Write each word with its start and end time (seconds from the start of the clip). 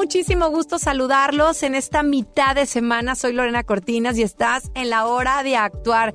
Muchísimo 0.00 0.48
gusto 0.48 0.78
saludarlos 0.78 1.62
en 1.62 1.74
esta 1.74 2.02
mitad 2.02 2.54
de 2.54 2.64
semana. 2.64 3.14
Soy 3.14 3.34
Lorena 3.34 3.64
Cortinas 3.64 4.16
y 4.16 4.22
estás 4.22 4.70
en 4.74 4.88
la 4.88 5.04
hora 5.04 5.42
de 5.42 5.56
actuar. 5.56 6.14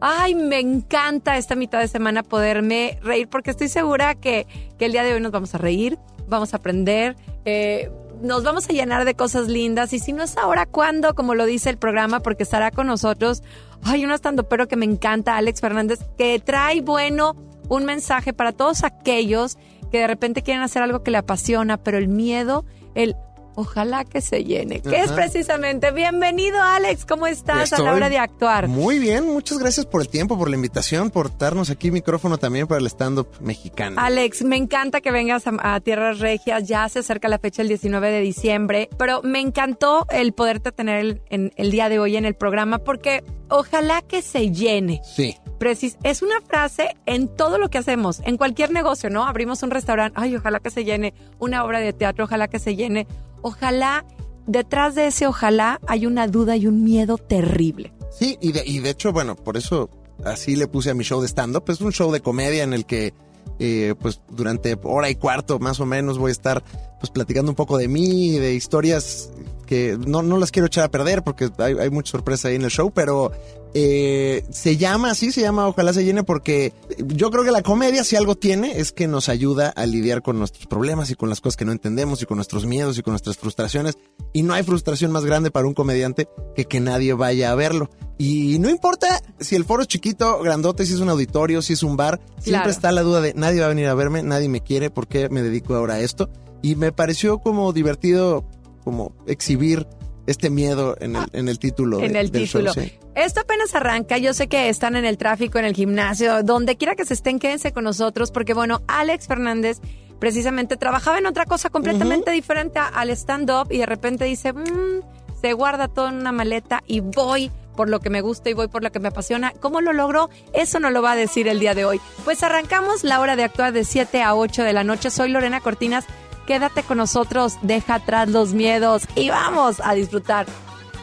Ay, 0.00 0.34
me 0.34 0.58
encanta 0.58 1.36
esta 1.36 1.54
mitad 1.54 1.80
de 1.80 1.86
semana 1.86 2.22
poderme 2.22 2.98
reír 3.02 3.28
porque 3.28 3.50
estoy 3.50 3.68
segura 3.68 4.14
que, 4.14 4.46
que 4.78 4.86
el 4.86 4.92
día 4.92 5.04
de 5.04 5.12
hoy 5.12 5.20
nos 5.20 5.32
vamos 5.32 5.54
a 5.54 5.58
reír, 5.58 5.98
vamos 6.26 6.54
a 6.54 6.56
aprender, 6.56 7.14
eh, 7.44 7.90
nos 8.22 8.42
vamos 8.42 8.70
a 8.70 8.72
llenar 8.72 9.04
de 9.04 9.14
cosas 9.14 9.48
lindas 9.48 9.92
y 9.92 9.98
si 9.98 10.14
no 10.14 10.22
es 10.22 10.38
ahora, 10.38 10.64
¿cuándo? 10.64 11.14
Como 11.14 11.34
lo 11.34 11.44
dice 11.44 11.68
el 11.68 11.76
programa, 11.76 12.20
porque 12.20 12.42
estará 12.42 12.70
con 12.70 12.86
nosotros, 12.86 13.42
ay, 13.82 14.06
un 14.06 14.14
pero 14.48 14.66
que 14.66 14.76
me 14.76 14.86
encanta, 14.86 15.36
Alex 15.36 15.60
Fernández, 15.60 15.98
que 16.16 16.40
trae, 16.40 16.80
bueno, 16.80 17.36
un 17.68 17.84
mensaje 17.84 18.32
para 18.32 18.52
todos 18.52 18.82
aquellos 18.82 19.58
que 19.92 19.98
de 19.98 20.06
repente 20.06 20.40
quieren 20.40 20.62
hacer 20.62 20.82
algo 20.82 21.02
que 21.02 21.10
le 21.10 21.18
apasiona, 21.18 21.76
pero 21.76 21.98
el 21.98 22.08
miedo, 22.08 22.64
el 22.94 23.14
ojalá 23.56 24.04
que 24.04 24.20
se 24.20 24.44
llene, 24.44 24.80
que 24.80 25.00
es 25.00 25.10
precisamente. 25.10 25.90
Bienvenido, 25.90 26.60
Alex, 26.62 27.04
¿cómo 27.04 27.26
estás 27.26 27.72
a 27.72 27.82
la 27.82 27.92
hora 27.92 28.08
de 28.08 28.18
actuar? 28.18 28.68
Muy 28.68 28.98
bien, 28.98 29.26
muchas 29.26 29.58
gracias 29.58 29.86
por 29.86 30.02
el 30.02 30.08
tiempo, 30.08 30.38
por 30.38 30.48
la 30.48 30.56
invitación, 30.56 31.10
por 31.10 31.36
darnos 31.36 31.70
aquí 31.70 31.90
micrófono 31.90 32.38
también 32.38 32.66
para 32.66 32.80
el 32.80 32.86
stand-up 32.86 33.28
mexicano. 33.40 33.96
Alex, 33.98 34.44
me 34.44 34.56
encanta 34.56 35.00
que 35.00 35.10
vengas 35.10 35.44
a, 35.46 35.80
Tierras 35.80 36.20
Regias, 36.20 36.68
ya 36.68 36.88
se 36.88 37.00
acerca 37.00 37.28
la 37.28 37.38
fecha 37.38 37.62
el 37.62 37.68
19 37.68 38.10
de 38.10 38.20
diciembre, 38.20 38.88
pero 38.98 39.22
me 39.22 39.40
encantó 39.40 40.06
el 40.10 40.32
poderte 40.32 40.70
tener 40.70 41.22
en 41.30 41.52
el 41.56 41.70
día 41.70 41.88
de 41.88 41.98
hoy 41.98 42.16
en 42.16 42.26
el 42.26 42.34
programa 42.34 42.78
porque 42.78 43.24
ojalá 43.48 44.02
que 44.02 44.22
se 44.22 44.50
llene. 44.50 45.00
Sí. 45.02 45.36
Precis 45.58 45.96
es 46.02 46.20
una 46.20 46.40
frase 46.42 46.96
en 47.06 47.28
todo 47.28 47.56
lo 47.56 47.70
que 47.70 47.78
hacemos, 47.78 48.20
en 48.24 48.36
cualquier 48.36 48.70
negocio, 48.70 49.08
¿no? 49.08 49.24
Abrimos 49.24 49.62
un 49.62 49.70
restaurante, 49.70 50.18
ay, 50.20 50.36
ojalá 50.36 50.60
que 50.60 50.70
se 50.70 50.84
llene, 50.84 51.14
una 51.38 51.64
obra 51.64 51.80
de 51.80 51.94
teatro, 51.94 52.24
ojalá 52.24 52.48
que 52.48 52.58
se 52.58 52.76
llene, 52.76 53.06
ojalá, 53.46 54.04
detrás 54.48 54.96
de 54.96 55.06
ese 55.06 55.28
ojalá 55.28 55.80
hay 55.86 56.04
una 56.04 56.26
duda 56.26 56.56
y 56.56 56.66
un 56.66 56.82
miedo 56.82 57.16
terrible. 57.16 57.92
Sí, 58.10 58.36
y 58.40 58.50
de, 58.50 58.62
y 58.66 58.80
de 58.80 58.90
hecho, 58.90 59.12
bueno, 59.12 59.36
por 59.36 59.56
eso 59.56 59.88
así 60.24 60.56
le 60.56 60.66
puse 60.66 60.90
a 60.90 60.94
mi 60.94 61.04
show 61.04 61.20
de 61.20 61.28
stand-up, 61.28 61.64
es 61.68 61.80
un 61.80 61.92
show 61.92 62.10
de 62.10 62.20
comedia 62.20 62.64
en 62.64 62.72
el 62.72 62.86
que 62.86 63.14
eh, 63.58 63.94
pues 64.00 64.20
durante 64.30 64.76
hora 64.82 65.08
y 65.10 65.14
cuarto 65.14 65.58
más 65.58 65.80
o 65.80 65.86
menos 65.86 66.18
voy 66.18 66.30
a 66.30 66.32
estar 66.32 66.62
pues 67.00 67.10
platicando 67.10 67.50
un 67.50 67.56
poco 67.56 67.76
de 67.78 67.88
mí, 67.88 68.38
de 68.38 68.54
historias 68.54 69.30
que 69.66 69.98
no, 70.06 70.22
no 70.22 70.38
las 70.38 70.50
quiero 70.50 70.66
echar 70.66 70.84
a 70.84 70.90
perder 70.90 71.22
porque 71.22 71.50
hay, 71.58 71.74
hay 71.78 71.90
mucha 71.90 72.12
sorpresa 72.12 72.48
ahí 72.48 72.54
en 72.54 72.62
el 72.62 72.70
show, 72.70 72.90
pero 72.92 73.32
eh, 73.78 74.42
se 74.48 74.78
llama 74.78 75.10
así, 75.10 75.32
se 75.32 75.42
llama 75.42 75.68
Ojalá 75.68 75.92
se 75.92 76.02
llene 76.02 76.24
porque 76.24 76.72
yo 76.98 77.30
creo 77.30 77.44
que 77.44 77.50
la 77.50 77.62
comedia 77.62 78.04
si 78.04 78.16
algo 78.16 78.34
tiene 78.34 78.80
es 78.80 78.90
que 78.90 79.06
nos 79.06 79.28
ayuda 79.28 79.68
a 79.68 79.84
lidiar 79.84 80.22
con 80.22 80.38
nuestros 80.38 80.66
problemas 80.66 81.10
y 81.10 81.14
con 81.14 81.28
las 81.28 81.42
cosas 81.42 81.58
que 81.58 81.66
no 81.66 81.72
entendemos 81.72 82.22
y 82.22 82.24
con 82.24 82.38
nuestros 82.38 82.64
miedos 82.64 82.96
y 82.96 83.02
con 83.02 83.12
nuestras 83.12 83.36
frustraciones. 83.36 83.98
Y 84.32 84.44
no 84.44 84.54
hay 84.54 84.62
frustración 84.62 85.12
más 85.12 85.26
grande 85.26 85.50
para 85.50 85.66
un 85.66 85.74
comediante 85.74 86.26
que 86.54 86.64
que 86.64 86.80
nadie 86.80 87.12
vaya 87.12 87.52
a 87.52 87.54
verlo. 87.54 87.90
Y 88.16 88.58
no 88.60 88.70
importa 88.70 89.20
si 89.40 89.56
el 89.56 89.66
foro 89.66 89.82
es 89.82 89.88
chiquito, 89.88 90.40
grandote, 90.40 90.86
si 90.86 90.94
es 90.94 91.00
un 91.00 91.10
auditorio, 91.10 91.60
si 91.60 91.74
es 91.74 91.82
un 91.82 91.98
bar, 91.98 92.18
siempre 92.38 92.70
está 92.70 92.92
la 92.92 93.02
duda 93.02 93.20
de 93.20 93.34
nadie 93.46 93.60
va 93.60 93.66
a 93.66 93.68
venir 93.68 93.86
a 93.86 93.94
verme, 93.94 94.22
nadie 94.24 94.48
me 94.48 94.60
quiere, 94.60 94.90
¿por 94.90 95.06
qué 95.06 95.28
me 95.28 95.40
dedico 95.40 95.76
ahora 95.76 95.94
a 95.94 96.00
esto? 96.00 96.28
Y 96.62 96.74
me 96.74 96.90
pareció 96.90 97.38
como 97.38 97.72
divertido 97.72 98.44
como 98.82 99.12
exhibir 99.26 99.86
este 100.26 100.50
miedo 100.50 100.96
en 101.00 101.14
el, 101.14 101.26
en 101.32 101.48
el 101.48 101.60
título. 101.60 102.00
En 102.00 102.16
el 102.16 102.32
título. 102.32 102.72
Esto 103.14 103.40
apenas 103.40 103.74
arranca. 103.76 104.18
Yo 104.18 104.34
sé 104.34 104.48
que 104.48 104.68
están 104.68 104.96
en 104.96 105.04
el 105.04 105.16
tráfico, 105.16 105.58
en 105.58 105.64
el 105.64 105.74
gimnasio, 105.74 106.42
donde 106.42 106.76
quiera 106.76 106.96
que 106.96 107.04
se 107.04 107.14
estén, 107.14 107.38
quédense 107.38 107.72
con 107.72 107.84
nosotros, 107.84 108.32
porque 108.32 108.52
bueno, 108.52 108.82
Alex 108.88 109.28
Fernández 109.28 109.80
precisamente 110.18 110.76
trabajaba 110.76 111.18
en 111.18 111.26
otra 111.26 111.44
cosa 111.44 111.70
completamente 111.70 112.32
diferente 112.32 112.80
al 112.80 113.10
stand-up 113.10 113.70
y 113.70 113.78
de 113.78 113.86
repente 113.86 114.24
dice, 114.24 114.52
mmm, 114.52 115.02
se 115.40 115.52
guarda 115.52 115.86
todo 115.86 116.08
en 116.08 116.16
una 116.16 116.32
maleta 116.32 116.82
y 116.86 116.98
voy 117.00 117.52
por 117.76 117.88
lo 117.88 118.00
que 118.00 118.10
me 118.10 118.22
gusta 118.22 118.50
y 118.50 118.54
voy 118.54 118.68
por 118.68 118.82
lo 118.82 118.90
que 118.90 118.98
me 118.98 119.08
apasiona. 119.08 119.52
¿Cómo 119.60 119.80
lo 119.80 119.92
logró? 119.92 120.30
Eso 120.52 120.80
no 120.80 120.90
lo 120.90 121.02
va 121.02 121.12
a 121.12 121.16
decir 121.16 121.46
el 121.46 121.60
día 121.60 121.74
de 121.74 121.84
hoy. 121.84 122.00
Pues 122.24 122.42
arrancamos 122.42 123.04
la 123.04 123.20
hora 123.20 123.36
de 123.36 123.44
actuar 123.44 123.72
de 123.72 123.84
7 123.84 124.22
a 124.22 124.34
8 124.34 124.64
de 124.64 124.72
la 124.72 124.82
noche. 124.82 125.10
Soy 125.10 125.28
Lorena 125.28 125.60
Cortinas 125.60 126.06
Quédate 126.46 126.84
con 126.84 126.98
nosotros, 126.98 127.58
deja 127.62 127.96
atrás 127.96 128.28
los 128.28 128.54
miedos 128.54 129.02
y 129.16 129.30
vamos 129.30 129.80
a 129.82 129.94
disfrutar. 129.94 130.46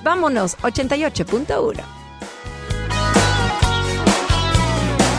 Vámonos, 0.02 0.58
88.1. 0.60 1.84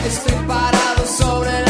Estoy 0.07 0.35
parado 0.47 1.07
sobre 1.07 1.64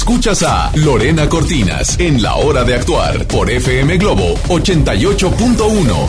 Escuchas 0.00 0.42
a 0.42 0.70
Lorena 0.74 1.26
Cortinas 1.26 1.98
en 1.98 2.20
La 2.20 2.34
Hora 2.34 2.64
de 2.64 2.74
Actuar 2.74 3.26
por 3.26 3.50
FM 3.50 3.96
Globo 3.96 4.34
88.1. 4.48 6.06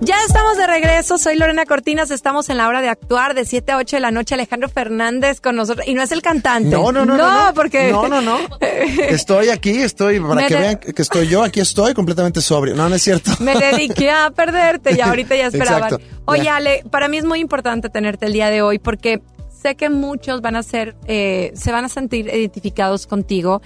Ya 0.00 0.16
estamos 0.26 0.56
de 0.56 0.66
regreso, 0.66 1.16
soy 1.16 1.36
Lorena 1.36 1.64
Cortinas, 1.66 2.10
estamos 2.10 2.48
en 2.50 2.56
la 2.56 2.66
hora 2.66 2.80
de 2.80 2.88
actuar 2.88 3.34
de 3.34 3.44
7 3.44 3.70
a 3.70 3.76
8 3.76 3.96
de 3.96 4.00
la 4.00 4.10
noche, 4.10 4.34
Alejandro 4.34 4.68
Fernández 4.68 5.40
con 5.40 5.54
nosotros, 5.54 5.86
y 5.86 5.94
no 5.94 6.02
es 6.02 6.10
el 6.10 6.22
cantante. 6.22 6.70
No, 6.70 6.90
no, 6.90 7.06
no. 7.06 7.16
No, 7.16 7.46
no, 7.46 7.54
porque... 7.54 7.92
No, 7.92 8.08
no, 8.08 8.20
no. 8.20 8.36
Estoy 9.08 9.50
aquí, 9.50 9.80
estoy, 9.80 10.18
para 10.18 10.34
Me 10.34 10.46
que 10.48 10.54
de- 10.54 10.60
vean 10.60 10.76
que 10.78 11.00
estoy 11.02 11.28
yo, 11.28 11.44
aquí 11.44 11.60
estoy 11.60 11.94
completamente 11.94 12.40
sobrio. 12.40 12.74
No, 12.74 12.88
no 12.88 12.96
es 12.96 13.02
cierto. 13.02 13.30
Me 13.38 13.54
dediqué 13.54 14.10
a 14.10 14.32
perderte 14.32 14.96
y 14.96 15.00
ahorita 15.00 15.36
ya 15.36 15.46
esperaban. 15.46 15.84
Exacto, 15.84 16.04
Oye. 16.24 16.48
Ale, 16.48 16.82
para 16.90 17.06
mí 17.06 17.18
es 17.18 17.24
muy 17.24 17.38
importante 17.38 17.88
tenerte 17.90 18.26
el 18.26 18.32
día 18.32 18.50
de 18.50 18.60
hoy 18.60 18.80
porque 18.80 19.22
sé 19.60 19.74
que 19.74 19.90
muchos 19.90 20.40
van 20.40 20.56
a 20.56 20.62
ser, 20.62 20.96
eh, 21.06 21.52
se 21.54 21.72
van 21.72 21.84
a 21.84 21.88
sentir 21.88 22.26
identificados 22.26 23.06
contigo 23.06 23.60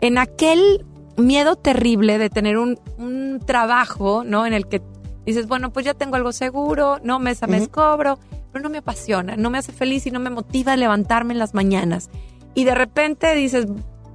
en 0.00 0.18
aquel 0.18 0.84
miedo 1.16 1.56
terrible 1.56 2.18
de 2.18 2.30
tener 2.30 2.58
un, 2.58 2.78
un 2.98 3.40
trabajo, 3.44 4.24
¿no? 4.24 4.46
En 4.46 4.52
el 4.52 4.66
que 4.66 4.82
dices, 5.24 5.46
bueno, 5.46 5.72
pues 5.72 5.86
ya 5.86 5.94
tengo 5.94 6.16
algo 6.16 6.32
seguro, 6.32 6.98
no 7.02 7.18
mes 7.18 7.42
a 7.42 7.46
mes 7.46 7.68
cobro, 7.68 8.18
pero 8.52 8.62
no 8.62 8.70
me 8.70 8.78
apasiona, 8.78 9.36
no 9.36 9.50
me 9.50 9.58
hace 9.58 9.72
feliz 9.72 10.06
y 10.06 10.10
no 10.10 10.20
me 10.20 10.30
motiva 10.30 10.72
a 10.72 10.76
levantarme 10.76 11.32
en 11.32 11.38
las 11.38 11.54
mañanas. 11.54 12.10
Y 12.54 12.64
de 12.64 12.74
repente 12.74 13.34
dices, 13.34 13.66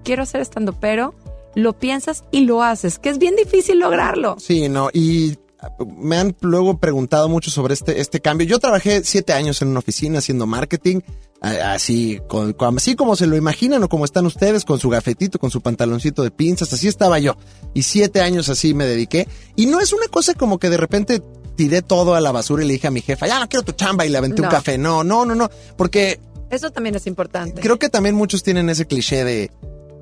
quiero 0.04 0.26
ser 0.26 0.42
estando, 0.42 0.74
pero 0.74 1.14
lo 1.56 1.74
piensas 1.74 2.24
y 2.32 2.42
lo 2.42 2.64
haces, 2.64 3.00
que 3.00 3.10
es 3.10 3.18
bien 3.18 3.36
difícil 3.36 3.80
lograrlo. 3.80 4.36
Sí, 4.40 4.70
no, 4.70 4.90
y 4.94 5.38
me 5.98 6.18
han 6.18 6.36
luego 6.42 6.80
preguntado 6.80 7.28
mucho 7.30 7.52
sobre 7.52 7.74
este, 7.74 8.00
este 8.00 8.20
cambio. 8.22 8.48
Yo 8.48 8.60
trabajé 8.60 9.04
siete 9.04 9.34
años 9.34 9.62
en 9.62 9.68
una 9.70 9.80
oficina 9.80 10.20
haciendo 10.20 10.46
marketing, 10.48 11.02
así, 11.42 12.20
con, 12.28 12.54
con- 12.54 12.78
así 12.78 12.96
como 12.96 13.16
se 13.16 13.28
lo 13.28 13.36
imaginan 13.36 13.84
o 13.84 13.90
como 13.90 14.06
están 14.06 14.26
ustedes, 14.26 14.66
con 14.66 14.80
su 14.80 14.90
gafetito, 14.90 15.40
con 15.40 15.52
su 15.52 15.62
pantaloncito 15.62 16.24
de 16.24 16.32
pinzas, 16.32 16.72
así 16.74 16.88
estaba 16.88 17.20
yo. 17.20 17.36
Y 17.74 17.84
siete 17.84 18.22
años 18.22 18.50
así 18.50 18.74
me 18.74 18.86
dediqué. 18.86 19.28
Y 19.56 19.66
no 19.66 19.80
es 19.80 19.94
una 19.94 20.08
cosa 20.08 20.34
como 20.34 20.60
que 20.60 20.70
de 20.70 20.78
repente 20.78 21.22
tiré 21.56 21.82
todo 21.82 22.16
a 22.16 22.22
la 22.22 22.32
basura 22.32 22.64
y 22.64 22.68
le 22.68 22.74
dije 22.74 22.88
a 22.88 22.92
mi 22.92 23.02
jefa, 23.02 23.28
ya 23.28 23.40
no 23.40 23.50
quiero 23.50 23.66
tu 23.66 23.74
chamba 23.74 24.06
y 24.06 24.10
le 24.10 24.18
aventé 24.18 24.42
No. 24.42 24.48
un 24.48 24.52
café. 24.52 24.78
No, 24.78 25.04
no, 25.04 25.26
no, 25.26 25.36
no, 25.36 25.50
porque 25.78 26.20
Eso 26.50 26.72
también 26.72 26.96
es 26.96 27.06
importante. 27.06 27.62
creo 27.62 27.78
que 27.78 27.90
también 27.90 28.16
muchos 28.16 28.44
tienen 28.44 28.70
ese 28.70 28.86
cliché 28.86 29.26
de, 29.26 29.52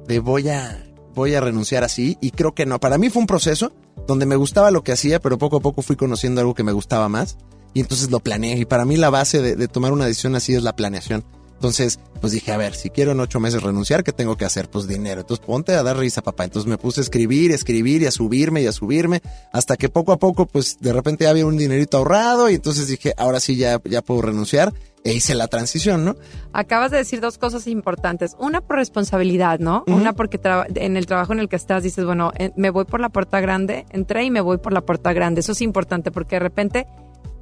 de 0.07 0.19
voy 0.19 0.50
a 0.50 0.83
voy 1.15 1.33
a 1.33 1.42
renunciar 1.42 1.83
así 1.83 2.15
y 2.21 2.30
creo 2.30 2.53
que 2.53 2.68
no. 2.68 2.80
Para 2.80 3.00
mí 3.00 3.10
fue 3.10 3.21
un 3.21 3.27
proceso 3.27 3.74
donde 4.07 4.25
me 4.25 4.36
gustaba 4.36 4.71
lo 4.71 4.83
que 4.83 4.92
hacía, 4.92 5.19
pero 5.19 5.38
poco 5.38 5.57
a 5.57 5.59
poco 5.59 5.81
fui 5.81 5.95
conociendo 5.95 6.42
algo 6.42 6.56
que 6.56 6.63
me 6.63 6.71
gustaba 6.71 7.09
más 7.09 7.38
y 7.74 7.81
entonces 7.81 8.09
lo 8.09 8.19
planeé. 8.19 8.57
Y 8.57 8.65
para 8.65 8.86
mí 8.86 8.98
la 8.98 9.09
base 9.09 9.56
de, 9.56 9.68
tomar 9.68 9.92
una 9.92 10.06
decisión 10.06 10.36
así 10.36 10.56
es 10.56 10.63
la 10.63 10.75
planeación. 10.75 11.24
Entonces, 11.54 12.00
pues 12.21 12.33
dije, 12.33 12.51
a 12.51 12.57
ver, 12.57 12.75
si 12.75 12.92
quiero 12.92 13.12
en 13.12 13.19
ocho 13.19 13.39
meses 13.39 13.63
renunciar, 13.63 14.04
¿qué 14.04 14.12
tengo 14.12 14.38
que 14.38 14.45
hacer? 14.45 14.69
Pues 14.69 14.88
dinero. 14.88 15.21
Entonces 15.21 15.45
ponte 15.45 15.74
a 15.74 15.83
dar 15.83 15.98
risa, 15.98 16.21
papá. 16.21 16.44
Entonces 16.44 16.69
me 16.69 16.77
puse 16.77 17.01
a 17.01 17.04
escribir, 17.04 17.51
escribir 17.51 18.04
y 18.04 18.06
a 18.06 18.12
subirme 18.12 18.62
y 18.62 18.68
a 18.68 18.71
subirme, 18.71 19.21
hasta 19.51 19.75
que 19.75 19.89
poco 19.89 20.12
a 20.12 20.18
poco, 20.18 20.45
pues 20.45 20.77
de 20.80 20.94
repente 20.94 21.27
había 21.27 21.45
un 21.45 21.57
dinerito 21.57 21.98
ahorrado 21.98 22.50
y 22.50 22.56
entonces 22.56 22.88
dije, 22.88 23.13
ahora 23.18 23.39
sí 23.39 23.56
ya, 23.56 23.81
ya 23.86 24.01
puedo 24.03 24.21
renunciar. 24.21 24.74
E 25.03 25.13
hice 25.13 25.35
la 25.35 25.47
transición, 25.47 26.03
¿no? 26.03 26.15
Acabas 26.51 26.91
de 26.91 26.97
decir 26.97 27.21
dos 27.21 27.38
cosas 27.38 27.67
importantes. 27.67 28.35
Una 28.39 28.61
por 28.61 28.75
responsabilidad, 28.77 29.59
¿no? 29.59 29.83
Una 29.88 30.11
porque 30.13 30.39
en 30.75 30.97
el 30.97 31.05
trabajo 31.05 31.31
en 31.33 31.39
el 31.39 31.47
que 31.47 31.55
estás 31.55 31.83
dices, 31.83 32.03
bueno, 32.03 32.31
eh, 32.38 32.51
me 32.57 32.71
voy 32.71 32.83
por 32.85 32.99
la 32.99 33.09
puerta 33.09 33.39
grande, 33.39 33.85
entré 33.91 34.25
y 34.25 34.31
me 34.31 34.41
voy 34.41 34.57
por 34.57 34.73
la 34.73 34.81
puerta 34.81 35.13
grande. 35.13 35.39
Eso 35.41 35.53
es 35.53 35.61
importante 35.61 36.11
porque 36.11 36.35
de 36.35 36.39
repente 36.41 36.88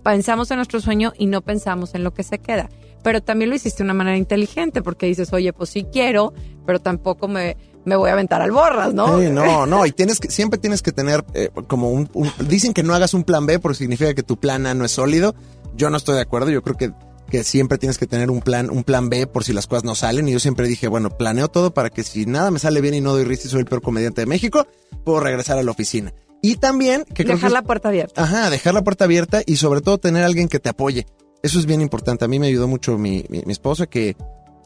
pensamos 0.03 0.51
en 0.51 0.57
nuestro 0.57 0.79
sueño 0.79 1.13
y 1.17 1.25
no 1.25 1.41
pensamos 1.41 1.95
en 1.95 2.03
lo 2.03 2.13
que 2.13 2.23
se 2.23 2.37
queda. 2.39 2.69
Pero 3.03 3.21
también 3.21 3.49
lo 3.49 3.55
hiciste 3.55 3.79
de 3.79 3.83
una 3.85 3.93
manera 3.93 4.17
inteligente 4.17 4.81
porque 4.81 5.05
dices, 5.07 5.31
oye, 5.33 5.51
pues 5.53 5.69
sí 5.71 5.85
quiero, 5.91 6.33
pero 6.65 6.79
tampoco 6.79 7.27
me, 7.27 7.55
me 7.85 7.95
voy 7.95 8.09
a 8.09 8.13
aventar 8.13 8.41
al 8.41 8.51
borras, 8.51 8.93
¿no? 8.93 9.19
Sí, 9.19 9.29
no, 9.29 9.65
no, 9.67 9.85
y 9.85 9.91
tienes 9.91 10.19
que, 10.19 10.29
siempre 10.29 10.59
tienes 10.59 10.81
que 10.83 10.91
tener 10.91 11.23
eh, 11.33 11.49
como 11.67 11.89
un, 11.91 12.09
un- 12.13 12.31
dicen 12.47 12.73
que 12.73 12.83
no 12.83 12.93
hagas 12.93 13.13
un 13.15 13.23
plan 13.23 13.45
B 13.45 13.57
porque 13.59 13.77
significa 13.77 14.13
que 14.13 14.23
tu 14.23 14.37
plan 14.37 14.65
A 14.67 14.73
no 14.75 14.85
es 14.85 14.91
sólido. 14.91 15.33
Yo 15.75 15.89
no 15.89 15.97
estoy 15.97 16.15
de 16.15 16.21
acuerdo, 16.21 16.49
yo 16.51 16.61
creo 16.63 16.77
que, 16.77 16.91
que 17.29 17.43
siempre 17.43 17.77
tienes 17.77 17.97
que 17.97 18.07
tener 18.07 18.29
un 18.31 18.41
plan, 18.41 18.69
un 18.69 18.83
plan 18.83 19.09
B 19.09 19.27
por 19.27 19.43
si 19.43 19.53
las 19.53 19.67
cosas 19.67 19.83
no 19.83 19.95
salen. 19.95 20.27
Y 20.27 20.31
yo 20.31 20.39
siempre 20.39 20.67
dije, 20.67 20.87
bueno, 20.87 21.09
planeo 21.09 21.47
todo 21.47 21.73
para 21.73 21.89
que 21.89 22.03
si 22.03 22.25
nada 22.25 22.51
me 22.51 22.59
sale 22.59 22.81
bien 22.81 22.93
y 22.93 23.01
no 23.01 23.13
doy 23.13 23.23
risa 23.23 23.47
y 23.47 23.51
soy 23.51 23.59
el 23.61 23.65
peor 23.65 23.81
comediante 23.81 24.21
de 24.21 24.27
México, 24.27 24.67
puedo 25.03 25.19
regresar 25.19 25.57
a 25.57 25.63
la 25.63 25.71
oficina. 25.71 26.13
Y 26.41 26.55
también 26.57 27.03
que 27.13 27.23
Dejar 27.23 27.47
es- 27.47 27.53
la 27.53 27.61
puerta 27.63 27.89
abierta. 27.89 28.21
Ajá, 28.23 28.49
dejar 28.49 28.73
la 28.73 28.83
puerta 28.83 29.05
abierta 29.05 29.41
y 29.45 29.55
sobre 29.55 29.81
todo 29.81 29.97
tener 29.97 30.23
a 30.23 30.27
alguien 30.27 30.47
que 30.47 30.59
te 30.59 30.69
apoye. 30.69 31.07
Eso 31.41 31.57
es 31.59 31.65
bien 31.65 31.81
importante. 31.81 32.25
A 32.25 32.27
mí 32.27 32.37
me 32.39 32.47
ayudó 32.47 32.67
mucho 32.67 32.97
mi, 32.97 33.25
mi, 33.29 33.41
mi 33.45 33.51
esposa 33.51 33.87
que 33.87 34.15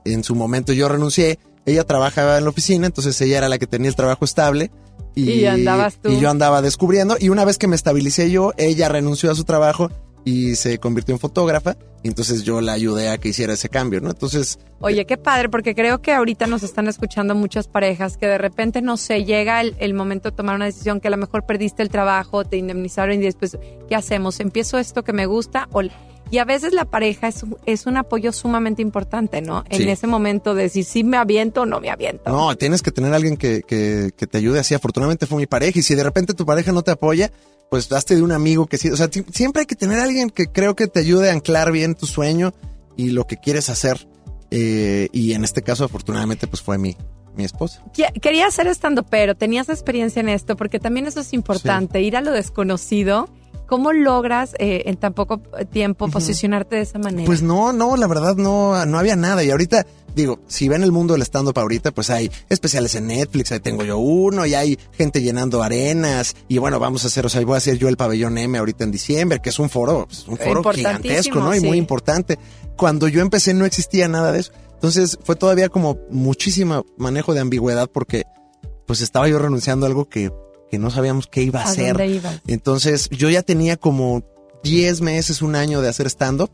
en 0.05 0.23
su 0.23 0.35
momento 0.35 0.73
yo 0.73 0.89
renuncié. 0.89 1.39
Ella 1.65 1.83
trabajaba 1.83 2.37
en 2.37 2.45
la 2.45 2.49
oficina, 2.49 2.87
entonces 2.87 3.19
ella 3.21 3.37
era 3.37 3.49
la 3.49 3.59
que 3.59 3.67
tenía 3.67 3.89
el 3.89 3.95
trabajo 3.95 4.25
estable. 4.25 4.71
Y, 5.15 5.29
Y 5.31 5.45
andabas 5.45 5.97
tú. 6.01 6.09
Y 6.09 6.19
yo 6.19 6.29
andaba 6.29 6.61
descubriendo. 6.61 7.15
Y 7.19 7.29
una 7.29 7.45
vez 7.45 7.57
que 7.57 7.67
me 7.67 7.75
estabilicé 7.75 8.31
yo, 8.31 8.53
ella 8.57 8.89
renunció 8.89 9.29
a 9.31 9.35
su 9.35 9.43
trabajo 9.43 9.91
y 10.29 10.55
se 10.55 10.77
convirtió 10.77 11.15
en 11.15 11.19
fotógrafa. 11.19 11.75
Entonces 12.03 12.43
yo 12.43 12.61
la 12.61 12.73
ayudé 12.73 13.09
a 13.09 13.17
que 13.17 13.29
hiciera 13.29 13.53
ese 13.53 13.67
cambio, 13.67 13.99
¿no? 13.99 14.09
Entonces, 14.09 14.59
Oye, 14.79 15.05
qué 15.05 15.17
padre, 15.17 15.49
porque 15.49 15.75
creo 15.75 16.01
que 16.01 16.13
ahorita 16.13 16.47
nos 16.47 16.63
están 16.63 16.87
escuchando 16.87 17.35
muchas 17.35 17.67
parejas 17.67 18.15
que 18.15 18.27
de 18.27 18.37
repente, 18.37 18.81
no 18.81 18.95
sé, 18.95 19.25
llega 19.25 19.59
el, 19.59 19.75
el 19.79 19.93
momento 19.93 20.29
de 20.29 20.37
tomar 20.37 20.55
una 20.55 20.65
decisión 20.65 21.01
que 21.01 21.09
a 21.09 21.11
lo 21.11 21.17
mejor 21.17 21.45
perdiste 21.45 21.83
el 21.83 21.89
trabajo, 21.89 22.45
te 22.45 22.55
indemnizaron 22.57 23.15
y 23.15 23.25
después, 23.25 23.57
¿qué 23.89 23.95
hacemos? 23.95 24.39
¿Empiezo 24.39 24.77
esto 24.77 25.03
que 25.03 25.11
me 25.11 25.25
gusta? 25.25 25.67
O, 25.73 25.81
y 26.31 26.37
a 26.37 26.45
veces 26.45 26.73
la 26.73 26.85
pareja 26.85 27.27
es, 27.27 27.43
un- 27.43 27.57
es 27.65 27.85
un 27.85 27.97
apoyo 27.97 28.31
sumamente 28.31 28.81
importante, 28.81 29.41
¿no? 29.41 29.63
En 29.69 29.87
ese 29.89 30.07
momento 30.07 30.53
de 30.55 30.63
decir 30.63 30.83
si 30.85 31.03
me 31.03 31.17
aviento 31.17 31.61
o 31.61 31.65
no 31.65 31.79
me 31.79 31.89
aviento. 31.89 32.29
No, 32.29 32.55
tienes 32.55 32.81
que 32.81 32.91
tener 32.91 33.13
a 33.13 33.15
alguien 33.15 33.37
que, 33.37 33.61
que, 33.63 34.11
que 34.15 34.27
te 34.27 34.37
ayude 34.37 34.59
así. 34.59 34.73
Afortunadamente 34.75 35.25
fue 35.25 35.37
mi 35.37 35.47
pareja 35.47 35.79
y 35.79 35.81
si 35.81 35.95
de 35.95 36.03
repente 36.03 36.33
tu 36.33 36.45
pareja 36.45 36.71
no 36.71 36.81
te 36.81 36.91
apoya, 36.91 37.31
pues 37.69 37.91
hazte 37.91 38.15
de 38.15 38.21
un 38.23 38.31
amigo 38.31 38.65
que 38.67 38.77
sí. 38.77 38.89
O 38.89 38.97
sea, 38.97 39.09
siempre 39.33 39.61
hay 39.61 39.65
que 39.65 39.75
tener 39.75 39.99
a 39.99 40.03
alguien 40.03 40.29
que 40.29 40.47
creo 40.47 40.75
que 40.75 40.87
te 40.87 40.99
ayude 40.99 41.29
a 41.29 41.33
anclar 41.33 41.71
bien 41.71 41.95
tu 41.95 42.05
sueño 42.05 42.53
y 42.97 43.09
lo 43.09 43.25
que 43.27 43.37
quieres 43.37 43.69
hacer. 43.69 44.07
Eh, 44.51 45.09
y 45.11 45.33
en 45.33 45.43
este 45.43 45.61
caso, 45.61 45.83
afortunadamente, 45.85 46.47
pues 46.47 46.61
fue 46.61 46.77
mi, 46.79 46.95
mi 47.35 47.43
esposa. 47.43 47.83
Quería 48.21 48.49
ser 48.49 48.65
estando, 48.67 49.03
pero 49.03 49.35
tenías 49.35 49.69
experiencia 49.69 50.19
en 50.19 50.29
esto, 50.29 50.55
porque 50.55 50.79
también 50.79 51.05
eso 51.05 51.19
es 51.19 51.33
importante, 51.33 52.01
ir 52.01 52.17
a 52.17 52.21
lo 52.21 52.31
desconocido. 52.31 53.29
¿Cómo 53.69 53.93
logras 53.93 54.55
eh, 54.57 54.81
en 54.87 54.97
tan 54.97 55.13
poco 55.13 55.39
tiempo 55.71 56.07
posicionarte 56.07 56.77
de 56.77 56.81
esa 56.81 56.97
manera? 56.97 57.27
Pues 57.27 57.43
no, 57.43 57.71
no, 57.71 57.97
la 57.97 58.07
verdad 58.07 58.35
no, 58.35 58.83
no 58.87 58.97
había 58.97 59.15
nada. 59.15 59.43
Y 59.43 59.51
ahorita, 59.51 59.85
digo, 60.15 60.39
si 60.47 60.67
ven 60.67 60.81
el 60.81 60.91
mundo 60.91 61.13
del 61.13 61.21
stand-up 61.21 61.59
ahorita, 61.59 61.91
pues 61.91 62.09
hay 62.09 62.31
especiales 62.49 62.95
en 62.95 63.05
Netflix, 63.05 63.51
ahí 63.51 63.59
tengo 63.59 63.83
yo 63.83 63.99
uno, 63.99 64.47
y 64.47 64.55
hay 64.55 64.79
gente 64.93 65.21
llenando 65.21 65.61
arenas. 65.61 66.35
Y 66.47 66.57
bueno, 66.57 66.79
vamos 66.79 67.03
a 67.03 67.07
hacer, 67.09 67.27
o 67.27 67.29
sea, 67.29 67.45
voy 67.45 67.53
a 67.53 67.57
hacer 67.57 67.77
yo 67.77 67.89
el 67.89 67.95
pabellón 67.95 68.39
M 68.39 68.57
ahorita 68.57 68.85
en 68.85 68.91
diciembre, 68.91 69.39
que 69.39 69.49
es 69.49 69.59
un 69.59 69.69
foro, 69.69 70.07
pues, 70.07 70.27
un 70.27 70.37
foro 70.37 70.63
gigantesco, 70.73 71.39
¿no? 71.39 71.55
Y 71.55 71.59
sí. 71.59 71.67
muy 71.67 71.77
importante. 71.77 72.39
Cuando 72.75 73.07
yo 73.07 73.21
empecé 73.21 73.53
no 73.53 73.65
existía 73.65 74.07
nada 74.07 74.31
de 74.31 74.39
eso. 74.39 74.51
Entonces 74.73 75.19
fue 75.23 75.35
todavía 75.35 75.69
como 75.69 75.99
muchísimo 76.09 76.87
manejo 76.97 77.35
de 77.35 77.41
ambigüedad 77.41 77.87
porque 77.87 78.23
pues 78.87 79.01
estaba 79.01 79.27
yo 79.27 79.37
renunciando 79.37 79.85
a 79.85 79.89
algo 79.89 80.05
que, 80.05 80.31
que 80.69 80.77
no 80.79 80.89
sabíamos 80.91 81.27
qué 81.27 81.43
iba 81.43 81.61
a, 81.61 81.63
¿A 81.63 81.69
hacer. 81.71 81.97
Entonces 82.47 83.09
yo 83.09 83.29
ya 83.29 83.41
tenía 83.41 83.77
como 83.77 84.23
10 84.63 85.01
meses, 85.01 85.41
un 85.41 85.55
año 85.55 85.81
de 85.81 85.89
hacer 85.89 86.07
stand-up 86.07 86.51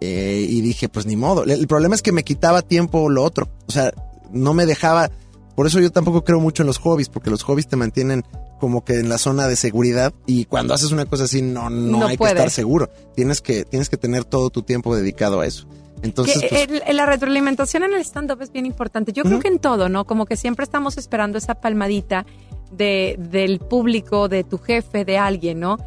eh, 0.00 0.46
y 0.48 0.60
dije, 0.60 0.88
pues 0.88 1.06
ni 1.06 1.16
modo. 1.16 1.44
El, 1.44 1.66
problema 1.66 1.94
es 1.94 2.02
que 2.02 2.12
me 2.12 2.24
quitaba 2.24 2.62
tiempo 2.62 3.08
lo 3.08 3.22
otro. 3.24 3.48
O 3.66 3.72
sea, 3.72 3.92
no 4.32 4.54
me 4.54 4.66
dejaba... 4.66 5.10
Por 5.56 5.66
eso 5.66 5.80
yo 5.80 5.90
tampoco 5.90 6.22
creo 6.22 6.38
mucho 6.38 6.62
en 6.62 6.68
los 6.68 6.78
hobbies, 6.78 7.08
porque 7.08 7.30
los 7.30 7.42
hobbies 7.42 7.66
te 7.66 7.74
mantienen 7.74 8.24
como 8.60 8.84
que 8.84 8.94
en 9.00 9.08
la 9.08 9.18
zona 9.18 9.48
de 9.48 9.56
seguridad 9.56 10.12
y 10.26 10.44
cuando 10.44 10.74
haces 10.74 10.92
una 10.92 11.06
cosa 11.06 11.24
así 11.24 11.42
no, 11.42 11.68
no, 11.70 11.98
No 11.98 12.06
hay 12.06 12.16
puedes. 12.16 12.34
que 12.34 12.38
estar 12.38 12.50
seguro. 12.50 12.90
Tienes 13.16 13.40
que, 13.40 13.64
tienes 13.64 13.88
que 13.88 13.96
tener 13.96 14.24
todo 14.24 14.50
tu 14.50 14.62
tiempo 14.62 14.94
dedicado 14.94 15.40
a 15.40 15.46
eso. 15.46 15.66
Entonces, 16.02 16.40
que 16.40 16.66
pues, 16.68 16.82
el- 16.86 16.96
la 16.96 17.06
retroalimentación 17.06 17.82
en 17.82 17.94
el 17.94 18.00
stand-up 18.02 18.40
es 18.42 18.52
bien 18.52 18.66
importante. 18.66 19.12
Yo 19.12 19.24
creo 19.24 19.40
que 19.40 19.48
en 19.48 19.58
todo, 19.58 19.88
¿no? 19.88 20.04
Como 20.06 20.26
que 20.26 20.36
siempre 20.36 20.62
estamos 20.62 20.96
esperando 20.96 21.38
esa 21.38 21.56
palmadita 21.56 22.24
de, 22.70 23.16
del 23.18 23.58
público, 23.58 24.28
de 24.28 24.44
tu 24.44 24.58
jefe, 24.58 25.04
de 25.04 25.18
alguien, 25.18 25.60
¿no? 25.60 25.78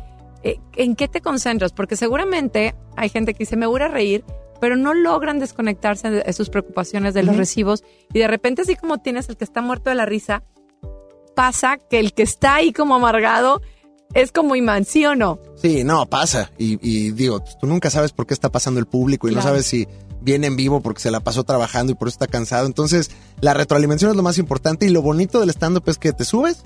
Eh, 0.43 0.59
¿En 0.75 0.95
qué 0.95 1.07
te 1.07 1.21
concentras? 1.21 1.71
Porque 1.71 1.95
seguramente 1.95 2.75
hay 2.95 3.09
gente 3.09 3.33
que 3.33 3.39
dice, 3.39 3.55
me 3.55 3.67
voy 3.67 3.81
a 3.81 3.87
reír, 3.87 4.23
pero 4.59 4.75
no 4.75 4.93
logran 4.93 5.39
desconectarse 5.39 6.09
de, 6.09 6.33
sus 6.33 6.49
preocupaciones, 6.49 7.13
de 7.13 7.23
los 7.23 7.35
recibos. 7.35 7.83
Y 8.13 8.19
de 8.19 8.27
repente, 8.27 8.61
así 8.61 8.75
como 8.75 8.99
tienes 8.99 9.29
el 9.29 9.37
que 9.37 9.43
está 9.43 9.61
muerto 9.61 9.89
de 9.89 9.95
la 9.95 10.05
risa, 10.05 10.43
pasa 11.35 11.77
que 11.77 11.99
el 11.99 12.13
que 12.13 12.23
está 12.23 12.55
ahí 12.55 12.73
como 12.73 12.95
amargado 12.95 13.61
es 14.13 14.31
como 14.31 14.55
imán, 14.55 14.85
¿sí 14.85 15.05
o 15.05 15.15
no? 15.15 15.39
Sí, 15.55 15.83
no, 15.83 16.05
pasa. 16.05 16.51
Y, 16.57 16.77
y 16.81 17.11
digo, 17.11 17.41
tú 17.59 17.65
nunca 17.65 17.89
sabes 17.89 18.11
por 18.11 18.27
qué 18.27 18.33
está 18.33 18.51
pasando 18.51 18.79
el 18.79 18.85
público 18.85 19.29
y 19.29 19.35
no 19.35 19.41
sabes 19.41 19.65
si 19.65 19.87
viene 20.21 20.47
en 20.47 20.55
vivo 20.55 20.81
porque 20.81 21.01
se 21.01 21.11
la 21.11 21.19
pasó 21.19 21.43
trabajando 21.43 21.91
y 21.91 21.95
por 21.95 22.07
eso 22.07 22.15
está 22.15 22.27
cansado. 22.27 22.65
Entonces, 22.67 23.11
la 23.41 23.53
retroalimentación 23.53 24.11
es 24.11 24.17
lo 24.17 24.23
más 24.23 24.37
importante 24.37 24.85
y 24.85 24.89
lo 24.89 25.01
bonito 25.01 25.39
del 25.39 25.49
stand-up 25.49 25.83
es 25.87 25.97
que 25.97 26.13
te 26.13 26.25
subes 26.25 26.57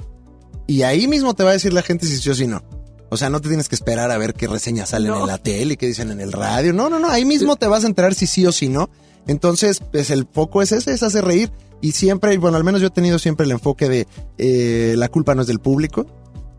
y 0.68 0.82
ahí 0.84 1.08
mismo 1.08 1.34
te 1.34 1.44
va 1.44 1.52
a 1.52 1.54
decir 1.54 1.74
la 1.74 1.82
gente 1.82 2.06
si 2.06 2.18
sí 2.18 2.30
o 2.30 2.36
si 2.36 2.48
no. 2.48 2.64
O 3.10 3.18
sea, 3.18 3.30
no 3.30 3.40
te 3.40 3.48
tienes 3.50 3.70
que 3.70 3.76
esperar 3.76 4.12
a 4.12 4.18
ver 4.18 4.34
qué 4.34 4.48
reseñas 4.48 4.90
salen 4.90 5.12
No. 5.12 5.22
en 5.22 5.28
la 5.28 5.38
tele 5.38 5.76
y 5.76 5.78
qué 5.78 5.88
dicen 5.88 6.12
en 6.12 6.20
el 6.20 6.32
radio. 6.32 6.74
No, 6.74 6.90
no, 6.90 7.00
no. 7.00 7.08
Ahí 7.10 7.24
mismo 7.24 7.56
te 7.56 7.68
vas 7.68 7.84
a 7.84 7.88
enterar 7.88 8.14
si 8.16 8.28
sí 8.28 8.46
o 8.46 8.52
si 8.52 8.68
no. 8.68 8.90
Entonces, 9.28 9.80
pues 9.92 10.10
el 10.10 10.28
foco 10.32 10.62
es 10.62 10.72
ese, 10.72 10.92
es 10.92 11.04
hacer 11.04 11.24
reír. 11.24 11.52
Y 11.82 11.92
siempre, 11.92 12.36
bueno, 12.38 12.58
al 12.58 12.64
menos 12.64 12.82
yo 12.82 12.88
he 12.88 12.92
tenido 12.92 13.20
siempre 13.20 13.46
el 13.46 13.52
enfoque 13.52 13.88
de 13.90 14.08
eh, 14.38 14.96
la 14.98 15.08
culpa 15.10 15.36
no 15.36 15.42
es 15.44 15.48
del 15.48 15.60
público, 15.60 16.08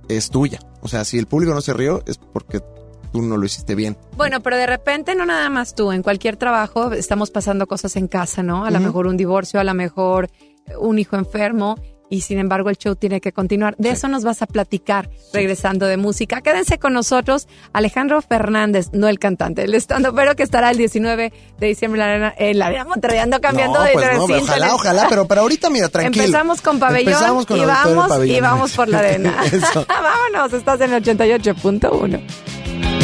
es 0.09 0.31
tuya. 0.31 0.61
O 0.83 0.89
sea, 0.89 1.05
si 1.05 1.19
el 1.19 1.27
público 1.27 1.53
no 1.53 1.61
se 1.61 1.73
rió, 1.73 2.03
es 2.07 2.17
porque 2.19 2.61
tú 3.13 3.23
no 3.23 3.37
lo 3.37 3.47
hiciste 3.47 3.75
bien. 3.75 3.97
Bueno, 4.17 4.41
pero 4.41 4.57
de 4.57 4.67
repente 4.67 5.15
no 5.15 5.27
nada 5.27 5.49
más 5.51 5.75
tú, 5.75 5.93
en 5.93 6.03
cualquier 6.03 6.37
trabajo 6.37 6.93
estamos 6.93 7.31
pasando 7.31 7.67
cosas 7.67 7.97
en 7.97 8.09
casa, 8.09 8.43
¿no? 8.43 8.65
A 8.65 8.71
lo 8.71 8.81
mejor 8.81 9.07
un 9.07 9.17
divorcio, 9.17 9.61
a 9.61 9.65
lo 9.65 9.75
mejor 9.75 10.29
un 10.79 10.99
hijo 10.99 11.17
enfermo 11.17 11.77
y 12.09 12.21
sin 12.21 12.39
embargo 12.39 12.71
el 12.71 12.77
show 12.77 12.95
tiene 12.97 13.21
que 13.21 13.33
continuar. 13.33 13.75
De 13.79 13.91
eso 13.91 14.09
nos 14.09 14.25
vas 14.25 14.43
a 14.43 14.47
platicar 14.47 15.11
regresando 15.33 15.87
de 15.87 15.97
música. 15.97 16.41
Quédense 16.41 16.79
con 16.79 16.93
nosotros, 16.93 17.49
Alejandro 17.73 18.23
Fernández, 18.23 18.91
no 18.93 19.09
el 19.09 19.19
cantante, 19.19 19.65
el 19.65 19.75
estando, 19.75 20.15
pero 20.15 20.37
que 20.37 20.43
estará 20.43 20.71
el 20.71 20.79
19 20.79 21.33
de 21.59 21.67
diciembre 21.67 22.01
en 22.01 22.07
la 22.07 22.13
arena, 22.13 22.35
en 22.37 22.59
la 22.59 22.67
arena 22.67 22.85
Monterrey. 22.85 23.19
Ando 23.19 23.41
cambiando 23.41 23.79
no, 23.79 23.85
de 23.85 23.93
pues 23.93 24.17
no, 24.17 24.25
ojalá, 24.25 24.75
ojalá, 24.75 25.07
pero 25.09 25.27
para 25.27 25.41
ahorita, 25.43 25.71
mira, 25.71 25.89
tranquilo. 25.89 26.25
Empezamos 26.25 26.61
con 26.61 26.79
pabellón 26.79 27.13
Empezamos 27.13 27.47
con 27.47 27.59
y 27.59 27.65
vamos 27.65 28.09
pabellón. 28.09 28.37
y 28.37 28.41
vamos 28.41 28.73
por 28.73 28.89
la 28.89 28.99
arena. 29.01 29.37
Vámonos, 29.89 30.53
estás 30.53 30.81
en 30.81 30.93
el 30.93 31.03
88.1. 31.03 32.96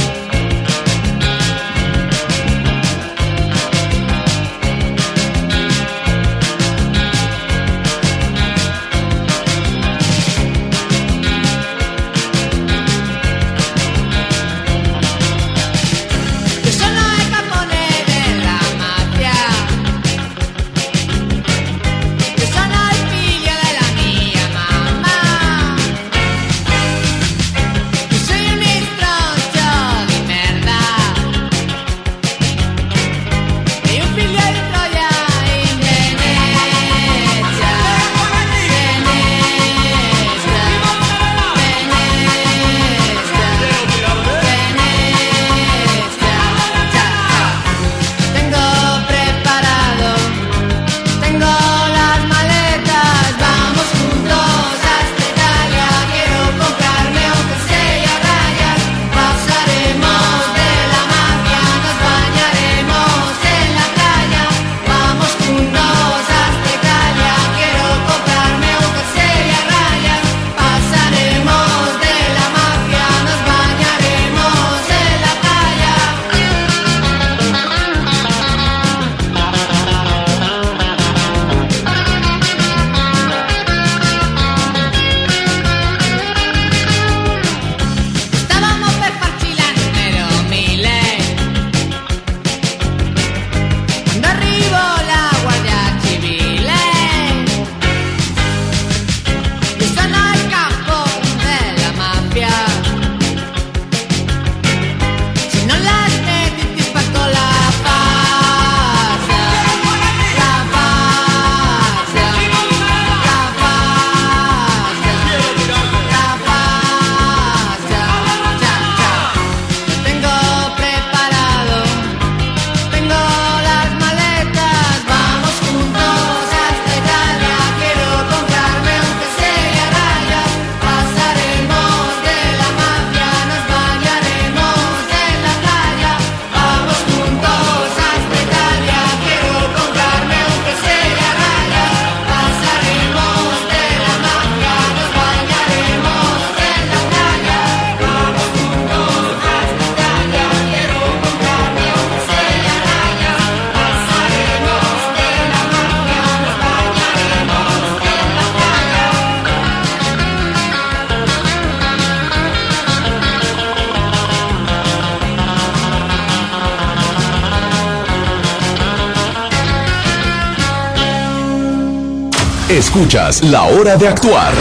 Escuchas 172.95 173.43
La 173.45 173.63
Hora 173.65 173.97
de 173.97 174.07
Actuar 174.07 174.53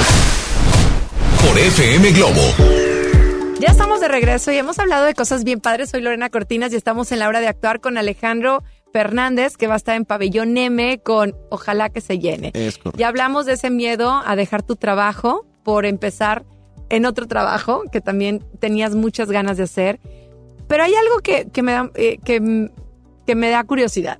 por 1.45 1.59
FM 1.59 2.11
Globo. 2.11 2.39
Ya 3.59 3.67
estamos 3.67 3.99
de 3.99 4.07
regreso 4.07 4.53
y 4.53 4.57
hemos 4.57 4.79
hablado 4.79 5.03
de 5.03 5.13
cosas 5.13 5.43
bien 5.43 5.59
padres. 5.59 5.89
Soy 5.89 6.01
Lorena 6.01 6.29
Cortinas 6.29 6.71
y 6.71 6.77
estamos 6.77 7.11
en 7.11 7.19
la 7.19 7.27
hora 7.27 7.41
de 7.41 7.49
actuar 7.49 7.81
con 7.81 7.97
Alejandro 7.97 8.63
Fernández, 8.93 9.57
que 9.57 9.67
va 9.67 9.73
a 9.73 9.75
estar 9.75 9.97
en 9.97 10.05
Pabellón 10.05 10.55
M 10.55 11.01
con 11.03 11.35
Ojalá 11.49 11.89
que 11.89 11.99
se 11.99 12.19
llene. 12.19 12.51
Es 12.53 12.77
correcto. 12.77 12.97
Ya 12.97 13.09
hablamos 13.09 13.45
de 13.45 13.55
ese 13.55 13.69
miedo 13.69 14.21
a 14.25 14.37
dejar 14.37 14.63
tu 14.63 14.77
trabajo 14.77 15.45
por 15.63 15.85
empezar 15.85 16.45
en 16.87 17.05
otro 17.05 17.27
trabajo 17.27 17.83
que 17.91 17.99
también 17.99 18.45
tenías 18.61 18.95
muchas 18.95 19.29
ganas 19.29 19.57
de 19.57 19.63
hacer. 19.63 19.99
Pero 20.69 20.83
hay 20.83 20.95
algo 20.95 21.19
que, 21.19 21.49
que 21.51 21.63
me, 21.63 21.73
da, 21.73 21.91
eh, 21.95 22.17
que, 22.23 22.71
que 23.27 23.35
me 23.35 23.49
da 23.49 23.61
curiosidad. 23.65 24.19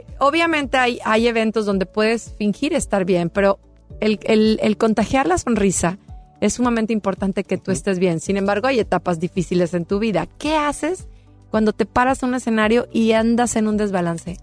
Eh, 0.00 0.04
obviamente 0.18 0.76
hay, 0.76 0.98
hay 1.04 1.26
eventos 1.28 1.66
donde 1.66 1.86
puedes 1.86 2.32
fingir 2.38 2.72
estar 2.74 3.04
bien, 3.04 3.30
pero 3.30 3.58
el, 4.00 4.18
el- 4.24 4.58
el 4.62 4.76
contagiar 4.76 5.26
la 5.26 5.38
sonrisa 5.38 5.98
es 6.40 6.54
sumamente 6.54 6.92
importante 6.92 7.44
que 7.44 7.56
tú 7.58 7.70
estés 7.70 7.98
bien. 7.98 8.20
Sin 8.20 8.36
embargo, 8.36 8.66
hay 8.66 8.78
etapas 8.80 9.18
difíciles 9.20 9.72
en 9.74 9.84
tu 9.84 9.98
vida. 9.98 10.26
¿Qué 10.38 10.56
haces 10.56 11.06
cuando 11.50 11.72
te 11.72 11.86
paras 11.86 12.22
a 12.22 12.26
un 12.26 12.34
escenario 12.34 12.86
y 12.92 13.12
andas 13.12 13.56
en 13.56 13.68
un 13.68 13.76
desbalance? 13.76 14.38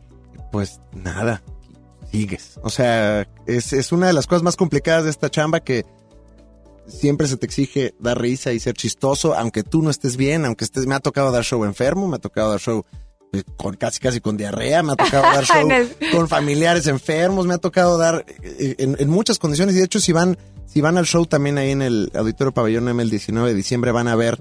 Pues 0.51 0.79
nada, 0.93 1.41
sigues. 2.12 2.60
O 2.63 2.70
sea, 2.70 3.27
es, 3.46 3.74
es 3.74 3.91
una 3.91 4.08
de 4.08 4.13
las 4.13 4.27
cosas 4.27 4.41
más 4.43 4.55
complicadas 4.55 5.03
de 5.03 5.10
esta 5.12 5.29
chamba 5.29 5.60
que 5.60 5.86
siempre 6.88 7.27
se 7.27 7.38
te 7.38 7.46
exige 7.46 7.93
dar 8.00 8.20
risa 8.20 8.51
y 8.51 8.60
ser 8.60 8.74
chistoso, 8.74 9.36
aunque 9.36 9.63
tú 9.63 9.81
no 9.81 9.89
estés 9.89 10.17
bien, 10.17 10.46
aunque 10.46 10.63
estés, 10.65 10.88
me 10.88 10.96
ha 10.96 11.00
tocado 11.00 11.31
dar 11.31 11.43
show 11.43 11.63
enfermo, 11.65 12.08
me 12.08 12.15
ha 12.15 12.20
tocado 12.20 12.50
dar 12.51 12.60
show 12.60 12.84
con 13.57 13.75
casi 13.75 14.00
casi 14.00 14.19
con 14.19 14.38
diarrea, 14.38 14.83
me 14.83 14.93
ha 14.93 14.95
tocado 14.95 15.23
dar 15.33 15.45
show 15.45 15.67
con 16.11 16.27
familiares 16.27 16.88
enfermos, 16.88 17.47
me 17.47 17.53
ha 17.53 17.59
tocado 17.59 17.97
dar 17.97 18.25
eh, 18.43 18.75
en, 18.77 18.95
en 19.00 19.09
muchas 19.09 19.39
condiciones 19.39 19.75
y 19.75 19.79
de 19.79 19.85
hecho 19.85 20.00
si 20.00 20.11
van 20.11 20.38
si 20.65 20.81
van 20.81 20.97
al 20.97 21.05
show 21.05 21.25
también 21.25 21.57
ahí 21.57 21.71
en 21.71 21.81
el 21.81 22.11
Auditorio 22.13 22.53
Pabellón 22.53 22.88
M 22.88 23.01
el 23.01 23.09
19 23.09 23.50
de 23.50 23.55
diciembre 23.55 23.91
van 23.91 24.07
a 24.07 24.15
ver 24.15 24.39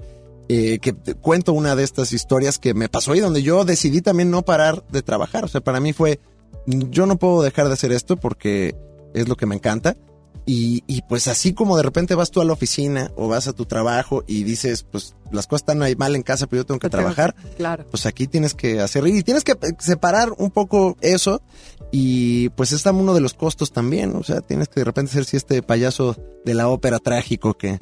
eh, 0.53 0.79
que 0.79 0.91
te 0.91 1.13
cuento 1.13 1.53
una 1.53 1.77
de 1.77 1.83
estas 1.85 2.11
historias 2.11 2.59
que 2.59 2.73
me 2.73 2.89
pasó 2.89 3.15
y 3.15 3.21
donde 3.21 3.41
yo 3.41 3.63
decidí 3.63 4.01
también 4.01 4.31
no 4.31 4.41
parar 4.41 4.83
de 4.89 5.01
trabajar. 5.01 5.45
O 5.45 5.47
sea, 5.47 5.61
para 5.61 5.79
mí 5.79 5.93
fue, 5.93 6.19
yo 6.65 7.05
no 7.05 7.17
puedo 7.17 7.41
dejar 7.41 7.67
de 7.67 7.73
hacer 7.73 7.93
esto 7.93 8.17
porque 8.17 8.75
es 9.13 9.29
lo 9.29 9.37
que 9.37 9.45
me 9.45 9.55
encanta. 9.55 9.95
Y, 10.45 10.83
y 10.87 11.03
pues 11.03 11.27
así 11.27 11.53
como 11.53 11.77
de 11.77 11.83
repente 11.83 12.15
vas 12.15 12.31
tú 12.31 12.41
a 12.41 12.45
la 12.45 12.53
oficina 12.53 13.11
o 13.15 13.27
vas 13.27 13.47
a 13.47 13.53
tu 13.53 13.65
trabajo 13.65 14.23
y 14.27 14.43
dices, 14.43 14.83
pues 14.83 15.15
las 15.31 15.45
cosas 15.45 15.61
están 15.61 15.83
ahí 15.83 15.95
mal 15.95 16.15
en 16.15 16.23
casa, 16.23 16.47
pero 16.47 16.61
yo 16.63 16.65
tengo 16.65 16.79
que 16.79 16.89
trabajar, 16.89 17.35
Claro. 17.57 17.85
pues 17.91 18.05
aquí 18.07 18.25
tienes 18.27 18.55
que 18.55 18.79
hacer 18.81 19.05
y 19.07 19.21
tienes 19.23 19.43
que 19.43 19.53
separar 19.79 20.33
un 20.37 20.49
poco 20.49 20.97
eso 21.01 21.41
y 21.91 22.49
pues 22.49 22.71
está 22.71 22.91
uno 22.91 23.13
de 23.13 23.21
los 23.21 23.33
costos 23.35 23.71
también, 23.71 24.15
o 24.15 24.23
sea, 24.23 24.41
tienes 24.41 24.67
que 24.67 24.79
de 24.79 24.85
repente 24.85 25.11
ser 25.11 25.25
si 25.25 25.37
este 25.37 25.61
payaso 25.61 26.15
de 26.43 26.53
la 26.55 26.69
ópera 26.69 26.97
trágico 26.99 27.53
que 27.53 27.79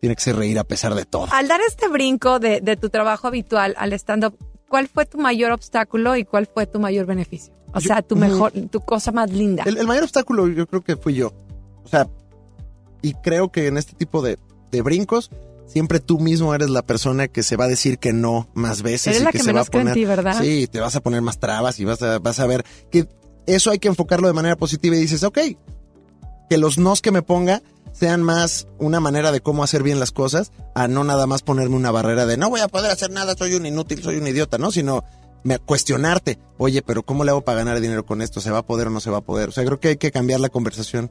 tiene 0.00 0.16
que 0.16 0.22
ser 0.22 0.36
reír 0.36 0.58
a 0.58 0.64
pesar 0.64 0.94
de 0.94 1.04
todo. 1.04 1.28
Al 1.30 1.46
dar 1.46 1.60
este 1.66 1.86
brinco 1.88 2.38
de, 2.40 2.60
de 2.60 2.76
tu 2.76 2.88
trabajo 2.90 3.28
habitual 3.28 3.74
al 3.78 3.92
stand-up, 3.92 4.36
¿cuál 4.68 4.88
fue 4.88 5.06
tu 5.06 5.18
mayor 5.18 5.52
obstáculo 5.52 6.16
y 6.16 6.24
cuál 6.24 6.48
fue 6.52 6.66
tu 6.66 6.80
mayor 6.80 7.06
beneficio? 7.06 7.54
O 7.72 7.78
Yo- 7.78 7.86
sea, 7.86 8.02
tu 8.02 8.16
mejor, 8.16 8.50
tu 8.70 8.80
cosa 8.80 9.12
más 9.12 9.30
linda. 9.30 9.62
El, 9.64 9.76
el 9.78 9.86
mayor 9.86 10.02
obstáculo 10.04 10.48
yo 10.48 10.66
creo 10.66 10.82
que 10.82 10.96
fui 10.96 11.14
yo. 11.14 11.32
O 11.90 11.96
sea, 11.96 12.08
y 13.02 13.14
creo 13.14 13.50
que 13.50 13.66
en 13.66 13.76
este 13.76 13.94
tipo 13.94 14.22
de, 14.22 14.38
de 14.70 14.82
brincos, 14.82 15.30
siempre 15.66 15.98
tú 15.98 16.20
mismo 16.20 16.54
eres 16.54 16.70
la 16.70 16.82
persona 16.82 17.26
que 17.26 17.42
se 17.42 17.56
va 17.56 17.64
a 17.64 17.68
decir 17.68 17.98
que 17.98 18.12
no 18.12 18.48
más 18.54 18.82
veces. 18.82 19.08
Eres 19.08 19.22
y 19.22 19.24
la 19.24 19.32
que, 19.32 19.38
que 19.38 19.44
se 19.44 19.52
va 19.52 19.62
a 19.62 19.64
poner. 19.64 19.94
ti, 19.94 20.04
¿verdad? 20.04 20.40
Sí, 20.40 20.68
te 20.68 20.78
vas 20.78 20.94
a 20.94 21.00
poner 21.00 21.20
más 21.20 21.40
trabas 21.40 21.80
y 21.80 21.84
vas 21.84 22.00
a, 22.02 22.20
vas 22.20 22.38
a 22.38 22.46
ver 22.46 22.64
que 22.92 23.08
eso 23.46 23.72
hay 23.72 23.80
que 23.80 23.88
enfocarlo 23.88 24.28
de 24.28 24.34
manera 24.34 24.54
positiva 24.54 24.94
y 24.94 25.00
dices, 25.00 25.24
ok, 25.24 25.38
que 26.48 26.58
los 26.58 26.78
nos 26.78 27.02
que 27.02 27.10
me 27.10 27.22
ponga 27.22 27.60
sean 27.92 28.22
más 28.22 28.68
una 28.78 29.00
manera 29.00 29.32
de 29.32 29.40
cómo 29.40 29.64
hacer 29.64 29.82
bien 29.82 29.98
las 29.98 30.12
cosas, 30.12 30.52
a 30.76 30.86
no 30.86 31.02
nada 31.02 31.26
más 31.26 31.42
ponerme 31.42 31.74
una 31.74 31.90
barrera 31.90 32.24
de 32.24 32.36
no 32.36 32.50
voy 32.50 32.60
a 32.60 32.68
poder 32.68 32.92
hacer 32.92 33.10
nada, 33.10 33.34
soy 33.36 33.54
un 33.54 33.66
inútil, 33.66 34.00
soy 34.02 34.18
un 34.18 34.28
idiota, 34.28 34.58
¿no? 34.58 34.70
Sino 34.70 35.04
me, 35.42 35.58
cuestionarte, 35.58 36.38
oye, 36.56 36.82
pero 36.82 37.02
¿cómo 37.02 37.24
le 37.24 37.30
hago 37.30 37.42
para 37.42 37.58
ganar 37.58 37.80
dinero 37.80 38.06
con 38.06 38.22
esto? 38.22 38.40
¿Se 38.40 38.50
va 38.50 38.58
a 38.58 38.66
poder 38.66 38.88
o 38.88 38.90
no 38.90 39.00
se 39.00 39.10
va 39.10 39.18
a 39.18 39.22
poder? 39.22 39.48
O 39.48 39.52
sea, 39.52 39.64
creo 39.64 39.80
que 39.80 39.88
hay 39.88 39.96
que 39.96 40.12
cambiar 40.12 40.40
la 40.40 40.48
conversación 40.48 41.10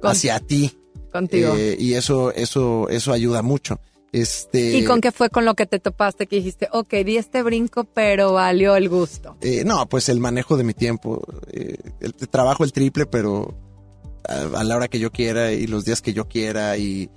Con- 0.00 0.10
hacia 0.12 0.38
ti. 0.40 0.76
contigo. 1.12 1.54
eh, 1.56 1.76
y 1.78 1.94
eso, 1.94 2.32
eso, 2.32 2.88
eso 2.88 3.12
ayuda 3.12 3.42
mucho. 3.42 3.80
Este, 4.12 4.78
¿Y 4.78 4.84
con 4.84 5.00
qué 5.00 5.12
fue 5.12 5.28
con 5.30 5.44
lo 5.44 5.54
que 5.54 5.66
te 5.66 5.78
topaste 5.78 6.26
que 6.26 6.36
dijiste, 6.36 6.68
ok, 6.72 6.92
di 7.04 7.16
este 7.18 7.42
brinco, 7.42 7.84
pero 7.84 8.32
valió 8.32 8.74
el 8.76 8.88
gusto? 8.88 9.36
Eh, 9.42 9.62
no, 9.64 9.86
pues 9.88 10.08
el 10.08 10.20
manejo 10.20 10.56
de 10.56 10.64
mi 10.64 10.72
tiempo. 10.74 11.22
eh, 11.52 11.76
el, 12.00 12.14
trabajo 12.14 12.64
el 12.64 12.72
triple, 12.72 13.04
pero 13.06 13.54
a, 14.26 14.58
a 14.60 14.64
la 14.64 14.76
hora 14.76 14.88
que 14.88 14.98
yo 15.00 15.10
quiera 15.10 15.52
y 15.52 15.66
los 15.66 15.84
días 15.84 16.00
que 16.02 16.12
yo 16.14 16.28
quiera. 16.28 16.78
Y, 16.78 17.10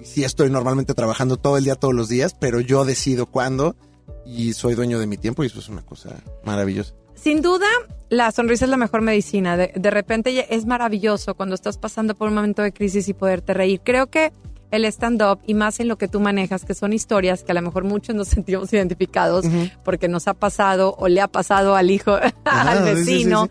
y 0.00 0.04
sí 0.04 0.24
estoy 0.24 0.48
normalmente 0.50 0.94
trabajando 0.94 1.36
todo 1.36 1.58
el 1.58 1.64
día, 1.64 1.74
todos 1.74 1.94
los 1.94 2.08
días, 2.08 2.34
pero 2.38 2.60
yo 2.60 2.84
decido 2.86 3.26
cuándo 3.26 3.76
y 4.24 4.52
soy 4.54 4.74
dueño 4.74 4.98
de 4.98 5.06
mi 5.06 5.18
tiempo 5.18 5.42
y 5.44 5.48
eso 5.48 5.58
es 5.58 5.68
una 5.68 5.84
cosa 5.84 6.16
maravillosa. 6.44 6.94
Sin 7.16 7.42
duda, 7.42 7.66
la 8.08 8.30
sonrisa 8.30 8.66
es 8.66 8.70
la 8.70 8.76
mejor 8.76 9.00
medicina. 9.00 9.56
De, 9.56 9.72
de 9.74 9.90
repente 9.90 10.54
es 10.54 10.64
maravilloso 10.66 11.34
cuando 11.34 11.54
estás 11.56 11.76
pasando 11.78 12.14
por 12.14 12.28
un 12.28 12.34
momento 12.34 12.62
de 12.62 12.72
crisis 12.72 13.08
y 13.08 13.14
poderte 13.14 13.52
reír. 13.54 13.80
Creo 13.82 14.06
que 14.08 14.32
el 14.70 14.84
stand-up 14.84 15.40
y 15.46 15.54
más 15.54 15.80
en 15.80 15.88
lo 15.88 15.96
que 15.96 16.08
tú 16.08 16.20
manejas, 16.20 16.64
que 16.64 16.74
son 16.74 16.92
historias 16.92 17.42
que 17.44 17.52
a 17.52 17.54
lo 17.54 17.62
mejor 17.62 17.84
muchos 17.84 18.14
nos 18.14 18.28
sentimos 18.36 18.72
identificados 18.72 19.44
porque 19.84 20.08
nos 20.08 20.28
ha 20.28 20.34
pasado 20.34 20.94
o 20.98 21.08
le 21.08 21.20
ha 21.20 21.28
pasado 21.28 21.74
al 21.76 21.90
hijo, 21.90 22.14
al 22.14 22.32
Ah, 22.44 22.76
sí, 22.76 22.82
sí, 22.82 23.04
sí, 23.04 23.10
vecino. 23.12 23.46
sí. 23.46 23.50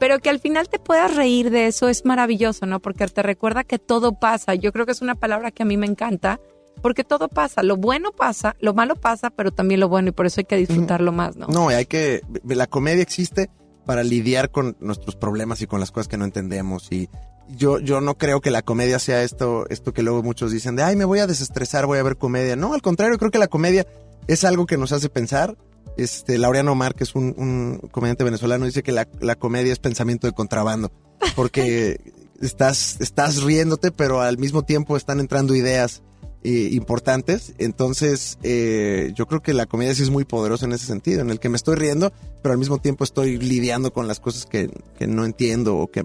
Pero 0.00 0.18
que 0.18 0.30
al 0.30 0.40
final 0.40 0.68
te 0.68 0.80
puedas 0.80 1.14
reír 1.14 1.50
de 1.50 1.68
eso 1.68 1.88
es 1.88 2.04
maravilloso, 2.04 2.66
¿no? 2.66 2.80
Porque 2.80 3.06
te 3.06 3.22
recuerda 3.22 3.62
que 3.62 3.78
todo 3.78 4.18
pasa. 4.18 4.56
Yo 4.56 4.72
creo 4.72 4.84
que 4.84 4.90
es 4.90 5.00
una 5.00 5.14
palabra 5.14 5.52
que 5.52 5.62
a 5.62 5.66
mí 5.66 5.76
me 5.76 5.86
encanta, 5.86 6.40
porque 6.80 7.04
todo 7.04 7.28
pasa. 7.28 7.62
Lo 7.62 7.76
bueno 7.76 8.12
pasa, 8.12 8.56
lo 8.60 8.74
malo 8.74 8.96
pasa, 8.96 9.30
pero 9.30 9.52
también 9.52 9.80
lo 9.80 9.88
bueno, 9.88 10.08
y 10.08 10.12
por 10.12 10.26
eso 10.26 10.40
hay 10.40 10.44
que 10.44 10.56
disfrutarlo 10.56 11.12
más, 11.12 11.36
¿no? 11.36 11.46
No, 11.48 11.68
hay 11.68 11.86
que. 11.86 12.22
La 12.44 12.66
comedia 12.66 13.02
existe 13.02 13.50
para 13.84 14.04
lidiar 14.04 14.50
con 14.50 14.76
nuestros 14.80 15.16
problemas 15.16 15.60
y 15.62 15.66
con 15.66 15.80
las 15.80 15.90
cosas 15.90 16.08
que 16.08 16.16
no 16.16 16.24
entendemos. 16.24 16.90
Y 16.90 17.08
yo, 17.48 17.78
yo 17.78 18.00
no 18.00 18.16
creo 18.16 18.40
que 18.40 18.50
la 18.50 18.62
comedia 18.62 18.98
sea 18.98 19.22
esto, 19.22 19.66
esto 19.68 19.92
que 19.92 20.02
luego 20.02 20.22
muchos 20.22 20.52
dicen 20.52 20.76
de 20.76 20.82
ay, 20.82 20.96
me 20.96 21.04
voy 21.04 21.18
a 21.18 21.26
desestresar, 21.26 21.86
voy 21.86 21.98
a 21.98 22.02
ver 22.02 22.16
comedia. 22.16 22.56
No, 22.56 22.74
al 22.74 22.82
contrario, 22.82 23.18
creo 23.18 23.30
que 23.30 23.38
la 23.38 23.48
comedia 23.48 23.86
es 24.26 24.44
algo 24.44 24.66
que 24.66 24.76
nos 24.76 24.92
hace 24.92 25.08
pensar. 25.08 25.56
Este, 25.96 26.38
Laureano 26.38 26.72
Omar, 26.72 26.94
que 26.94 27.04
es 27.04 27.14
un, 27.14 27.34
un 27.36 27.88
comediante 27.90 28.24
venezolano, 28.24 28.64
dice 28.64 28.82
que 28.82 28.92
la, 28.92 29.06
la 29.20 29.34
comedia 29.34 29.72
es 29.72 29.78
pensamiento 29.78 30.26
de 30.26 30.32
contrabando. 30.32 30.90
Porque 31.36 32.00
estás, 32.40 32.96
estás 33.00 33.42
riéndote, 33.42 33.90
pero 33.90 34.20
al 34.20 34.38
mismo 34.38 34.62
tiempo 34.62 34.96
están 34.96 35.20
entrando 35.20 35.54
ideas 35.54 36.02
eh, 36.44 36.70
importantes. 36.72 37.54
Entonces, 37.58 38.38
eh, 38.42 39.12
yo 39.14 39.26
creo 39.26 39.42
que 39.42 39.54
la 39.54 39.66
comedia 39.66 39.94
sí 39.94 40.02
es 40.02 40.10
muy 40.10 40.24
poderosa 40.24 40.66
en 40.66 40.72
ese 40.72 40.86
sentido, 40.86 41.20
en 41.20 41.30
el 41.30 41.38
que 41.38 41.48
me 41.48 41.56
estoy 41.56 41.76
riendo, 41.76 42.12
pero 42.42 42.52
al 42.52 42.58
mismo 42.58 42.78
tiempo 42.78 43.04
estoy 43.04 43.38
lidiando 43.38 43.92
con 43.92 44.08
las 44.08 44.20
cosas 44.20 44.46
que, 44.46 44.70
que 44.98 45.06
no 45.06 45.24
entiendo 45.24 45.76
o 45.76 45.90
que, 45.90 46.04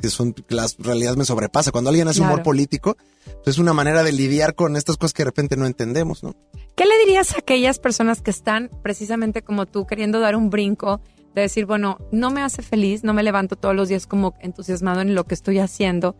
que 0.00 0.08
son 0.08 0.34
que 0.34 0.54
las 0.54 0.76
realidades 0.78 1.16
me 1.16 1.24
sobrepasa. 1.24 1.72
Cuando 1.72 1.90
alguien 1.90 2.08
hace 2.08 2.20
humor 2.20 2.42
político, 2.42 2.96
pues 3.44 3.56
es 3.56 3.58
una 3.58 3.72
manera 3.72 4.02
de 4.02 4.12
lidiar 4.12 4.54
con 4.54 4.76
estas 4.76 4.96
cosas 4.96 5.14
que 5.14 5.22
de 5.22 5.30
repente 5.30 5.56
no 5.56 5.66
entendemos, 5.66 6.22
¿no? 6.22 6.36
¿Qué 6.76 6.86
le 6.86 6.98
dirías 7.04 7.34
a 7.34 7.38
aquellas 7.38 7.78
personas 7.78 8.22
que 8.22 8.30
están 8.30 8.70
precisamente 8.82 9.42
como 9.42 9.66
tú 9.66 9.86
queriendo 9.86 10.20
dar 10.20 10.36
un 10.36 10.48
brinco 10.48 11.00
de 11.34 11.42
decir, 11.42 11.66
bueno, 11.66 11.98
no 12.12 12.30
me 12.30 12.42
hace 12.42 12.62
feliz, 12.62 13.04
no 13.04 13.14
me 13.14 13.22
levanto 13.22 13.56
todos 13.56 13.74
los 13.74 13.88
días 13.88 14.06
como 14.06 14.34
entusiasmado 14.40 15.00
en 15.00 15.14
lo 15.14 15.24
que 15.24 15.34
estoy 15.34 15.58
haciendo? 15.58 16.16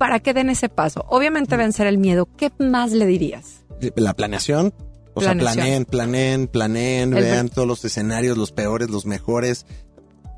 ¿Para 0.00 0.18
que 0.20 0.32
den 0.32 0.48
ese 0.48 0.70
paso? 0.70 1.04
Obviamente 1.10 1.58
vencer 1.58 1.86
el 1.86 1.98
miedo. 1.98 2.26
¿Qué 2.38 2.50
más 2.58 2.90
le 2.92 3.04
dirías? 3.04 3.64
La 3.96 4.14
planeación. 4.14 4.72
O 5.12 5.20
sea, 5.20 5.34
planeen, 5.34 5.84
planeen, 5.84 6.46
planeen, 6.46 7.12
El- 7.14 7.22
vean 7.24 7.48
todos 7.50 7.68
los 7.68 7.84
escenarios, 7.84 8.38
los 8.38 8.50
peores, 8.50 8.88
los 8.88 9.04
mejores. 9.04 9.66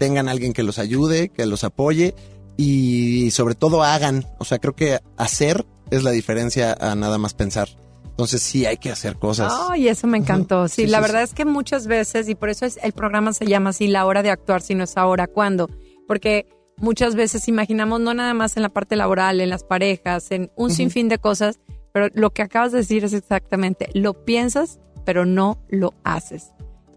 Tengan 0.01 0.29
alguien 0.29 0.53
que 0.53 0.65
los 0.65 0.81
ayude, 0.81 1.29
que 1.29 1.47
los 1.47 1.63
apoye 1.63 2.13
y 2.57 3.31
sobre 3.31 3.55
todo 3.55 3.85
hagan. 3.85 4.27
O 4.41 4.45
sea, 4.45 4.59
creo 4.59 4.75
que 4.75 4.99
hacer 5.17 5.65
es 5.93 6.03
la 6.03 6.11
diferencia 6.11 6.77
a 6.81 6.97
nada 6.97 7.19
más 7.19 7.35
pensar. 7.35 7.69
Entonces 8.05 8.43
sí 8.43 8.67
hay 8.67 8.79
que 8.79 8.91
hacer 8.91 9.17
cosas. 9.17 9.53
Ay, 9.71 9.87
eso 9.87 10.09
me 10.09 10.19
encantó. 10.19 10.67
Sí, 10.67 10.83
Sí, 10.83 10.87
la 10.89 10.99
sí, 10.99 11.03
verdad 11.03 11.23
es 11.23 11.35
que 11.35 11.45
muchas 11.45 11.87
veces, 11.87 12.29
y 12.29 12.35
por 12.35 12.49
eso 12.51 12.67
es, 12.67 12.81
el 12.83 12.91
programa 12.95 13.33
se 13.33 13.47
llama 13.47 13.71
así, 13.71 13.87
la 13.87 14.07
hora 14.07 14.25
de 14.25 14.31
actuar, 14.31 14.61
si 14.61 14.75
no 14.75 14.83
es 14.83 14.97
ahora, 14.97 15.29
¿cuándo? 15.29 15.71
Porque 16.09 16.49
muchas 16.83 17.15
veces 17.15 17.49
imaginamos 17.49 18.01
no 18.01 18.13
nada 18.13 18.35
más 18.35 18.57
en 18.57 18.63
la 18.63 18.69
parte 18.69 18.97
laboral, 18.97 19.41
en 19.41 19.49
las 19.49 19.65
parejas, 19.65 20.31
en 20.31 20.51
un 20.57 20.71
sinfín 20.71 21.09
de 21.09 21.19
cosas, 21.19 21.61
pero 21.93 22.09
lo 22.13 22.31
que 22.31 22.43
acabas 22.43 22.73
de 22.73 22.79
decir 22.79 23.05
es 23.05 23.15
exactamente, 23.15 23.89
lo 23.95 24.25
piensas, 24.25 24.81
pero 25.07 25.25
no 25.25 25.59
lo 25.69 25.95
haces. 26.05 26.53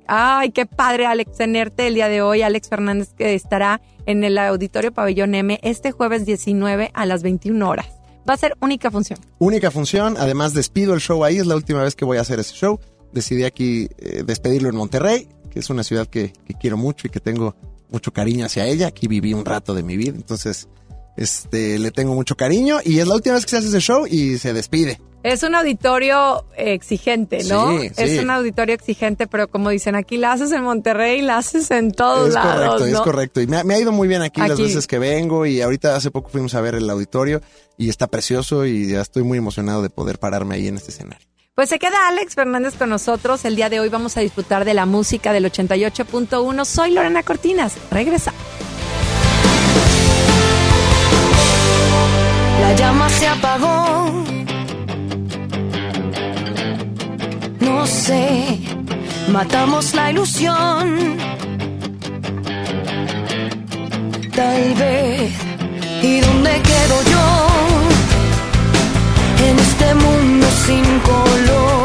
Ay, 0.08 0.52
qué 0.52 0.66
padre, 0.66 1.06
Alex, 1.06 1.38
tenerte 1.38 1.88
el 1.88 1.96
día 1.96 2.10
de 2.10 2.22
hoy. 2.22 2.44
Alex 2.44 2.70
Fernández 2.70 3.14
que 3.14 3.34
estará 3.34 3.82
en 4.06 4.24
el 4.24 4.38
Auditorio 4.38 4.94
Pabellón 4.94 5.34
M 5.34 5.60
este 5.64 5.92
jueves 5.92 6.26
19 6.26 6.92
a 6.94 7.06
las 7.06 7.24
21 7.24 7.68
horas. 7.68 7.88
Va 8.30 8.34
a 8.34 8.38
ser 8.38 8.56
única 8.60 8.92
función. 8.92 9.20
Única 9.40 9.72
función, 9.72 10.16
además 10.18 10.54
despido 10.54 10.94
el 10.94 11.00
show 11.00 11.24
ahí, 11.24 11.38
es 11.38 11.48
la 11.48 11.56
última 11.56 11.84
vez 11.84 11.96
que 11.96 12.06
voy 12.06 12.18
a 12.18 12.22
hacer 12.22 12.40
ese 12.40 12.54
show. 12.54 12.80
Decidí 13.14 13.44
aquí 13.44 13.88
eh, 13.98 14.24
despedirlo 14.26 14.70
en 14.70 14.76
Monterrey, 14.76 15.28
que 15.50 15.60
es 15.60 15.70
una 15.70 15.84
ciudad 15.84 16.08
que, 16.08 16.34
que 16.46 16.54
quiero 16.54 16.78
mucho 16.78 17.08
y 17.08 17.10
que 17.10 17.20
tengo 17.20 17.56
mucho 17.96 18.12
cariño 18.14 18.46
hacia 18.46 18.66
ella. 18.68 18.88
Aquí 18.88 19.08
viví 19.08 19.34
un 19.34 19.46
rato 19.46 19.74
de 19.74 19.82
mi 19.84 19.96
vida, 19.98 20.14
entonces 20.16 20.68
este 21.18 21.80
le 21.80 21.92
tengo 21.92 22.14
mucho 22.14 22.36
cariño 22.36 22.80
y 22.84 23.00
es 23.00 23.08
la 23.08 23.16
última 23.16 23.36
vez 23.36 23.46
que 23.46 23.52
se 23.52 23.58
hace 23.58 23.68
ese 23.70 23.80
show 23.80 24.06
y 24.06 24.38
se 24.38 24.54
despide. 24.54 25.00
Es 25.24 25.42
un 25.42 25.56
auditorio 25.56 26.46
exigente, 26.56 27.44
¿no? 27.46 27.80
Sí, 27.80 27.90
Es 27.98 28.12
sí. 28.12 28.20
un 28.20 28.30
auditorio 28.30 28.76
exigente, 28.76 29.26
pero 29.26 29.48
como 29.48 29.72
dicen, 29.72 29.96
aquí 29.96 30.18
la 30.18 30.34
haces 30.34 30.52
en 30.52 30.62
Monterrey, 30.62 31.22
la 31.24 31.38
haces 31.38 31.72
en 31.72 31.92
todos 31.92 32.28
es 32.28 32.34
lados, 32.36 32.54
correcto, 32.54 32.80
¿no? 32.80 32.86
es 32.98 33.02
correcto. 33.02 33.42
Y 33.42 33.48
me, 33.48 33.58
ha- 33.58 33.64
me 33.64 33.74
ha 33.74 33.80
ido 33.80 33.92
muy 33.92 34.08
bien 34.08 34.22
aquí, 34.22 34.40
las 34.42 34.52
Aquí. 34.52 34.62
veces 34.64 34.86
que 34.86 35.00
vengo 35.00 35.48
y 35.48 35.62
ahorita 35.62 35.96
hace 35.96 36.12
poco 36.12 36.30
fuimos 36.30 36.54
a 36.54 36.62
ver 36.62 36.76
el 36.76 36.88
auditorio 36.88 37.42
y 37.78 37.90
está 37.90 38.06
precioso 38.06 38.68
y 38.68 38.92
ya 38.92 39.02
estoy 39.02 39.24
muy 39.24 39.40
emocionado 39.40 39.82
de 39.82 39.90
poder 39.90 40.20
pararme 40.20 40.56
ahí 40.56 40.68
en 40.68 40.76
este 40.76 40.92
escenario. 40.92 41.26
Pues 41.56 41.70
se 41.70 41.80
queda 41.80 42.10
Alex 42.10 42.36
Fernández 42.36 42.76
con 42.76 42.90
nosotros. 42.90 43.46
El 43.46 43.56
día 43.56 43.70
de 43.70 43.80
hoy 43.80 43.88
vamos 43.88 44.18
a 44.18 44.20
disfrutar 44.20 44.66
de 44.66 44.74
la 44.74 44.86
música 44.86 45.32
del 45.32 45.46
88.1. 45.46 46.66
Soy 46.66 46.92
Lorena 46.92 47.24
Cortinas. 47.24 47.78
Regresa. 47.92 48.34
La 52.60 52.76
llama 52.76 53.08
se 53.08 53.28
apagó. 53.28 54.26
No 57.62 57.88
sé, 57.88 58.60
matamos 59.32 59.96
la 59.96 60.12
ilusión. 60.12 61.18
Tal 64.36 64.74
vez. 64.74 65.34
¿Y 66.04 66.20
dónde 66.20 66.62
quedo 66.62 67.04
yo? 67.12 67.65
En 69.48 69.60
este 69.60 69.94
mundo 69.94 70.48
sin 70.66 70.86
color, 71.02 71.85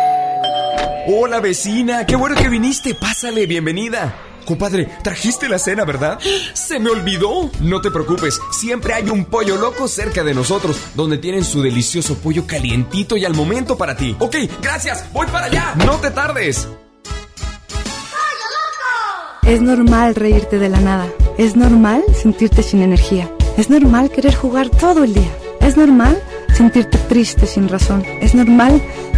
Hola 1.13 1.41
vecina, 1.41 2.05
qué 2.05 2.15
bueno 2.15 2.35
que 2.35 2.47
viniste. 2.47 2.95
Pásale, 2.95 3.45
bienvenida. 3.45 4.15
Compadre, 4.45 4.87
trajiste 5.03 5.49
la 5.49 5.59
cena, 5.59 5.83
¿verdad? 5.83 6.17
Se 6.53 6.79
me 6.79 6.89
olvidó. 6.89 7.51
No 7.59 7.81
te 7.81 7.91
preocupes, 7.91 8.39
siempre 8.51 8.93
hay 8.93 9.09
un 9.09 9.25
pollo 9.25 9.57
loco 9.57 9.89
cerca 9.89 10.23
de 10.23 10.33
nosotros, 10.33 10.79
donde 10.95 11.17
tienen 11.17 11.43
su 11.43 11.61
delicioso 11.61 12.15
pollo 12.15 12.47
calientito 12.47 13.17
y 13.17 13.25
al 13.25 13.33
momento 13.33 13.77
para 13.77 13.97
ti. 13.97 14.15
Ok, 14.19 14.37
gracias, 14.61 15.03
voy 15.11 15.27
para 15.27 15.47
allá. 15.47 15.73
No 15.85 15.97
te 15.97 16.11
tardes. 16.11 16.69
Es 19.43 19.61
normal 19.61 20.15
reírte 20.15 20.59
de 20.59 20.69
la 20.69 20.79
nada. 20.79 21.09
Es 21.37 21.57
normal 21.57 22.05
sentirte 22.13 22.63
sin 22.63 22.83
energía. 22.83 23.29
Es 23.57 23.69
normal 23.69 24.11
querer 24.11 24.33
jugar 24.33 24.69
todo 24.69 25.03
el 25.03 25.13
día. 25.13 25.31
Es 25.59 25.75
normal 25.75 26.23
sentirte 26.53 26.97
triste 27.09 27.47
sin 27.47 27.67
razón. 27.67 28.05
Es 28.21 28.33
normal 28.33 28.81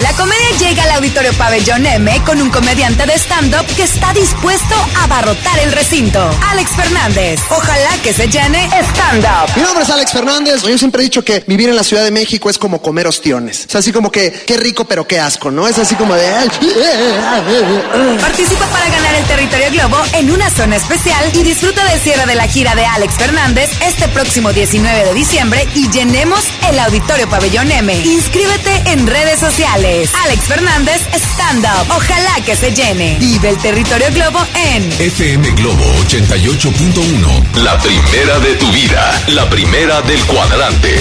La 0.00 0.09
Comedia 0.20 0.50
llega 0.58 0.82
al 0.82 0.90
Auditorio 0.96 1.32
Pabellón 1.32 1.86
M 1.86 2.22
con 2.26 2.42
un 2.42 2.50
comediante 2.50 3.06
de 3.06 3.14
stand-up 3.14 3.64
que 3.74 3.84
está 3.84 4.12
dispuesto 4.12 4.74
a 4.98 5.04
abarrotar 5.04 5.58
el 5.60 5.72
recinto. 5.72 6.20
Alex 6.50 6.72
Fernández. 6.72 7.40
Ojalá 7.48 7.88
que 8.02 8.12
se 8.12 8.28
llene 8.28 8.68
stand-up. 8.92 9.56
Mi 9.56 9.62
nombre 9.62 9.82
es 9.82 9.88
Alex 9.88 10.12
Fernández. 10.12 10.62
Yo 10.62 10.76
siempre 10.76 11.00
he 11.00 11.04
dicho 11.04 11.24
que 11.24 11.42
vivir 11.46 11.70
en 11.70 11.76
la 11.76 11.82
Ciudad 11.82 12.04
de 12.04 12.10
México 12.10 12.50
es 12.50 12.58
como 12.58 12.82
comer 12.82 13.06
ostiones. 13.06 13.64
Es 13.66 13.74
así 13.74 13.92
como 13.92 14.12
que, 14.12 14.30
qué 14.30 14.58
rico 14.58 14.84
pero 14.84 15.06
qué 15.08 15.18
asco, 15.18 15.50
¿no? 15.50 15.66
Es 15.66 15.78
así 15.78 15.94
como 15.94 16.14
de... 16.14 16.22
Participa 18.20 18.66
para 18.66 18.90
ganar 18.90 19.14
el 19.14 19.24
territorio 19.24 19.70
Globo 19.70 19.96
en 20.12 20.30
una 20.30 20.50
zona 20.50 20.76
especial 20.76 21.30
y 21.32 21.44
disfruta 21.44 21.82
del 21.86 21.98
cierre 21.98 22.26
de 22.26 22.34
la 22.34 22.46
gira 22.46 22.74
de 22.74 22.84
Alex 22.84 23.14
Fernández 23.14 23.70
este 23.86 24.06
próximo 24.08 24.52
19 24.52 25.02
de 25.02 25.14
diciembre 25.14 25.66
y 25.74 25.90
llenemos 25.90 26.44
el 26.68 26.78
Auditorio 26.78 27.26
Pabellón 27.26 27.72
M. 27.72 27.94
Inscríbete 28.04 28.82
en 28.90 29.06
redes 29.06 29.40
sociales. 29.40 30.09
Alex 30.24 30.44
Fernández 30.44 31.00
Stand 31.14 31.64
Up. 31.64 31.96
Ojalá 31.96 32.44
que 32.44 32.56
se 32.56 32.72
llene. 32.72 33.16
Vive 33.18 33.50
el 33.50 33.56
territorio 33.58 34.06
Globo 34.12 34.40
en 34.54 34.82
FM 35.00 35.50
Globo 35.52 35.84
88.1. 36.08 37.62
La 37.62 37.78
primera 37.78 38.38
de 38.40 38.54
tu 38.56 38.70
vida. 38.72 39.22
La 39.28 39.48
primera 39.48 40.02
del 40.02 40.20
cuadrante. 40.26 41.00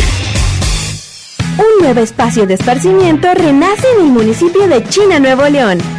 Un 1.58 1.84
nuevo 1.84 2.00
espacio 2.00 2.46
de 2.48 2.54
esparcimiento 2.54 3.34
renace 3.34 3.86
en 3.98 4.06
el 4.06 4.12
municipio 4.12 4.68
de 4.68 4.84
China, 4.86 5.20
Nuevo 5.20 5.48
León. 5.50 5.99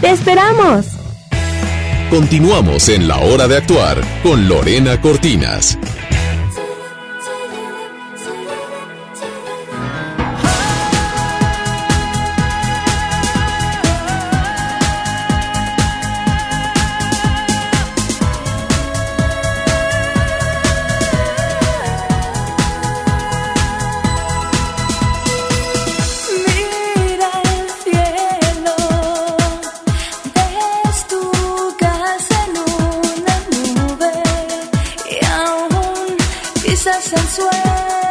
¡Te 0.00 0.10
esperamos! 0.10 0.86
Continuamos 2.10 2.88
en 2.88 3.08
la 3.08 3.18
hora 3.18 3.48
de 3.48 3.56
actuar 3.56 4.00
con 4.22 4.48
Lorena 4.48 5.00
Cortinas. 5.00 5.78
swear 37.34 38.03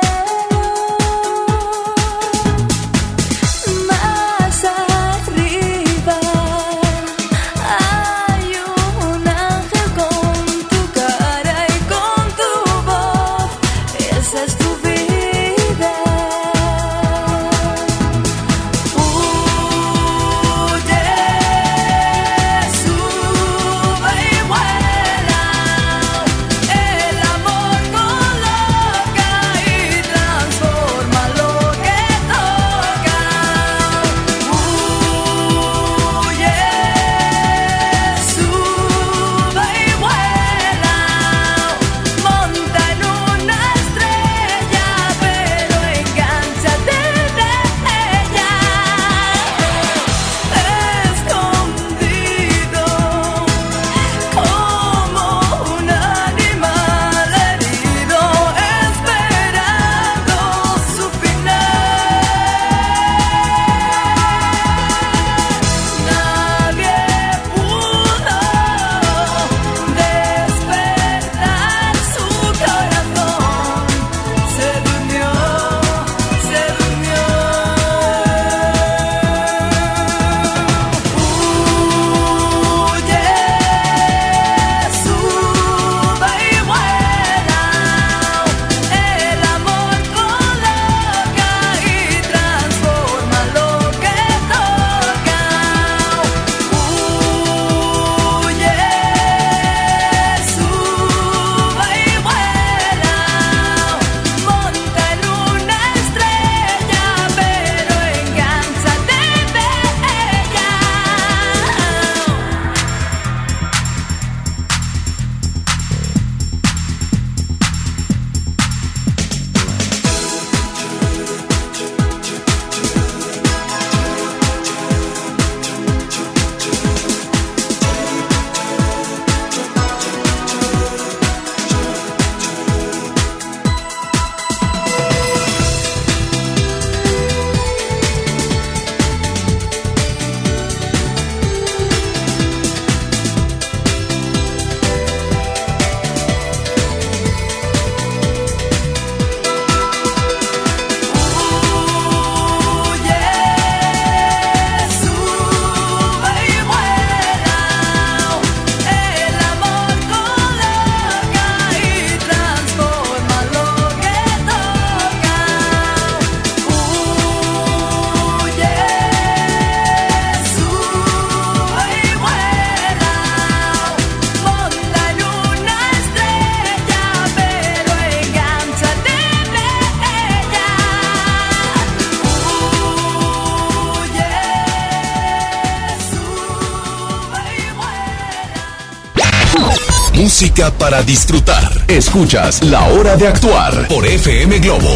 Para 190.77 191.01
disfrutar. 191.03 191.71
Escuchas 191.87 192.61
La 192.63 192.85
Hora 192.89 193.15
de 193.15 193.29
Actuar 193.29 193.87
por 193.87 194.05
FM 194.05 194.59
Globo. 194.59 194.93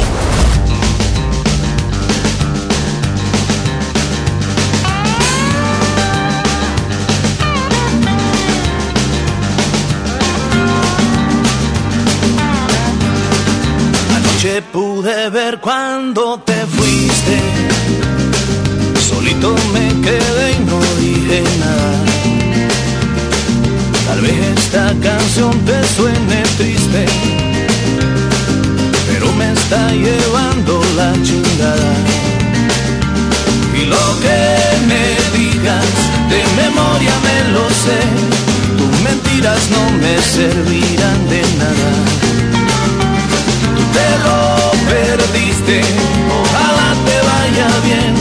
Anoche 14.13 14.61
pude 14.73 15.29
ver 15.29 15.59
cuando 15.61 16.39
historia 36.97 37.19
me 37.21 37.51
lo 37.51 37.69
sé, 37.69 37.99
tus 38.77 39.01
mentiras 39.01 39.69
no 39.69 39.97
me 39.97 40.19
servirán 40.19 41.29
de 41.29 41.41
nada. 41.61 41.89
Tú 43.75 43.83
te 43.97 44.09
lo 44.25 44.39
perdiste, 44.89 45.81
ojalá 46.41 46.89
te 47.07 47.17
vaya 47.31 47.67
bien, 47.83 48.13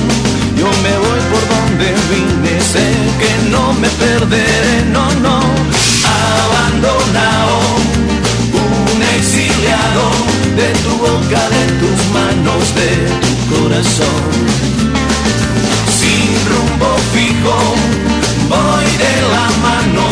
yo 0.57 0.69
me 0.83 0.95
voy 1.05 1.21
por 1.33 1.45
donde 1.55 1.95
vine, 2.11 2.61
sé 2.61 2.87
que 3.21 3.51
no 3.51 3.73
me 3.75 3.89
perderé, 3.89 4.85
no, 4.93 5.11
no, 5.27 5.41
abandonado, 6.45 7.59
un 8.95 9.03
exiliado. 9.17 10.37
De 10.57 10.73
tu 10.73 10.97
boca, 10.97 11.51
de 11.51 11.65
tus 11.81 11.99
manos, 12.15 12.75
de 12.75 12.91
tu 13.21 13.55
corazón. 13.55 14.86
voy 18.87 18.97
de 18.97 19.15
la 19.35 19.47
mano 19.67 20.05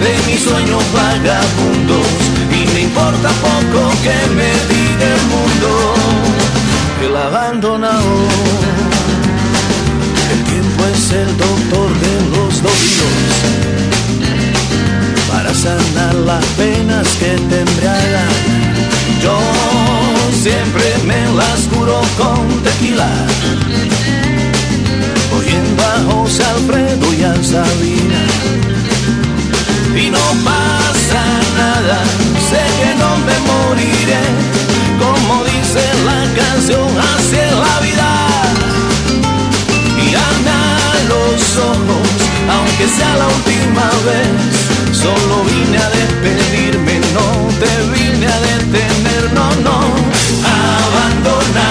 de 0.00 0.30
mis 0.30 0.40
sueños 0.42 0.82
vagabundos 0.92 2.06
y 2.50 2.66
me 2.72 2.80
importa 2.82 3.28
poco 3.46 3.90
que 4.02 4.16
me 4.34 4.50
diga 4.72 5.06
el 5.16 5.22
mundo 5.34 5.94
el 7.04 7.16
abandonado. 7.16 8.28
El 10.32 10.44
tiempo 10.44 10.84
es 10.92 11.12
el 11.12 11.36
doctor 11.36 11.90
de 12.04 12.14
los 12.36 12.62
dolidos 12.62 13.34
para 15.30 15.54
sanar 15.54 16.14
las 16.14 16.44
penas 16.56 17.08
que 17.18 17.36
te 17.48 17.60
embriagan. 17.60 18.34
Yo 19.22 19.38
siempre 20.42 20.84
me 21.04 21.20
las 21.34 21.60
curo 21.72 22.00
con 22.18 22.62
tequila 22.62 23.08
José 26.08 26.44
Alfredo 26.44 27.14
y 27.14 27.22
a 27.24 27.34
Sabina. 27.42 28.22
Y 29.96 30.10
no 30.10 30.24
pasa 30.44 31.22
nada, 31.56 31.98
sé 32.48 32.62
que 32.80 32.90
no 33.02 33.10
me 33.26 33.36
moriré, 33.50 34.24
como 34.98 35.44
dice 35.44 35.82
la 36.08 36.20
canción, 36.40 36.88
así 37.12 37.42
la 37.64 37.76
vida. 37.86 38.10
Y 40.04 40.08
anda 40.14 40.60
los 41.08 41.56
ojos, 41.58 42.08
aunque 42.54 42.86
sea 42.96 43.16
la 43.16 43.26
última 43.26 43.86
vez, 44.08 44.96
solo 44.96 45.44
vine 45.44 45.78
a 45.78 45.90
despedirme, 45.90 47.00
no 47.16 47.28
te 47.60 47.72
vine 47.94 48.26
a 48.26 48.40
detener, 48.40 49.32
no, 49.34 49.46
no, 49.66 49.78
abandonado, 50.46 51.69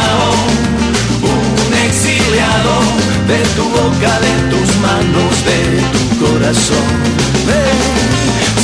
de 3.30 3.42
tu 3.56 3.64
boca, 3.64 4.20
de 4.26 4.34
tus 4.50 4.70
manos, 4.78 5.32
de 5.50 5.62
tu 5.94 6.04
corazón. 6.26 6.90
Ven, 7.48 7.80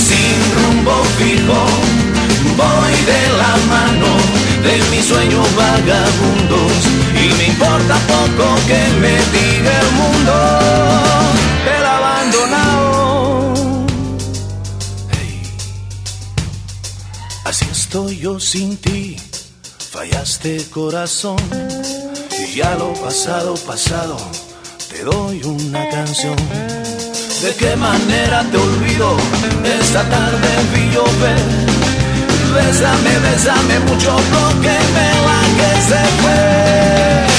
sin 0.07 0.37
rumbo 0.55 0.95
fijo, 1.17 1.61
voy 2.57 2.93
de 3.11 3.21
la 3.41 3.53
mano 3.73 4.11
de 4.65 4.75
mis 4.89 5.05
sueños 5.05 5.47
vagabundos. 5.55 6.73
Y 7.23 7.25
me 7.37 7.45
importa 7.53 7.95
poco 8.13 8.45
que 8.69 8.81
me 9.01 9.15
diga 9.35 9.73
el 9.83 9.91
mundo. 10.01 10.33
El 11.77 11.85
abandonado. 11.97 12.85
Así 17.43 17.65
estoy 17.71 18.17
yo 18.17 18.39
sin 18.39 18.77
ti, 18.77 19.15
fallaste 19.91 20.65
corazón. 20.71 21.37
Y 22.39 22.55
ya 22.57 22.75
lo 22.75 22.93
pasado 22.93 23.53
pasado 23.55 24.17
te 24.95 25.03
doy 25.03 25.41
una 25.43 25.89
canción. 25.89 26.35
¿De 27.41 27.53
qué 27.59 27.75
manera 27.75 28.43
te 28.51 28.57
olvido? 28.57 29.17
Esta 29.63 30.03
tarde 30.09 30.47
vi 30.73 30.89
llover. 30.93 31.39
Bésame, 32.53 33.19
bésame 33.19 33.79
mucho 33.79 34.15
porque 34.15 34.75
me 34.95 35.09
la 35.27 35.41
que 35.57 35.81
se 35.81 36.01
fue. 36.21 37.34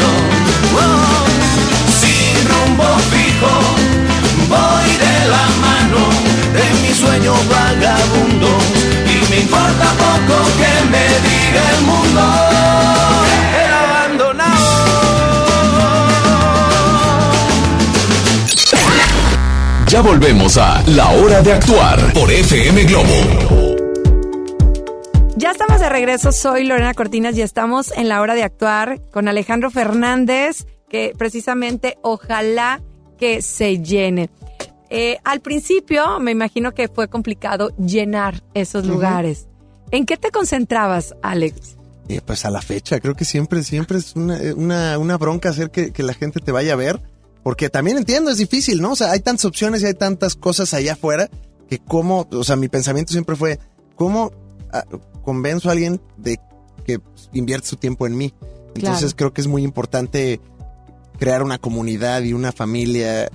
Oh, 0.00 1.26
sin 2.00 2.48
rumbo 2.48 2.84
fijo, 3.10 3.54
voy 4.48 4.90
de 5.04 5.16
la 5.28 5.46
mano 5.60 6.02
de 6.52 6.64
mis 6.82 6.96
sueños 6.96 7.36
vagabundos 7.48 8.62
y 9.06 9.30
me 9.30 9.40
importa 9.40 9.86
poco 10.04 10.36
que 10.58 10.72
me 10.92 11.06
diga 11.26 11.62
el 11.74 11.80
mundo. 11.84 12.22
El 13.64 13.72
abandonado. 13.72 14.66
Ya 19.88 20.00
volvemos 20.00 20.56
a 20.58 20.82
La 20.86 21.08
Hora 21.08 21.42
de 21.42 21.52
Actuar 21.54 22.12
por 22.12 22.30
FM 22.30 22.84
Globo. 22.84 23.57
De 25.88 25.94
regreso, 25.94 26.32
soy 26.32 26.64
Lorena 26.64 26.92
Cortinas 26.92 27.34
y 27.38 27.40
estamos 27.40 27.92
en 27.96 28.10
la 28.10 28.20
hora 28.20 28.34
de 28.34 28.42
actuar 28.42 29.00
con 29.10 29.26
Alejandro 29.26 29.70
Fernández, 29.70 30.66
que 30.90 31.14
precisamente 31.16 31.96
ojalá 32.02 32.82
que 33.16 33.40
se 33.40 33.80
llene. 33.80 34.28
Eh, 34.90 35.16
al 35.24 35.40
principio 35.40 36.20
me 36.20 36.30
imagino 36.30 36.74
que 36.74 36.88
fue 36.88 37.08
complicado 37.08 37.70
llenar 37.78 38.42
esos 38.52 38.84
lugares. 38.84 39.48
¿En 39.90 40.04
qué 40.04 40.18
te 40.18 40.30
concentrabas, 40.30 41.14
Alex? 41.22 41.78
Eh, 42.10 42.20
pues 42.22 42.44
a 42.44 42.50
la 42.50 42.60
fecha, 42.60 43.00
creo 43.00 43.14
que 43.14 43.24
siempre, 43.24 43.62
siempre 43.62 43.96
es 43.96 44.14
una, 44.14 44.36
eh, 44.36 44.52
una, 44.52 44.98
una 44.98 45.16
bronca 45.16 45.48
hacer 45.48 45.70
que, 45.70 45.90
que 45.90 46.02
la 46.02 46.12
gente 46.12 46.40
te 46.40 46.52
vaya 46.52 46.74
a 46.74 46.76
ver, 46.76 47.00
porque 47.42 47.70
también 47.70 47.96
entiendo, 47.96 48.30
es 48.30 48.36
difícil, 48.36 48.82
¿no? 48.82 48.92
O 48.92 48.96
sea, 48.96 49.12
hay 49.12 49.20
tantas 49.20 49.46
opciones 49.46 49.80
y 49.80 49.86
hay 49.86 49.94
tantas 49.94 50.34
cosas 50.34 50.74
allá 50.74 50.92
afuera 50.92 51.30
que 51.66 51.78
cómo, 51.78 52.28
o 52.30 52.44
sea, 52.44 52.56
mi 52.56 52.68
pensamiento 52.68 53.10
siempre 53.12 53.36
fue, 53.36 53.58
¿cómo 53.96 54.32
ah, 54.70 54.84
convenzo 55.22 55.68
a 55.68 55.72
alguien 55.72 56.00
de 56.16 56.38
que 56.84 57.00
invierte 57.32 57.68
su 57.68 57.76
tiempo 57.76 58.06
en 58.06 58.16
mí? 58.16 58.34
Entonces 58.74 59.14
Claro. 59.14 59.16
creo 59.16 59.32
que 59.34 59.40
es 59.40 59.46
muy 59.46 59.62
importante 59.62 60.40
crear 61.18 61.42
una 61.42 61.58
comunidad 61.58 62.22
y 62.22 62.32
una 62.32 62.52
familia 62.52 63.28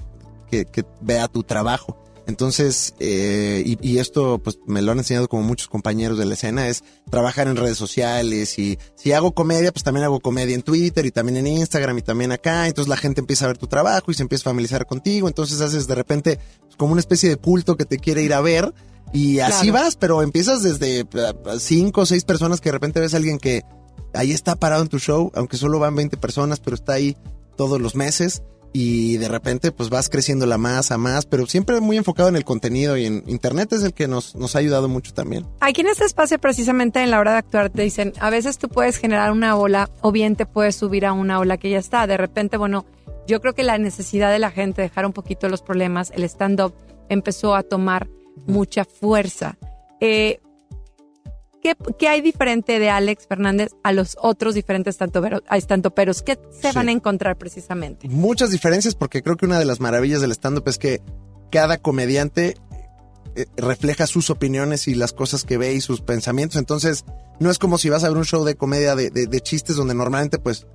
que, 0.50 0.66
que 0.66 0.86
vea 1.02 1.28
tu 1.28 1.44
trabajo. 1.44 2.00
Entonces, 2.26 2.96
eh, 3.00 3.62
y, 3.66 3.78
y 3.86 3.98
esto 3.98 4.38
pues 4.42 4.58
me 4.66 4.82
lo 4.82 4.94
han 4.94 4.98
enseñado 5.00 5.28
como 5.28 5.44
muchos 5.44 5.68
compañeros 5.68 6.18
de 6.18 6.24
la 6.24 6.36
escena, 6.36 6.70
es 6.70 6.82
trabajar 7.10 7.50
en 7.50 7.58
redes 7.58 7.78
sociales 7.78 8.58
y 8.58 8.80
si 8.96 9.12
hago 9.12 9.34
comedia, 9.34 9.74
pues 9.74 9.84
también 9.84 10.06
hago 10.06 10.22
comedia 10.22 10.56
en 10.56 10.62
Twitter 10.62 11.06
y 11.06 11.12
también 11.12 11.36
en 11.36 11.48
Instagram 11.48 11.98
y 11.98 12.02
también 12.02 12.32
acá. 12.32 12.68
Entonces 12.68 12.88
la 12.88 12.96
gente 12.96 13.20
empieza 13.20 13.44
a 13.44 13.50
ver 13.50 13.58
tu 13.58 13.68
trabajo 13.68 14.10
y 14.10 14.14
se 14.14 14.22
empieza 14.24 14.44
a 14.44 14.52
familiarizar 14.52 14.86
contigo. 14.86 15.28
Entonces 15.28 15.60
haces 15.60 15.86
de 15.86 15.96
repente 15.96 16.40
pues, 16.62 16.78
como 16.78 16.94
una 16.94 17.02
especie 17.02 17.28
de 17.28 17.36
culto 17.36 17.76
que 17.76 17.84
te 17.84 17.98
quiere 17.98 18.24
ir 18.24 18.34
a 18.34 18.40
ver 18.40 18.74
y 19.14 19.40
así 19.40 19.70
Claro. 19.70 19.86
vas, 19.86 19.96
pero 19.96 20.22
empiezas 20.22 20.64
desde 20.64 21.02
eh, 21.02 21.06
cinco 21.60 22.02
o 22.02 22.06
seis 22.06 22.26
personas 22.26 22.60
que 22.60 22.70
de 22.70 22.74
repente 22.74 23.00
ves 23.00 23.14
a 23.14 23.18
alguien 23.18 23.38
que 23.38 23.64
ahí 24.14 24.32
está 24.32 24.56
parado 24.56 24.82
en 24.82 24.90
tu 24.90 25.00
show, 25.00 25.32
aunque 25.36 25.58
solo 25.58 25.80
van 25.80 25.96
20 25.96 26.18
personas, 26.18 26.60
pero 26.60 26.76
está 26.76 26.94
ahí 26.94 27.16
todos 27.56 27.80
los 27.80 27.96
meses 27.96 28.42
y 28.76 29.18
de 29.18 29.28
repente 29.28 29.72
pues 29.72 29.92
vas 29.92 30.10
creciendo 30.10 30.48
la 30.48 30.58
más 30.58 30.92
a 30.92 30.98
más, 30.98 31.28
pero 31.28 31.46
siempre 31.46 31.80
muy 31.80 31.96
enfocado 31.96 32.28
en 32.30 32.36
el 32.36 32.44
contenido 32.44 32.98
y 32.98 33.06
en 33.06 33.24
internet 33.28 33.72
es 33.72 33.84
el 33.84 33.94
que 33.94 34.08
nos, 34.08 34.36
nos 34.36 34.56
ha 34.56 34.60
ayudado 34.60 34.90
mucho 34.90 35.14
también. 35.14 35.46
Aquí 35.60 35.82
en 35.82 35.88
este 35.88 36.06
espacio, 36.06 36.40
precisamente 36.40 37.04
en 37.04 37.12
la 37.12 37.20
hora 37.20 37.34
de 37.34 37.38
actuar, 37.38 37.70
te 37.70 37.84
dicen, 37.84 38.14
a 38.20 38.32
veces 38.32 38.58
tú 38.58 38.70
puedes 38.70 38.98
generar 38.98 39.32
una 39.32 39.56
ola 39.56 39.92
o 40.02 40.12
bien 40.12 40.36
te 40.36 40.48
puedes 40.48 40.76
subir 40.76 41.06
a 41.06 41.14
una 41.14 41.38
ola 41.40 41.58
que 41.58 41.70
ya 41.70 41.78
está. 41.78 42.08
De 42.08 42.18
repente, 42.18 42.58
bueno, 42.58 42.88
yo 43.28 43.40
creo 43.42 43.54
que 43.54 43.62
la 43.64 43.78
necesidad 43.78 44.32
de 44.32 44.40
la 44.40 44.50
gente 44.50 44.82
de 44.82 44.88
dejar 44.90 45.06
un 45.06 45.14
poquito 45.14 45.48
los 45.50 45.62
problemas, 45.62 46.12
el 46.16 46.24
stand-up 46.24 46.74
empezó 47.10 47.54
a 47.56 47.62
tomar 47.62 48.10
mucha 48.48 48.86
fuerza. 48.86 49.58
Eh, 50.00 50.40
¿qué, 51.62 51.76
qué 51.98 52.08
hay 52.08 52.22
diferente 52.22 52.80
de 52.80 52.90
Alex 52.90 53.28
Fernández 53.28 53.72
a 53.84 53.92
los 53.94 54.18
otros 54.22 54.56
diferentes 54.56 54.98
estandoperos? 55.52 56.22
¿Qué 56.24 56.38
se 56.52 56.70
Sí. 56.70 56.76
van 56.76 56.90
a 56.90 56.92
encontrar 56.92 57.38
precisamente? 57.38 58.08
Muchas 58.10 58.52
diferencias 58.52 58.96
porque 58.96 59.22
creo 59.22 59.38
que 59.38 59.46
una 59.46 59.60
de 59.60 59.66
las 59.66 59.80
maravillas 59.80 60.22
del 60.22 60.32
stand-up 60.32 60.68
es 60.68 60.78
que 60.78 61.02
cada 61.52 61.78
comediante 61.78 62.58
eh, 63.36 63.46
refleja 63.58 64.06
sus 64.06 64.30
opiniones 64.30 64.88
y 64.88 64.94
las 64.96 65.12
cosas 65.14 65.44
que 65.44 65.58
ve 65.58 65.74
y 65.74 65.82
sus 65.82 66.02
pensamientos. 66.02 66.58
Entonces, 66.58 67.04
no 67.40 67.50
es 67.50 67.58
como 67.58 67.78
si 67.80 67.90
vas 67.90 68.04
a 68.04 68.10
ver 68.10 68.18
un 68.18 68.26
show 68.26 68.44
de 68.44 68.56
comedia 68.56 68.96
de, 68.96 69.10
de- 69.10 69.26
de 69.28 69.42
chistes 69.42 69.76
donde 69.76 69.96
normalmente 69.96 70.38
pues 70.38 70.68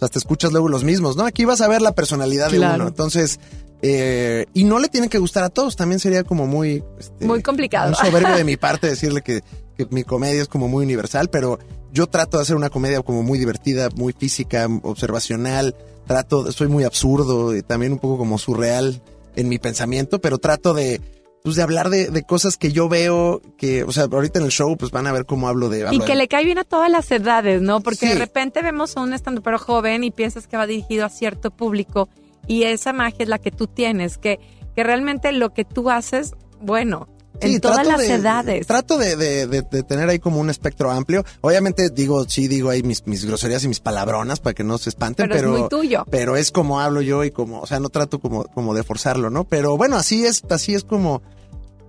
hasta 0.00 0.18
escuchas 0.18 0.52
luego 0.52 0.68
los 0.68 0.84
mismos, 0.84 1.16
¿no? 1.16 1.24
Aquí 1.24 1.44
vas 1.44 1.60
a 1.60 1.68
ver 1.68 1.80
la 1.82 1.92
personalidad 1.92 2.50
de 2.50 2.58
uno. 2.60 2.86
Entonces, 2.88 3.40
eh, 3.86 4.46
y 4.54 4.64
no 4.64 4.78
le 4.78 4.88
tiene 4.88 5.08
que 5.10 5.18
gustar 5.18 5.44
a 5.44 5.50
todos. 5.50 5.76
También 5.76 6.00
sería 6.00 6.24
como 6.24 6.46
muy... 6.46 6.82
este, 6.98 7.26
Muy 7.26 7.42
complicado. 7.42 7.90
un 7.90 7.94
soberbio 7.94 8.34
de 8.34 8.44
mi 8.44 8.56
parte 8.58 8.86
decirle 8.88 9.20
que, 9.20 9.42
que 9.76 9.86
mi 9.90 10.04
comedia 10.04 10.40
es 10.40 10.48
como 10.48 10.68
muy 10.68 10.84
universal, 10.84 11.28
pero 11.28 11.58
yo 11.92 12.06
trato 12.06 12.38
de 12.38 12.44
hacer 12.44 12.56
una 12.56 12.70
comedia 12.70 13.02
como 13.02 13.22
muy 13.22 13.38
divertida, 13.38 13.90
muy 13.94 14.14
física, 14.14 14.66
observacional. 14.82 15.76
Trato, 16.06 16.50
soy 16.52 16.68
muy 16.68 16.84
absurdo 16.84 17.54
y 17.54 17.62
también 17.62 17.92
un 17.92 17.98
poco 17.98 18.16
como 18.18 18.38
surreal 18.38 19.02
en 19.36 19.48
mi 19.48 19.58
pensamiento, 19.58 20.18
pero 20.20 20.38
trato 20.38 20.72
de, 20.74 21.00
pues 21.42 21.56
de 21.56 21.62
hablar 21.62 21.90
de, 21.90 22.08
de 22.08 22.22
cosas 22.22 22.56
que 22.56 22.72
yo 22.72 22.88
veo, 22.88 23.42
que, 23.58 23.84
o 23.84 23.92
sea, 23.92 24.04
ahorita 24.10 24.38
en 24.38 24.46
el 24.46 24.50
show, 24.50 24.76
pues 24.78 24.90
van 24.92 25.06
a 25.06 25.12
ver 25.12 25.26
cómo 25.26 25.46
hablo 25.48 25.68
de. 25.68 25.86
Y 25.92 25.98
que 26.00 26.12
de- 26.12 26.16
le 26.16 26.28
cae 26.28 26.44
bien 26.44 26.58
a 26.58 26.64
todas 26.64 26.90
las 26.90 27.10
edades, 27.10 27.60
¿no? 27.62 27.80
Porque 27.80 28.08
de 28.08 28.14
repente 28.16 28.62
vemos 28.62 28.96
a 28.96 29.00
un 29.00 29.12
estandopero 29.12 29.58
joven 29.58 30.04
y 30.04 30.10
piensas 30.10 30.46
que 30.46 30.56
va 30.56 30.66
dirigido 30.66 31.04
a 31.04 31.08
cierto 31.10 31.50
público 31.50 32.08
y 32.46 32.64
esa 32.64 32.92
magia 32.92 33.18
es 33.24 33.28
la 33.28 33.38
que 33.38 33.50
tú 33.50 33.66
tienes, 33.66 34.18
que, 34.18 34.38
que 34.74 34.84
realmente 34.84 35.32
lo 35.32 35.52
que 35.52 35.64
tú 35.64 35.90
haces, 35.90 36.34
bueno, 36.60 37.08
en 37.40 37.60
todas 37.60 37.86
las 37.86 37.98
de- 37.98 38.14
edades. 38.14 38.66
Trato 38.66 38.96
de, 38.96 39.16
de- 39.16 39.46
de- 39.48 39.62
de 39.62 39.82
tener 39.82 40.08
ahí 40.08 40.18
como 40.20 40.38
un 40.40 40.50
espectro 40.50 40.90
amplio. 40.92 41.24
Obviamente 41.40 41.90
digo, 41.90 42.24
sí 42.28 42.46
digo 42.48 42.70
ahí 42.70 42.82
mis, 42.84 43.06
mis 43.06 43.24
groserías 43.24 43.64
y 43.64 43.68
mis 43.68 43.80
palabronas 43.80 44.38
para 44.40 44.54
que 44.54 44.62
no 44.64 44.78
se 44.78 44.88
espanten, 44.90 45.24
Pero 45.28 45.34
es 45.34 45.40
pero, 45.42 45.58
muy 45.58 45.68
tuyo. 45.68 46.04
pero 46.10 46.36
es 46.36 46.52
como 46.52 46.80
hablo 46.80 47.02
yo 47.02 47.24
y 47.24 47.30
como, 47.32 47.60
o 47.60 47.66
sea, 47.66 47.80
no 47.80 47.88
trato 47.88 48.20
como, 48.20 48.44
como 48.44 48.72
de 48.72 48.84
forzarlo, 48.84 49.30
¿no? 49.30 49.44
Pero 49.44 49.76
bueno, 49.76 49.96
así 49.96 50.24
es, 50.24 50.42
así 50.48 50.74
es 50.74 50.84
como, 50.84 51.22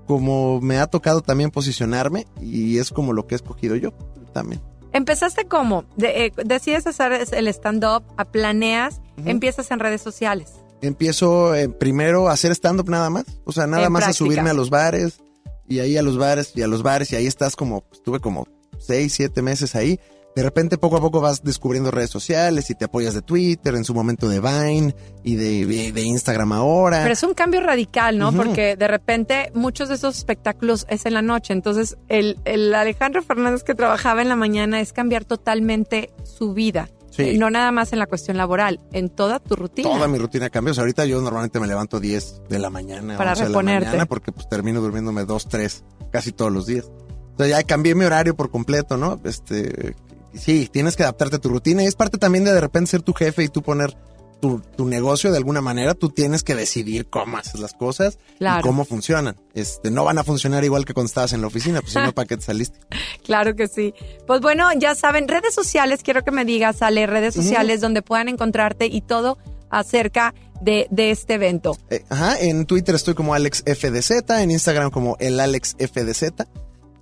como 0.08 0.62
me 0.62 0.80
ha 0.80 0.88
tocado 0.88 1.22
también 1.22 1.52
posicionarme 1.52 2.26
y 2.42 2.78
es 2.80 2.90
como 2.92 3.14
lo 3.14 3.28
que 3.28 3.36
he 3.36 3.38
escogido 3.38 3.76
yo 3.76 3.92
también. 4.34 4.62
¿Empezaste 4.96 5.46
cómo? 5.46 5.84
De- 5.98 6.26
eh, 6.28 6.32
decides 6.46 6.88
hacer 6.88 7.12
el 7.34 7.48
stand-up, 7.50 8.04
a- 8.18 8.26
planeas, 8.26 9.02
empiezas 9.26 9.70
en 9.72 9.80
redes 9.80 10.02
sociales. 10.02 10.54
Empiezo 10.82 11.54
eh, 11.54 11.68
primero 11.68 12.30
a 12.30 12.34
hacer 12.34 12.52
stand-up 12.54 12.90
nada 12.90 13.10
más, 13.10 13.26
o 13.44 13.52
sea, 13.52 13.68
nada 13.68 13.88
En 13.88 13.92
más 13.92 14.04
práctica. 14.06 14.24
a 14.24 14.28
subirme 14.28 14.50
a 14.52 14.54
los 14.54 14.70
bares 14.70 15.20
y 15.68 15.80
ahí 15.80 15.98
a 15.98 16.02
los 16.02 16.18
bares 16.18 16.54
y 16.56 16.62
a 16.62 16.68
los 16.68 16.82
bares 16.82 17.12
y 17.12 17.16
ahí 17.18 17.28
estás 17.28 17.56
como, 17.58 17.84
estuve 17.92 18.20
como 18.22 18.48
seis, 18.80 19.14
siete 19.14 19.42
meses 19.42 19.76
ahí. 19.76 20.00
De 20.36 20.44
repente 20.44 20.78
poco 20.78 20.98
a 20.98 21.00
poco 21.02 21.22
vas 21.22 21.44
descubriendo 21.44 21.92
redes 21.92 22.10
sociales 22.10 22.70
y 22.70 22.76
te 22.76 22.84
apoyas 22.86 23.14
de 23.14 23.22
Twitter, 23.22 23.74
en 23.76 23.86
su 23.86 23.94
momento 23.94 24.28
de 24.28 24.42
Vine 24.42 24.94
y 25.24 25.36
de, 25.36 25.66
de- 25.66 25.92
de 25.94 26.02
Instagram 26.02 26.52
ahora. 26.52 27.00
Pero 27.04 27.14
es 27.14 27.24
un 27.24 27.34
cambio 27.34 27.62
radical, 27.62 28.18
¿no? 28.18 28.34
Porque 28.34 28.76
de 28.76 28.88
repente 28.90 29.52
muchos 29.54 29.88
de 29.88 29.96
esos 29.96 30.18
espectáculos 30.18 30.86
es 30.90 31.06
en 31.06 31.14
la 31.14 31.22
noche. 31.22 31.54
Entonces, 31.54 31.96
el, 32.10 32.38
el 32.44 32.76
Alejandro 32.76 33.24
Fernández 33.24 33.64
que 33.64 33.76
trabajaba 33.76 34.22
en 34.22 34.28
la 34.28 34.36
mañana 34.36 34.82
es 34.82 34.92
cambiar 34.92 35.24
totalmente 35.24 36.12
su 36.26 36.54
vida. 36.54 36.90
Sí. 37.12 37.22
Eh, 37.22 37.38
No 37.38 37.50
nada 37.50 37.72
más 37.72 37.94
en 37.94 38.00
la 38.00 38.08
cuestión 38.08 38.36
laboral, 38.36 38.82
en 38.92 39.08
toda 39.08 39.40
tu 39.40 39.56
rutina. 39.56 39.88
Toda 39.90 40.10
mi 40.10 40.18
rutina 40.18 40.50
cambió. 40.50 40.72
O 40.72 40.74
sea, 40.74 40.82
ahorita 40.82 41.06
yo 41.06 41.22
normalmente 41.22 41.62
me 41.62 41.68
levanto 41.68 42.02
10 42.02 42.42
de 42.50 42.60
la 42.60 42.70
mañana, 42.70 43.16
Para 43.18 43.32
11 43.32 43.44
de 43.44 43.50
la 43.50 43.54
reponerte. 43.54 43.86
mañana, 43.86 44.06
porque 44.06 44.34
pues 44.34 44.50
termino 44.50 44.82
durmiéndome 44.82 45.24
2, 45.24 45.48
3 45.48 45.84
casi 46.12 46.34
todos 46.34 46.52
los 46.52 46.66
días. 46.66 46.92
Entonces 47.32 47.56
ya 47.56 47.64
cambié 47.64 47.96
mi 47.96 48.04
horario 48.04 48.36
por 48.36 48.52
completo, 48.52 48.98
¿no? 48.98 49.18
Este, 49.24 49.96
sí, 50.38 50.70
tienes 50.72 50.96
que 50.96 51.04
adaptarte 51.04 51.38
a 51.38 51.40
tu 51.40 51.50
rutina 51.50 51.84
y 51.84 51.88
es 51.88 51.96
parte 51.96 52.18
también 52.18 52.44
de 52.44 52.54
de 52.54 52.62
repente 52.62 52.92
ser 52.92 53.02
tu 53.02 53.14
jefe 53.14 53.44
y 53.44 53.48
tú 53.50 53.62
poner 53.62 53.96
tu, 54.42 54.60
tu 54.76 54.86
negocio 54.86 55.32
de 55.32 55.38
alguna 55.38 55.62
manera. 55.62 55.94
Tú 55.94 56.10
tienes 56.10 56.44
que 56.44 56.56
decidir 56.56 57.10
cómo 57.10 57.38
haces 57.38 57.60
las 57.60 57.74
cosas 57.74 58.20
Claro. 58.38 58.60
y 58.60 58.64
cómo 58.64 58.84
funcionan. 58.86 59.38
Este, 59.54 59.90
no 59.92 60.04
van 60.04 60.18
a 60.18 60.24
funcionar 60.24 60.64
igual 60.66 60.86
que 60.86 60.94
cuando 60.94 61.08
estabas 61.08 61.34
en 61.34 61.42
la 61.42 61.48
oficina, 61.48 61.80
pues 61.82 61.94
si 61.94 62.00
no, 62.00 62.12
¿para 62.14 62.28
qué 62.28 62.38
te 62.38 62.44
saliste? 62.44 62.80
Claro 63.24 63.56
que 63.56 63.68
sí. 63.68 63.94
Pues 64.28 64.42
bueno, 64.42 64.70
ya 64.78 64.94
saben, 64.94 65.28
redes 65.28 65.56
sociales, 65.56 66.02
quiero 66.04 66.24
que 66.24 66.30
me 66.30 66.46
digas, 66.46 66.84
Ale, 66.84 67.08
redes 67.08 67.34
sociales 67.34 67.82
donde 67.82 68.04
puedan 68.04 68.28
encontrarte 68.30 68.86
y 68.86 69.02
todo 69.02 69.40
acerca 69.72 70.36
de, 70.62 70.86
de 70.92 71.10
este 71.10 71.34
evento. 71.34 71.76
Eh, 71.90 72.04
ajá, 72.10 72.38
en 72.40 72.66
Twitter 72.68 72.94
estoy 72.94 73.16
como 73.16 73.34
AlexFDZ, 73.34 74.12
en 74.30 74.52
Instagram 74.52 74.92
como 74.92 75.18
el 75.20 75.40
AlexFDZ. 75.40 76.34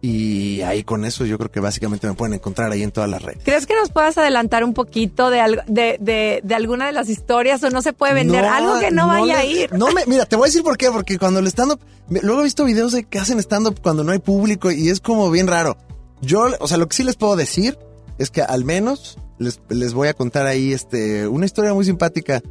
Y 0.05 0.59
ahí 0.63 0.83
con 0.83 1.05
eso 1.05 1.25
yo 1.25 1.37
creo 1.37 1.49
que 1.49 1.61
básicamente 1.61 2.07
me 2.07 2.13
pueden 2.13 2.33
encontrar 2.33 2.69
ahí 2.73 2.83
en 2.83 2.91
todas 2.91 3.09
las 3.09 3.21
redes. 3.21 3.41
¿Crees 3.45 3.65
que 3.65 3.73
nos 3.73 3.89
puedas 3.89 4.17
adelantar 4.17 4.65
un 4.65 4.73
poquito 4.73 5.29
de, 5.29 5.39
algo, 5.39 5.61
de, 5.65 5.97
de, 6.01 6.41
de 6.43 6.55
alguna 6.55 6.87
de 6.87 6.91
las 6.91 7.07
historias 7.07 7.63
o 7.63 7.69
no 7.69 7.81
se 7.81 7.93
puede 7.93 8.13
vender? 8.13 8.43
algo 8.43 8.79
que 8.81 8.91
no, 8.91 9.07
vaya 9.07 9.39
a 9.39 9.43
le- 9.43 9.49
ir. 9.51 9.71
No 9.73 9.93
me, 9.93 10.03
mira, 10.05 10.25
te 10.25 10.35
voy 10.35 10.47
a 10.47 10.49
decir 10.49 10.61
por 10.61 10.75
qué, 10.75 10.91
porque 10.91 11.17
cuando 11.17 11.39
el 11.39 11.47
stand-up, 11.47 11.79
luego 12.09 12.41
he 12.41 12.43
visto 12.43 12.65
videos 12.65 12.91
de 12.91 13.05
que 13.05 13.17
hacen 13.17 13.39
stand-up 13.39 13.79
cuando 13.81 14.03
no 14.03 14.11
hay 14.11 14.19
público 14.19 14.71
y 14.71 14.89
es 14.89 14.99
como 14.99 15.31
bien 15.31 15.47
raro. 15.47 15.77
Yo, 16.21 16.47
o 16.59 16.67
sea, 16.67 16.77
lo 16.77 16.89
que 16.89 16.97
sí 16.97 17.03
les 17.05 17.15
puedo 17.15 17.37
decir 17.37 17.77
es 18.17 18.29
que 18.29 18.41
al 18.41 18.65
menos 18.65 19.17
les, 19.39 19.61
les 19.69 19.93
voy 19.93 20.09
a 20.09 20.13
contar 20.13 20.47
ahí 20.47 20.73
este, 20.73 21.29
una 21.29 21.45
historia 21.45 21.73
muy 21.73 21.85
simpática 21.85 22.41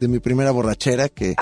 de 0.00 0.08
mi 0.08 0.18
primera 0.18 0.50
borrachera 0.50 1.10
que, 1.10 1.36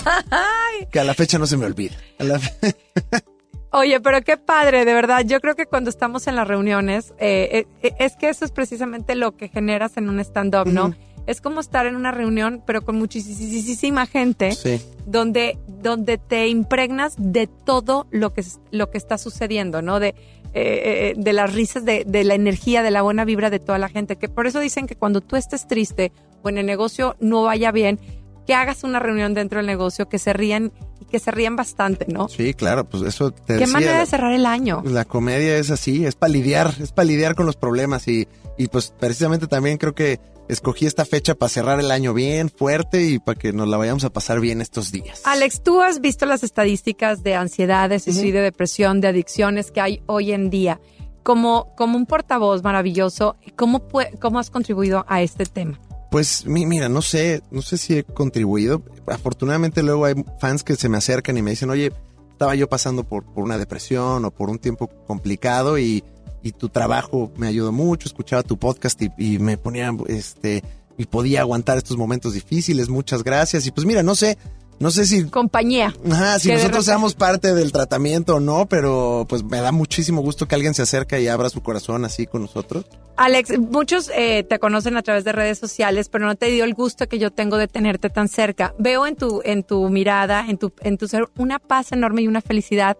que 0.90 1.00
a 1.00 1.04
la 1.04 1.12
fecha 1.12 1.38
no 1.38 1.46
se 1.46 1.58
me 1.58 1.66
olvida. 1.66 1.96
A 2.18 2.24
la 2.24 2.38
fe- 2.38 2.76
Oye, 3.72 4.00
pero 4.00 4.20
qué 4.22 4.36
padre, 4.36 4.84
de 4.84 4.92
verdad. 4.92 5.24
Yo 5.24 5.40
creo 5.40 5.54
que 5.54 5.66
cuando 5.66 5.88
estamos 5.90 6.26
en 6.26 6.36
las 6.36 6.46
reuniones, 6.46 7.14
eh, 7.18 7.64
eh, 7.82 7.94
es 7.98 8.16
que 8.16 8.28
eso 8.28 8.44
es 8.44 8.52
precisamente 8.52 9.14
lo 9.14 9.36
que 9.36 9.48
generas 9.48 9.96
en 9.96 10.08
un 10.10 10.20
stand-up, 10.20 10.66
¿no? 10.68 10.94
Es 11.26 11.40
como 11.40 11.60
estar 11.60 11.86
en 11.86 11.96
una 11.96 12.10
reunión, 12.10 12.62
pero 12.66 12.82
con 12.82 12.96
muchísima 12.96 14.06
gente, 14.06 14.52
Sí. 14.52 14.80
donde, 15.06 15.56
donde 15.68 16.18
te 16.18 16.48
impregnas 16.48 17.14
de 17.16 17.46
todo 17.46 18.06
lo 18.10 18.32
que, 18.34 18.44
lo 18.72 18.90
que 18.90 18.98
está 18.98 19.16
sucediendo, 19.18 19.80
¿no? 19.82 20.00
De, 20.00 20.08
eh, 20.08 20.14
eh, 20.54 21.14
de 21.16 21.32
las 21.32 21.54
risas, 21.54 21.84
de, 21.84 22.04
de 22.06 22.24
la 22.24 22.34
energía, 22.34 22.82
de 22.82 22.90
la 22.90 23.00
buena 23.02 23.24
vibra 23.24 23.48
de 23.50 23.60
toda 23.60 23.78
la 23.78 23.88
gente. 23.88 24.16
Que 24.16 24.28
por 24.28 24.46
eso 24.46 24.60
dicen 24.60 24.86
que 24.86 24.96
cuando 24.96 25.20
tú 25.22 25.36
estés 25.36 25.66
triste 25.66 26.12
o 26.42 26.48
en 26.50 26.58
el 26.58 26.66
negocio 26.66 27.16
no 27.20 27.44
vaya 27.44 27.72
bien, 27.72 27.98
que 28.46 28.54
hagas 28.54 28.82
una 28.84 28.98
reunión 28.98 29.32
dentro 29.32 29.58
del 29.60 29.66
negocio, 29.66 30.08
que 30.08 30.18
se 30.18 30.32
rían 30.32 30.72
que 31.12 31.20
se 31.20 31.30
rían 31.30 31.54
bastante, 31.54 32.06
¿no? 32.08 32.28
Sí, 32.28 32.54
claro, 32.54 32.88
pues 32.88 33.04
eso 33.04 33.30
te 33.30 33.54
Qué 33.54 33.60
decía, 33.60 33.72
manera 33.72 34.00
de 34.00 34.06
cerrar 34.06 34.32
el 34.32 34.46
año. 34.46 34.82
La 34.84 35.04
comedia 35.04 35.56
es 35.58 35.70
así, 35.70 36.04
es 36.04 36.16
para 36.16 36.32
lidiar, 36.32 36.74
es 36.80 36.90
para 36.90 37.04
lidiar 37.04 37.36
con 37.36 37.46
los 37.46 37.54
problemas 37.54 38.08
y, 38.08 38.26
y 38.58 38.66
pues 38.68 38.92
precisamente 38.98 39.46
también 39.46 39.76
creo 39.78 39.94
que 39.94 40.18
escogí 40.48 40.86
esta 40.86 41.04
fecha 41.04 41.34
para 41.34 41.50
cerrar 41.50 41.80
el 41.80 41.90
año 41.90 42.14
bien 42.14 42.48
fuerte 42.48 43.04
y 43.04 43.18
para 43.18 43.38
que 43.38 43.52
nos 43.52 43.68
la 43.68 43.76
vayamos 43.76 44.04
a 44.04 44.10
pasar 44.10 44.40
bien 44.40 44.60
estos 44.60 44.90
días. 44.90 45.22
Alex, 45.24 45.62
tú 45.62 45.82
has 45.82 46.00
visto 46.00 46.26
las 46.26 46.42
estadísticas 46.42 47.22
de 47.22 47.34
ansiedades 47.34 48.08
y 48.08 48.30
de 48.30 48.40
depresión, 48.40 49.00
de 49.00 49.08
adicciones 49.08 49.70
que 49.70 49.80
hay 49.80 50.02
hoy 50.06 50.32
en 50.32 50.50
día. 50.50 50.80
Como, 51.22 51.72
como 51.76 51.96
un 51.96 52.06
portavoz 52.06 52.64
maravilloso, 52.64 53.36
¿cómo, 53.54 53.86
¿cómo 54.20 54.40
has 54.40 54.50
contribuido 54.50 55.04
a 55.08 55.22
este 55.22 55.46
tema? 55.46 55.78
Pues 56.12 56.46
mi- 56.46 56.66
mira, 56.66 56.88
no 56.88 57.02
sé, 57.02 57.42
no 57.50 57.62
sé 57.62 57.76
si 57.78 57.96
he 57.96 58.04
contribuido. 58.04 58.82
Afortunadamente 59.06 59.82
luego 59.82 60.04
hay 60.04 60.14
fans 60.38 60.62
que 60.62 60.76
se 60.76 60.88
me 60.88 60.98
acercan 60.98 61.36
y 61.38 61.42
me 61.42 61.50
dicen, 61.50 61.70
oye, 61.70 61.90
estaba 62.30 62.54
yo 62.54 62.68
pasando 62.68 63.02
por, 63.02 63.24
por 63.24 63.42
una 63.42 63.58
depresión 63.58 64.24
o 64.24 64.30
por 64.30 64.50
un 64.50 64.58
tiempo 64.58 64.88
complicado 65.06 65.78
y, 65.78 66.04
y 66.42 66.52
tu 66.52 66.68
trabajo 66.68 67.32
me 67.36 67.46
ayudó 67.48 67.72
mucho, 67.72 68.06
escuchaba 68.08 68.42
tu 68.42 68.58
podcast 68.58 69.00
y, 69.02 69.10
y 69.16 69.38
me 69.38 69.56
ponía, 69.56 69.90
este, 70.06 70.62
y 70.98 71.06
podía 71.06 71.40
aguantar 71.40 71.78
estos 71.78 71.96
momentos 71.96 72.34
difíciles, 72.34 72.88
muchas 72.90 73.24
gracias. 73.24 73.66
Y 73.66 73.70
pues 73.70 73.86
mira, 73.86 74.02
no 74.02 74.14
sé, 74.14 74.36
no 74.82 74.90
sé 74.90 75.06
si... 75.06 75.24
Compañía. 75.26 75.94
Ajá, 76.10 76.40
si 76.40 76.48
nosotros 76.48 76.62
repente- 76.70 76.84
seamos 76.86 77.14
parte 77.14 77.54
del 77.54 77.70
tratamiento 77.70 78.34
o 78.34 78.40
no, 78.40 78.66
pero 78.66 79.24
pues 79.28 79.44
me 79.44 79.60
da 79.60 79.70
muchísimo 79.70 80.22
gusto 80.22 80.48
que 80.48 80.56
alguien 80.56 80.74
se 80.74 80.82
acerque 80.82 81.22
y 81.22 81.28
abra 81.28 81.48
su 81.50 81.62
corazón 81.62 82.04
así 82.04 82.26
con 82.26 82.42
nosotros. 82.42 82.84
Alex, 83.16 83.60
muchos 83.60 84.10
eh, 84.12 84.42
te 84.42 84.58
conocen 84.58 84.96
a 84.96 85.02
través 85.02 85.22
de 85.22 85.30
redes 85.30 85.58
sociales, 85.58 86.08
pero 86.08 86.26
no 86.26 86.34
te 86.34 86.46
dio 86.46 86.64
el 86.64 86.74
gusto 86.74 87.08
que 87.08 87.20
yo 87.20 87.30
tengo 87.30 87.58
de 87.58 87.68
tenerte 87.68 88.10
tan 88.10 88.26
cerca. 88.26 88.74
Veo 88.76 89.06
en 89.06 89.14
tu, 89.14 89.40
en 89.44 89.62
tu 89.62 89.88
mirada, 89.88 90.46
en 90.48 90.58
tu, 90.58 90.72
en 90.80 90.98
tu 90.98 91.06
ser, 91.06 91.28
una 91.38 91.60
paz 91.60 91.92
enorme 91.92 92.22
y 92.22 92.26
una 92.26 92.40
felicidad 92.40 92.96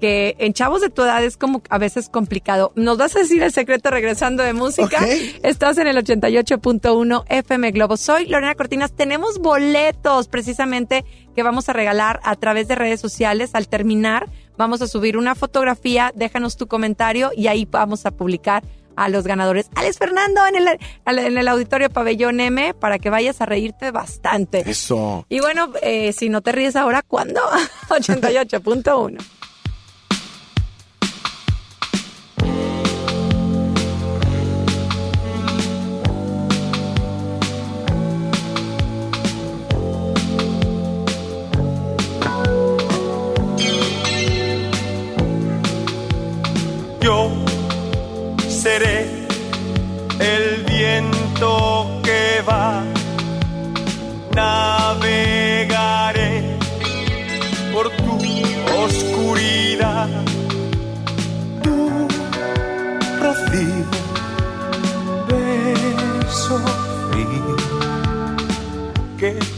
que 0.00 0.36
en 0.38 0.52
chavos 0.52 0.80
de 0.80 0.90
tu 0.90 1.02
edad 1.02 1.22
es 1.24 1.36
como 1.36 1.62
a 1.70 1.78
veces 1.78 2.08
complicado. 2.08 2.72
¿Nos 2.74 2.98
vas 2.98 3.16
a 3.16 3.20
decir 3.20 3.42
el 3.42 3.52
secreto 3.52 3.90
regresando 3.90 4.42
de 4.42 4.52
música? 4.52 5.04
Estás 5.42 5.78
en 5.78 5.86
el 5.86 5.96
88.1 5.96 7.24
FM 7.28 7.70
Globo. 7.72 7.96
Soy 7.96 8.26
Lorena 8.26 8.54
Cortinas. 8.54 8.92
Tenemos 8.92 9.38
boletos 9.38 10.28
precisamente 10.28 11.04
que 11.34 11.42
vamos 11.42 11.68
a 11.68 11.72
regalar 11.72 12.20
a 12.24 12.36
través 12.36 12.68
de 12.68 12.74
redes 12.74 13.00
sociales. 13.00 13.50
Al 13.54 13.68
terminar, 13.68 14.28
vamos 14.56 14.82
a 14.82 14.86
subir 14.86 15.16
una 15.16 15.34
fotografía. 15.34 16.12
Déjanos 16.14 16.56
tu 16.56 16.66
comentario 16.66 17.30
y 17.36 17.46
ahí 17.46 17.66
vamos 17.70 18.06
a 18.06 18.10
publicar 18.10 18.62
a 18.96 19.08
los 19.08 19.24
ganadores. 19.24 19.68
Alex 19.74 19.98
Fernando 19.98 20.40
en 20.46 20.56
el, 20.56 20.78
en 21.06 21.38
el 21.38 21.48
auditorio 21.48 21.90
Pabellón 21.90 22.40
M 22.40 22.74
para 22.74 22.98
que 22.98 23.10
vayas 23.10 23.40
a 23.40 23.46
reírte 23.46 23.90
bastante. 23.90 24.68
Eso. 24.68 25.26
Y 25.28 25.40
bueno, 25.40 25.70
eh, 25.82 26.12
si 26.12 26.28
no 26.28 26.40
te 26.40 26.52
ríes 26.52 26.76
ahora, 26.76 27.02
¿cuándo? 27.02 27.40
88.1. 27.88 29.18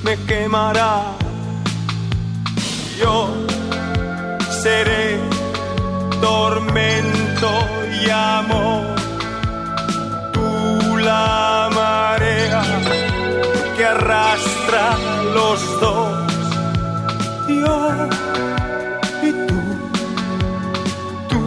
me 0.08 0.16
quemará. 0.24 0.92
Yo 2.98 3.28
seré 4.62 5.18
tormento 6.20 7.50
y 8.00 8.08
amor. 8.10 8.84
Tú 10.32 10.96
la 10.96 11.68
marea 11.80 12.62
que 13.76 13.84
arrastra 13.84 14.84
los 15.36 15.58
dos. 15.82 16.10
Yo 17.62 17.76
y 19.28 19.30
tú, 19.48 19.58
tú 21.30 21.40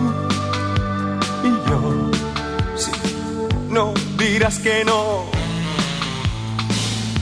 y 1.49 1.51
yo. 1.67 1.79
Si 2.81 2.91
no 3.69 3.93
dirás 4.17 4.59
que 4.59 4.85
no 4.85 5.40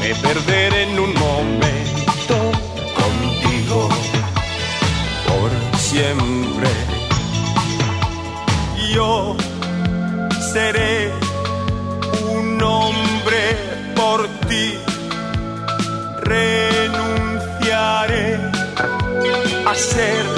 Me 0.00 0.14
perderé 0.14 0.82
en 0.84 0.98
un 0.98 1.12
momento 1.14 2.36
contigo 2.94 3.88
por 5.26 5.50
siempre 5.78 6.68
yo 8.98 9.36
seré 10.52 11.12
un 12.30 12.62
hombre 12.62 13.56
por 13.94 14.26
ti. 14.48 14.74
Renunciaré 16.22 17.08
a 19.66 19.74
ser 19.74 20.37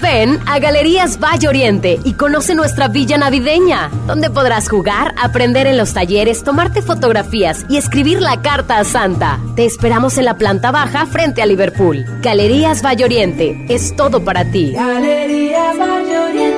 Ven 0.00 0.38
a 0.46 0.58
Galerías 0.58 1.18
Valle 1.18 1.48
Oriente 1.48 1.98
y 2.04 2.14
conoce 2.14 2.54
nuestra 2.54 2.88
villa 2.88 3.18
navideña, 3.18 3.90
donde 4.06 4.30
podrás 4.30 4.68
jugar, 4.68 5.14
aprender 5.20 5.66
en 5.66 5.76
los 5.76 5.94
talleres, 5.94 6.44
tomarte 6.44 6.82
fotografías 6.82 7.64
y 7.68 7.76
escribir 7.76 8.20
la 8.20 8.42
carta 8.42 8.78
a 8.78 8.84
Santa. 8.84 9.40
Te 9.54 9.64
esperamos 9.64 10.18
en 10.18 10.24
la 10.24 10.36
planta 10.36 10.70
baja 10.70 11.06
frente 11.06 11.42
a 11.42 11.46
Liverpool. 11.46 12.04
Galerías 12.22 12.82
Valle 12.82 13.04
Oriente, 13.04 13.64
es 13.68 13.94
todo 13.96 14.24
para 14.24 14.44
ti. 14.50 14.72
Galerías 14.72 15.78
Valle 15.78 16.18
Oriente. 16.18 16.55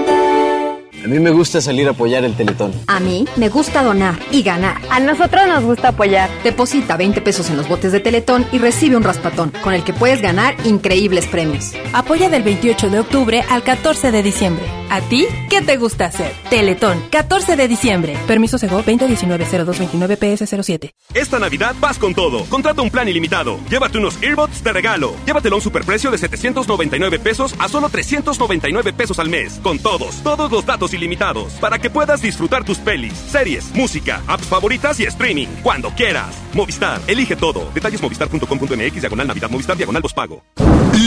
A 1.04 1.06
mí 1.06 1.20
me 1.20 1.30
gusta 1.30 1.60
salir 1.60 1.86
a 1.86 1.92
apoyar 1.92 2.24
el 2.24 2.34
Teletón. 2.34 2.72
A 2.88 2.98
mí 2.98 3.24
me 3.36 3.48
gusta 3.48 3.84
donar 3.84 4.18
y 4.32 4.42
ganar. 4.42 4.78
A 4.90 4.98
nosotros 4.98 5.46
nos 5.46 5.62
gusta 5.62 5.88
apoyar. 5.88 6.28
Deposita 6.42 6.96
20 6.96 7.20
pesos 7.20 7.48
en 7.50 7.56
los 7.56 7.68
botes 7.68 7.92
de 7.92 8.00
Teletón 8.00 8.44
y 8.50 8.58
recibe 8.58 8.96
un 8.96 9.04
raspatón, 9.04 9.52
con 9.62 9.74
el 9.74 9.84
que 9.84 9.92
puedes 9.92 10.20
ganar 10.20 10.56
increíbles 10.64 11.26
premios. 11.26 11.72
Apoya 11.92 12.28
del 12.30 12.42
28 12.42 12.90
de 12.90 12.98
octubre 12.98 13.44
al 13.48 13.62
14 13.62 14.10
de 14.10 14.22
diciembre. 14.24 14.64
¿A 14.90 15.00
ti 15.02 15.26
qué 15.48 15.62
te 15.62 15.76
gusta 15.76 16.06
hacer? 16.06 16.32
Teletón, 16.50 17.00
14 17.10 17.54
de 17.56 17.68
diciembre. 17.68 18.16
Permiso 18.26 18.58
Sego 18.58 18.82
2019-0229-PS07. 18.82 20.90
Esta 21.14 21.38
Navidad 21.38 21.76
vas 21.80 21.98
con 21.98 22.14
todo. 22.14 22.44
Contrata 22.46 22.82
un 22.82 22.90
plan 22.90 23.08
ilimitado. 23.08 23.60
Llévate 23.70 23.98
unos 23.98 24.20
earbuds 24.22 24.64
de 24.64 24.72
regalo. 24.72 25.14
Llévatelo 25.26 25.54
a 25.56 25.58
un 25.58 25.62
superprecio 25.62 26.10
de 26.10 26.18
799 26.18 27.20
pesos 27.20 27.54
a 27.58 27.68
solo 27.68 27.88
399 27.88 28.92
pesos 28.94 29.18
al 29.18 29.28
mes. 29.28 29.60
Con 29.62 29.78
todos, 29.78 30.22
todos 30.22 30.50
los 30.50 30.66
datos 30.66 30.87
ilimitados. 30.92 31.52
Para 31.54 31.78
que 31.78 31.90
puedas 31.90 32.22
disfrutar 32.22 32.64
tus 32.64 32.78
pelis, 32.78 33.12
series, 33.12 33.74
música, 33.74 34.22
apps 34.26 34.46
favoritas 34.46 34.98
y 35.00 35.04
streaming. 35.04 35.46
Cuando 35.62 35.90
quieras. 35.90 36.34
Movistar, 36.54 37.00
elige 37.06 37.36
todo. 37.36 37.70
Detalles 37.74 38.02
movistar.com.mx, 38.02 39.00
diagonal 39.00 39.26
Navidad, 39.26 39.50
Movistar, 39.50 39.76
diagonal 39.76 40.02
pago. 40.14 40.42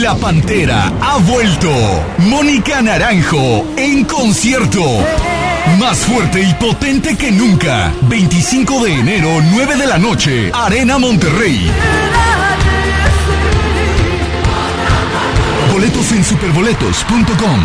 La 0.00 0.14
Pantera 0.14 0.92
ha 1.00 1.18
vuelto. 1.18 1.70
Mónica 2.18 2.80
Naranjo 2.82 3.66
en 3.76 4.04
concierto. 4.04 4.82
Más 5.78 5.98
fuerte 5.98 6.42
y 6.42 6.54
potente 6.54 7.16
que 7.16 7.30
nunca. 7.30 7.92
25 8.02 8.84
de 8.84 8.94
enero, 8.94 9.28
9 9.52 9.76
de 9.76 9.86
la 9.86 9.98
noche. 9.98 10.50
Arena 10.54 10.98
Monterrey. 10.98 11.70
en 16.12 16.24
superboletos.com. 16.24 17.60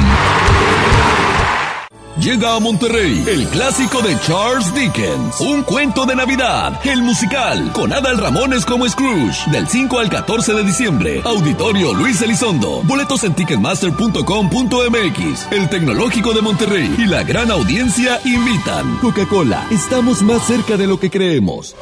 Llega 2.20 2.56
a 2.56 2.60
Monterrey 2.60 3.24
el 3.28 3.48
clásico 3.50 4.02
de 4.02 4.20
Charles 4.22 4.74
Dickens, 4.74 5.40
un 5.40 5.62
cuento 5.62 6.04
de 6.06 6.16
Navidad, 6.16 6.80
el 6.84 7.04
musical, 7.04 7.72
con 7.74 7.94
Adal 7.94 8.18
Ramones 8.18 8.66
como 8.66 8.90
Scrooge, 8.90 9.52
del 9.52 9.68
5 9.68 10.00
al 10.00 10.10
14 10.10 10.54
de 10.54 10.64
diciembre. 10.64 11.22
Auditorio 11.24 11.94
Luis 11.94 12.20
Elizondo. 12.24 12.82
Boletos 12.86 13.24
en 13.24 13.36
ticketmaster.com.mx. 13.36 15.52
El 15.52 15.70
Tecnológico 15.70 16.34
de 16.34 16.42
Monterrey 16.42 16.96
y 16.98 17.06
la 17.06 17.22
gran 17.22 17.52
audiencia 17.52 18.20
invitan. 18.26 18.98
Coca-Cola, 18.98 19.68
estamos 19.70 20.24
más 20.24 20.42
cerca 20.48 20.76
de 20.76 20.88
lo 20.88 21.00
que 21.00 21.12
creemos. 21.12 21.76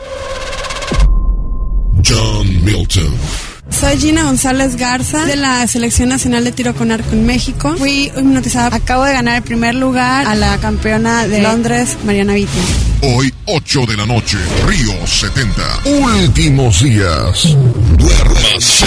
John 2.06 2.66
Milton. 2.66 3.45
Soy 3.70 3.98
Gina 3.98 4.24
González 4.24 4.76
Garza 4.76 5.26
de 5.26 5.36
la 5.36 5.66
Selección 5.68 6.10
Nacional 6.10 6.44
de 6.44 6.52
Tiro 6.52 6.76
con 6.76 6.92
Arco 6.92 7.12
en 7.12 7.26
México. 7.26 7.76
Fui 7.78 8.12
hipnotizada. 8.16 8.76
Acabo 8.76 9.04
de 9.04 9.14
ganar 9.14 9.38
el 9.38 9.44
primer 9.44 9.76
lugar 9.76 10.28
a 10.28 10.36
la 10.36 10.58
campeona 10.60 11.28
de 11.28 11.42
Londres, 11.42 11.98
Mariana 12.06 12.34
Vitti. 12.34 12.60
Hoy, 13.02 13.34
8 13.48 13.86
de 13.88 13.98
la 13.98 14.06
noche, 14.06 14.38
Río 14.68 15.06
70. 15.06 15.62
Últimos 15.86 16.84
días. 16.84 17.56
Duérmase. 17.98 18.86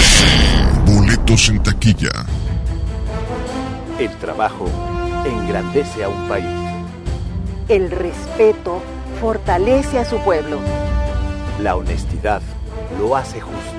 Boletos 0.85 1.49
en 1.49 1.61
taquilla. 1.61 2.25
El 3.99 4.11
trabajo 4.17 4.69
engrandece 5.25 6.05
a 6.05 6.09
un 6.09 6.27
país. 6.29 6.45
El 7.67 7.91
respeto 7.91 8.81
fortalece 9.19 9.99
a 9.99 10.05
su 10.09 10.17
pueblo. 10.19 10.59
La 11.61 11.75
honestidad 11.75 12.41
lo 12.97 13.15
hace 13.17 13.41
justo. 13.41 13.78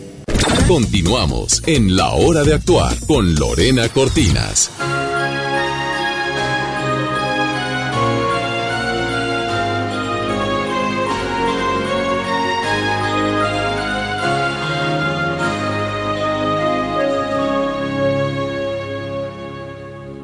Continuamos 0.67 1.61
en 1.67 1.95
La 1.95 2.11
Hora 2.11 2.43
de 2.43 2.55
Actuar 2.55 2.95
con 3.05 3.35
Lorena 3.35 3.89
Cortinas. 3.89 4.71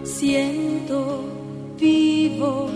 Siento 0.03 1.26
vivo 1.78 2.70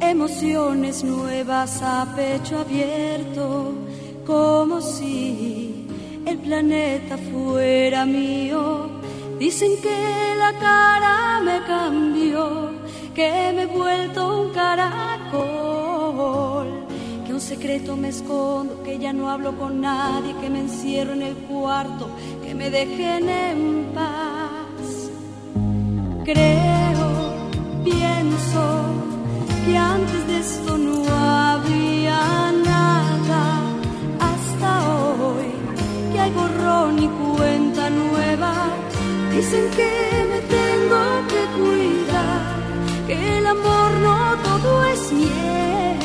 emociones 0.00 1.04
nuevas 1.04 1.80
a 1.82 2.12
pecho 2.16 2.58
abierto, 2.58 3.72
como 4.26 4.80
si 4.80 5.73
planeta 6.44 7.16
fuera 7.16 8.04
mío. 8.04 8.90
Dicen 9.38 9.72
que 9.82 10.34
la 10.38 10.52
cara 10.58 11.40
me 11.42 11.62
cambió, 11.66 12.70
que 13.14 13.52
me 13.54 13.62
he 13.62 13.66
vuelto 13.66 14.42
un 14.42 14.50
caracol, 14.52 15.46
que 17.26 17.32
un 17.32 17.40
secreto 17.40 17.96
me 17.96 18.10
escondo, 18.10 18.82
que 18.84 18.98
ya 18.98 19.12
no 19.12 19.30
hablo 19.30 19.56
con 19.58 19.80
nadie, 19.80 20.34
que 20.40 20.50
me 20.50 20.60
encierro 20.60 21.14
en 21.14 21.22
el 21.22 21.34
cuarto, 21.34 22.08
que 22.44 22.54
me 22.54 22.70
dejen 22.70 23.28
en 23.28 23.86
paz. 23.94 25.10
Creo, 26.24 27.08
pienso 27.84 28.62
que 29.66 29.76
antes 29.76 30.26
de 30.28 30.38
esto 30.38 30.78
no 30.78 31.03
hay 36.24 36.30
borrón 36.30 36.98
y 36.98 37.08
cuenta 37.36 37.90
nueva. 37.90 38.52
Dicen 39.34 39.64
que 39.76 39.90
me 40.30 40.40
tengo 40.56 41.02
que 41.32 41.42
cuidar, 41.58 42.42
que 43.06 43.38
el 43.38 43.46
amor 43.46 43.90
no 44.06 44.18
todo 44.48 44.70
es 44.86 45.12
miel. 45.12 45.98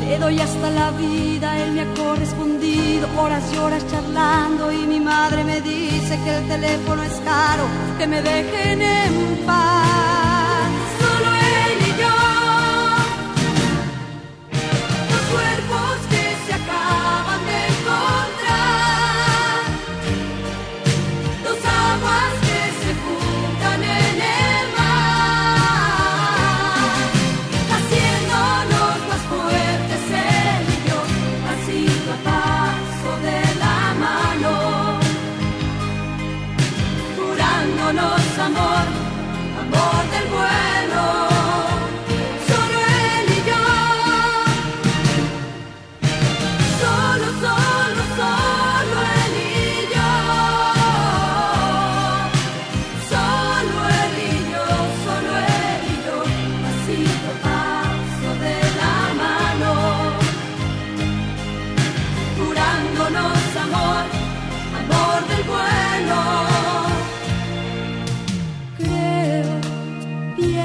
Le 0.00 0.18
doy 0.18 0.40
hasta 0.40 0.70
la 0.70 0.90
vida, 0.92 1.46
él 1.62 1.72
me 1.72 1.82
ha 1.82 1.94
correspondido, 1.94 3.08
horas 3.18 3.44
y 3.52 3.58
horas 3.58 3.86
charlando 3.90 4.72
y 4.72 4.86
mi 4.86 5.00
madre 5.00 5.44
me 5.44 5.60
dice 5.60 6.18
que 6.24 6.36
el 6.38 6.48
teléfono 6.48 7.02
es 7.02 7.16
caro, 7.32 7.64
que 7.98 8.06
me 8.06 8.22
dejen 8.22 8.80
en 8.80 9.46
paz. 9.46 9.93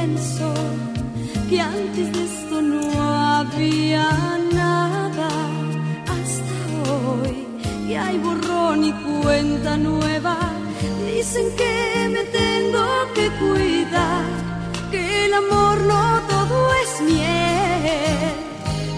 pienso 0.10 0.54
que 1.50 1.62
antes 1.62 2.14
de 2.14 2.24
esto 2.24 2.62
no 2.62 2.82
había 3.02 4.08
nada 4.54 5.30
hasta 6.16 6.92
hoy 6.92 7.48
que 7.88 7.98
hay 7.98 8.18
borrón 8.18 8.84
y 8.84 8.92
cuenta 8.92 9.78
nueva. 9.78 10.38
Dicen 11.06 11.46
que 11.58 12.10
me 12.16 12.24
tengo 12.24 12.86
que 13.16 13.30
cuidar, 13.42 14.26
que 14.92 15.26
el 15.26 15.34
amor 15.34 15.82
no 15.82 16.22
todo 16.30 16.74
es 16.84 17.02
miel. 17.02 18.36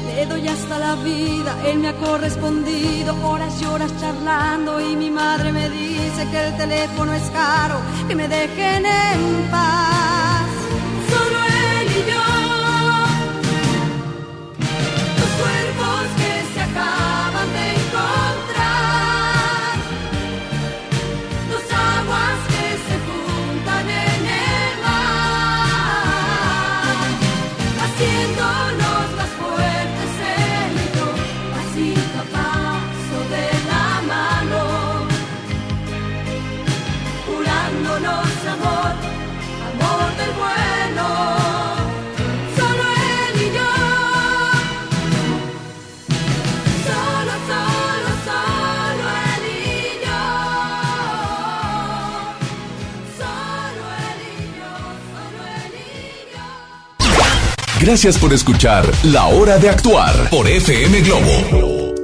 Le 0.07 0.25
doy 0.25 0.47
hasta 0.47 0.77
la 0.77 0.95
vida, 0.95 1.51
él 1.65 1.79
me 1.79 1.89
ha 1.89 1.95
correspondido 1.95 3.15
horas 3.27 3.61
y 3.61 3.65
horas 3.65 3.91
charlando 3.99 4.79
y 4.79 4.95
mi 4.95 5.09
madre 5.09 5.51
me 5.51 5.69
dice 5.69 6.27
que 6.31 6.47
el 6.47 6.57
teléfono 6.57 7.13
es 7.13 7.27
caro, 7.31 7.77
que 8.07 8.15
me 8.15 8.27
dejen 8.27 8.85
en 8.85 9.49
paz. 9.49 10.00
Gracias 57.81 58.19
por 58.19 58.31
escuchar 58.31 58.85
La 59.05 59.25
Hora 59.25 59.57
de 59.57 59.67
Actuar 59.67 60.29
por 60.29 60.47
FM 60.47 61.01
Globo. 61.01 61.95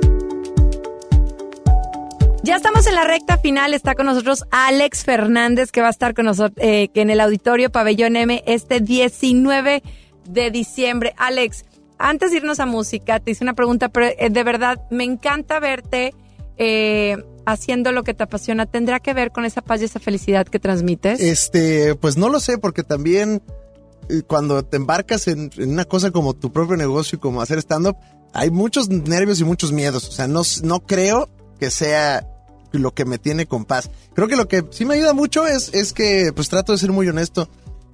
Ya 2.41 2.55
estamos 2.55 2.87
en 2.87 2.95
la 2.95 3.03
recta 3.03 3.37
final. 3.37 3.75
Está 3.75 3.93
con 3.93 4.07
nosotros 4.07 4.45
Alex 4.49 5.03
Fernández, 5.03 5.71
que 5.71 5.81
va 5.81 5.87
a 5.87 5.91
estar 5.91 6.15
con 6.15 6.25
nosotros 6.25 6.57
eh, 6.65 6.87
que 6.95 7.01
en 7.01 7.11
el 7.11 7.19
auditorio 7.19 7.71
Pabellón 7.71 8.15
M 8.15 8.43
este 8.47 8.79
19 8.79 9.83
de 10.27 10.49
diciembre. 10.49 11.13
Alex, 11.15 11.63
antes 11.99 12.31
de 12.31 12.37
irnos 12.37 12.59
a 12.59 12.65
música, 12.65 13.19
te 13.19 13.29
hice 13.29 13.43
una 13.43 13.53
pregunta, 13.53 13.89
pero 13.89 14.07
eh, 14.07 14.29
de 14.31 14.43
verdad 14.43 14.81
me 14.89 15.03
encanta 15.03 15.59
verte 15.59 16.15
eh, 16.57 17.23
haciendo 17.45 17.91
lo 17.91 18.03
que 18.03 18.15
te 18.15 18.23
apasiona. 18.23 18.65
¿Tendrá 18.65 18.99
que 18.99 19.13
ver 19.13 19.31
con 19.31 19.45
esa 19.45 19.61
paz 19.61 19.79
y 19.81 19.85
esa 19.85 19.99
felicidad 19.99 20.47
que 20.47 20.57
transmites? 20.57 21.19
Este, 21.19 21.93
pues 21.93 22.17
no 22.17 22.29
lo 22.29 22.39
sé, 22.39 22.57
porque 22.57 22.81
también 22.81 23.43
cuando 24.27 24.63
te 24.63 24.77
embarcas 24.77 25.27
en, 25.27 25.51
en 25.57 25.71
una 25.73 25.85
cosa 25.85 26.11
como 26.11 26.33
tu 26.33 26.51
propio 26.51 26.77
negocio 26.77 27.17
y 27.17 27.19
como 27.19 27.41
hacer 27.41 27.59
stand-up, 27.59 27.95
hay 28.33 28.51
muchos 28.51 28.89
nervios 28.89 29.39
y 29.39 29.43
muchos 29.43 29.71
miedos. 29.71 30.07
O 30.07 30.11
sea, 30.11 30.27
no, 30.27 30.41
no 30.63 30.79
creo 30.81 31.29
que 31.59 31.69
sea 31.71 32.27
lo 32.71 32.93
que 32.93 33.05
me 33.05 33.17
tiene 33.17 33.45
con 33.45 33.65
paz. 33.65 33.89
Creo 34.13 34.27
que 34.27 34.35
lo 34.35 34.47
que 34.47 34.63
sí 34.71 34.85
me 34.85 34.95
ayuda 34.95 35.13
mucho 35.13 35.47
es, 35.47 35.73
es 35.73 35.93
que 35.93 36.31
pues 36.35 36.49
trato 36.49 36.71
de 36.73 36.77
ser 36.77 36.91
muy 36.91 37.07
honesto 37.07 37.49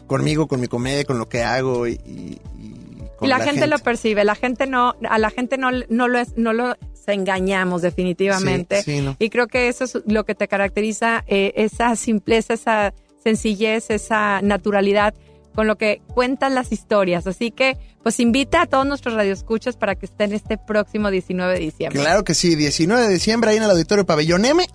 conmigo, 0.08 0.48
con 0.48 0.60
mi 0.60 0.68
comedia, 0.68 1.06
con 1.06 1.18
lo 1.18 1.30
que 1.30 1.44
hago 1.44 1.88
y, 1.88 1.94
y- 2.06 2.40
y 2.60 2.74
con 3.18 3.28
Y 3.28 3.30
la, 3.30 3.40
gente, 3.40 3.68
lo 3.68 3.80
percibe, 3.80 4.24
la 4.26 4.36
gente 4.36 4.68
no, 4.68 4.96
a 5.10 5.18
la 5.20 5.30
gente 5.30 5.58
no, 5.58 5.70
no 5.90 6.08
lo 6.08 6.20
es, 6.20 6.36
no 6.36 6.52
lo 6.54 6.76
engañamos 7.08 7.82
definitivamente. 7.82 8.82
Sí, 8.82 8.98
sí, 8.98 9.02
no. 9.02 9.16
Y 9.20 9.30
creo 9.30 9.48
que 9.48 9.68
eso 9.68 9.84
es 9.86 9.98
lo 10.06 10.26
que 10.26 10.36
te 10.36 10.48
caracteriza, 10.48 11.24
eh, 11.28 11.54
esa 11.56 11.96
simpleza, 11.96 12.54
esa 12.54 12.94
sencillez, 13.24 13.90
esa 13.90 14.42
naturalidad 14.42 15.14
con 15.54 15.68
lo 15.68 15.78
que 15.78 16.02
cuentas 16.14 16.52
las 16.52 16.72
historias. 16.72 17.28
Así 17.28 17.52
que, 17.52 17.78
pues 18.04 18.20
invita 18.20 18.62
a 18.62 18.66
todos 18.66 18.86
nuestros 18.86 19.16
radioescuchas 19.16 19.78
para 19.78 19.96
que 19.96 20.06
estén 20.06 20.34
este 20.34 20.58
próximo 20.58 21.10
19 21.10 21.54
de 21.54 21.60
diciembre. 21.60 22.02
Claro 22.02 22.24
que 22.24 22.34
sí, 22.34 22.56
19 22.56 23.08
de 23.08 23.14
diciembre 23.14 23.52
ahí 23.52 23.58
en 23.58 23.64
el 23.64 23.72
Auditorio 23.72 24.06
Pabellón 24.06 24.46
M 24.46 24.66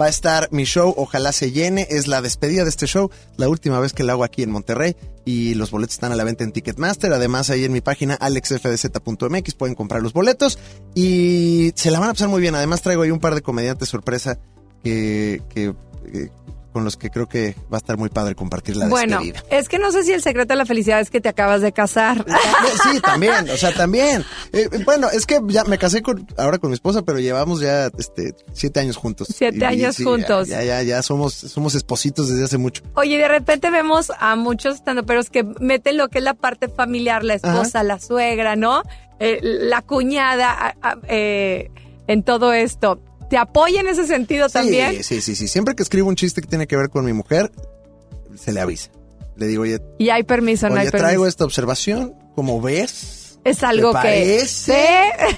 va 0.00 0.06
a 0.06 0.08
estar 0.08 0.48
mi 0.52 0.64
show, 0.64 0.94
ojalá 0.96 1.32
se 1.32 1.50
llene, 1.50 1.86
es 1.90 2.06
la 2.06 2.22
despedida 2.22 2.62
de 2.62 2.70
este 2.70 2.86
show, 2.86 3.10
la 3.36 3.48
última 3.48 3.80
vez 3.80 3.92
que 3.92 4.04
lo 4.04 4.12
hago 4.12 4.24
aquí 4.24 4.42
en 4.42 4.50
Monterrey 4.50 4.96
y 5.24 5.54
los 5.54 5.70
boletos 5.70 5.94
están 5.94 6.12
a 6.12 6.16
la 6.16 6.24
venta 6.24 6.44
en 6.44 6.52
Ticketmaster, 6.52 7.12
además 7.12 7.50
ahí 7.50 7.64
en 7.64 7.72
mi 7.72 7.80
página 7.80 8.14
alexfdz.mx 8.14 9.54
pueden 9.54 9.74
comprar 9.74 10.02
los 10.02 10.12
boletos 10.12 10.58
y 10.94 11.72
se 11.74 11.90
la 11.90 11.98
van 11.98 12.10
a 12.10 12.12
pasar 12.12 12.28
muy 12.28 12.40
bien, 12.40 12.54
además 12.54 12.82
traigo 12.82 13.02
ahí 13.02 13.10
un 13.10 13.18
par 13.18 13.34
de 13.34 13.42
comediantes 13.42 13.88
sorpresa 13.88 14.38
que, 14.84 15.42
que, 15.48 15.74
eh, 16.12 16.30
con 16.72 16.84
los 16.84 16.96
que 16.96 17.10
creo 17.10 17.28
que 17.28 17.54
va 17.72 17.76
a 17.76 17.78
estar 17.78 17.96
muy 17.96 18.08
padre 18.08 18.34
compartir 18.34 18.76
la 18.76 18.88
bueno, 18.88 19.20
despedida. 19.20 19.42
es 19.50 19.68
que 19.68 19.78
no 19.78 19.90
sé 19.90 20.04
si 20.04 20.12
el 20.12 20.22
secreto 20.22 20.52
de 20.54 20.56
la 20.56 20.66
felicidad 20.66 21.00
es 21.00 21.10
que 21.10 21.20
te 21.20 21.28
acabas 21.28 21.60
de 21.60 21.72
casar. 21.72 22.24
Sí, 22.82 23.00
también, 23.00 23.48
o 23.50 23.56
sea, 23.56 23.72
también. 23.72 24.24
Eh, 24.52 24.68
bueno, 24.84 25.08
es 25.10 25.26
que 25.26 25.40
ya 25.48 25.64
me 25.64 25.78
casé 25.78 26.02
con, 26.02 26.26
ahora 26.36 26.58
con 26.58 26.70
mi 26.70 26.74
esposa, 26.74 27.02
pero 27.02 27.18
llevamos 27.18 27.60
ya 27.60 27.90
este, 27.98 28.34
siete 28.52 28.80
años 28.80 28.96
juntos. 28.96 29.28
Siete 29.34 29.64
años 29.64 29.96
juntos. 29.96 30.48
Ya, 30.48 30.62
ya, 30.62 30.82
ya 30.82 31.02
somos, 31.02 31.34
somos 31.34 31.74
espositos 31.74 32.28
desde 32.28 32.44
hace 32.44 32.58
mucho. 32.58 32.82
Oye, 32.94 33.18
de 33.18 33.28
repente 33.28 33.70
vemos 33.70 34.12
a 34.18 34.36
muchos 34.36 34.76
estandoperos 34.76 35.30
que 35.30 35.44
meten 35.60 35.96
lo 35.96 36.08
que 36.08 36.18
es 36.18 36.24
la 36.24 36.34
parte 36.34 36.68
familiar, 36.68 37.24
la 37.24 37.34
esposa, 37.34 37.82
la 37.82 37.98
suegra, 37.98 38.56
¿no? 38.56 38.82
Eh, 39.20 39.40
la 39.42 39.82
cuñada 39.82 40.76
eh, 41.08 41.70
en 42.06 42.22
todo 42.22 42.52
esto. 42.52 43.00
¿Te 43.28 43.36
apoya 43.36 43.80
en 43.80 43.88
ese 43.88 44.06
sentido 44.06 44.48
también? 44.48 44.96
Sí, 44.96 45.02
sí, 45.02 45.20
sí, 45.20 45.36
sí. 45.36 45.48
Siempre 45.48 45.74
que 45.74 45.82
escribo 45.82 46.08
un 46.08 46.16
chiste 46.16 46.40
que 46.40 46.48
tiene 46.48 46.66
que 46.66 46.76
ver 46.76 46.88
con 46.88 47.04
mi 47.04 47.12
mujer, 47.12 47.50
se 48.36 48.52
le 48.52 48.60
avisa. 48.60 48.90
Le 49.36 49.46
digo, 49.46 49.62
oye, 49.62 49.80
Y 49.98 50.10
hay 50.10 50.22
permiso, 50.24 50.66
no 50.68 50.74
oye, 50.74 50.82
hay 50.82 50.86
permiso. 50.86 51.04
traigo 51.04 51.26
esta 51.26 51.44
observación, 51.44 52.14
como 52.34 52.60
ves, 52.60 53.38
es 53.44 53.62
algo 53.62 53.92
¿te 53.92 53.98
que... 53.98 54.02
parece? 54.02 54.84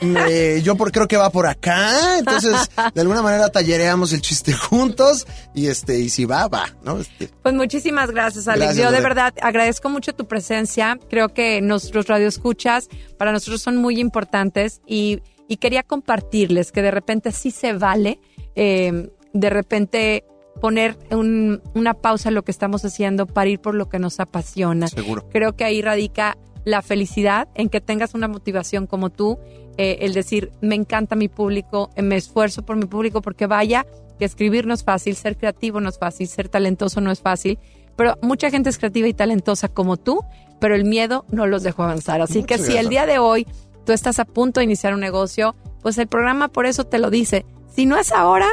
Eh, 0.01 0.61
yo 0.65 0.75
por, 0.77 0.91
creo 0.91 1.07
que 1.07 1.17
va 1.17 1.31
por 1.31 1.47
acá, 1.47 2.19
entonces 2.19 2.55
de 2.95 3.01
alguna 3.01 3.23
manera 3.23 3.51
tallereamos 3.51 4.13
el 4.13 4.21
chiste 4.21 4.53
juntos 4.53 5.27
y 5.55 5.67
este 5.67 5.99
y 6.01 6.09
si 6.09 6.25
va, 6.25 6.49
va, 6.49 6.75
¿no? 6.83 6.99
Este, 6.99 7.29
Pues 7.43 7.55
muchísimas 7.55 8.11
gracias, 8.11 8.49
Alex. 8.49 8.67
Gracias, 8.75 8.85
Yo 8.87 8.91
de 8.91 9.01
verdad 9.03 9.35
agradezco 9.43 9.91
mucho 9.91 10.15
tu 10.15 10.27
presencia. 10.27 10.99
Creo 11.11 11.35
que 11.35 11.61
nuestros 11.61 12.07
radioescuchas 12.07 12.89
para 13.19 13.33
nosotros 13.33 13.61
son 13.61 13.77
muy 13.77 14.01
importantes 14.01 14.81
y, 14.87 15.21
y 15.51 15.57
quería 15.57 15.83
compartirles 15.83 16.71
que 16.71 16.81
de 16.81 16.93
repente 16.93 17.33
sí 17.33 17.51
se 17.51 17.73
vale, 17.73 18.21
eh, 18.55 19.11
de 19.33 19.51
repente 19.51 20.25
poner 20.61 20.97
un- 21.11 21.61
una 21.75 21.95
pausa 21.95 22.29
en 22.29 22.37
lo 22.37 22.43
que 22.45 22.53
estamos 22.53 22.85
haciendo 22.85 23.27
para 23.27 23.51
ir 23.51 23.59
por 23.61 23.75
lo 23.75 23.89
que 23.89 23.99
nos 23.99 24.21
apasiona. 24.21 24.87
Seguro. 24.87 25.29
Creo 25.29 25.57
que 25.57 25.65
ahí 25.65 25.83
radica 25.83 26.39
la 26.65 26.83
felicidad 26.83 27.49
en 27.57 27.69
que 27.69 27.81
tengas 27.81 28.15
una 28.15 28.29
motivación 28.29 28.87
como 28.87 29.11
tú, 29.11 29.39
eh, 29.77 29.99
el 30.03 30.13
decir, 30.15 30.53
me 30.61 30.77
encanta 30.77 31.17
mi 31.17 31.29
público, 31.29 31.91
me 31.97 32.15
esfuerzo 32.17 32.63
por 32.63 32.77
mi 32.77 32.85
público, 32.87 33.21
porque 33.21 33.47
vaya, 33.47 33.87
que 34.21 34.27
escribir 34.27 34.67
no 34.67 34.75
es 34.75 34.85
fácil, 34.85 35.17
ser 35.17 35.37
creativo 35.37 35.81
no 35.81 35.89
es 35.89 35.99
fácil, 35.99 36.29
ser 36.29 36.49
talentoso 36.49 37.01
no 37.01 37.11
es 37.11 37.21
fácil, 37.23 37.59
pero 37.97 38.15
mucha 38.23 38.51
gente 38.51 38.71
es 38.71 38.79
creativa 38.79 39.09
y 39.09 39.15
talentosa 39.15 39.67
como 39.69 39.97
tú, 39.97 40.21
pero 40.61 40.75
el 40.77 40.85
miedo 40.85 41.25
no 41.31 41.47
los 41.47 41.63
dejó 41.65 41.83
avanzar. 41.85 42.21
Así 42.21 42.45
que 42.45 42.59
si 42.59 42.77
el 42.77 42.89
día 42.91 43.07
de 43.07 43.19
hoy 43.19 43.47
tú 43.85 43.93
estás 43.93 44.19
a 44.19 44.25
punto 44.25 44.61
de 44.61 44.65
iniciar 44.65 44.95
un 44.95 45.01
negocio, 45.01 45.55
pues 45.83 45.99
el 45.99 46.07
programa 46.07 46.49
por 46.49 46.67
eso 46.67 46.85
te 46.85 46.99
lo 46.99 47.11
dice. 47.11 47.45
Si 47.75 47.87
no 47.87 47.97
es 47.97 48.13
ahora, 48.13 48.49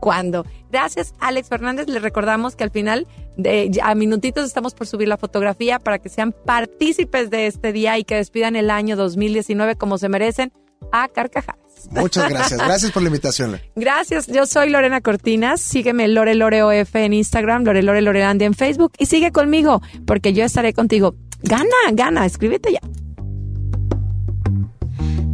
¿cuándo? 0.00 0.44
Gracias, 0.70 1.14
Alex 1.20 1.48
Fernández. 1.48 1.88
Les 1.88 2.02
recordamos 2.02 2.56
que 2.56 2.64
al 2.64 2.70
final, 2.70 3.06
de, 3.36 3.70
a 3.82 3.94
minutitos, 3.94 4.44
estamos 4.44 4.74
por 4.74 4.86
subir 4.86 5.08
la 5.08 5.16
fotografía 5.16 5.78
para 5.78 5.98
que 5.98 6.08
sean 6.08 6.32
partícipes 6.32 7.30
de 7.30 7.46
este 7.46 7.72
día 7.72 7.98
y 7.98 8.04
que 8.04 8.16
despidan 8.16 8.56
el 8.56 8.70
año 8.70 8.96
2019 8.96 9.76
como 9.76 9.98
se 9.98 10.08
merecen 10.08 10.52
a 10.92 11.08
carcajadas. 11.08 11.88
muchas 11.90 12.28
gracias. 12.28 12.60
Gracias 12.64 12.92
por 12.92 13.02
la 13.02 13.08
invitación. 13.08 13.60
Gracias, 13.74 14.26
yo 14.26 14.46
soy 14.46 14.70
Lorena 14.70 15.00
Cortinas. 15.00 15.60
Sígueme 15.60 16.08
Lore 16.08 16.34
Lore 16.34 16.62
OF 16.62 16.94
en 16.96 17.12
Instagram, 17.14 17.64
Lore 17.64 17.82
Lore 17.82 18.02
Lorelandia 18.02 18.46
en 18.46 18.54
Facebook 18.54 18.92
y 18.98 19.06
sigue 19.06 19.32
conmigo 19.32 19.82
porque 20.06 20.32
yo 20.32 20.44
estaré 20.44 20.72
contigo. 20.72 21.14
Gana, 21.42 21.66
gana, 21.92 22.26
escríbete 22.26 22.72
ya. 22.72 22.80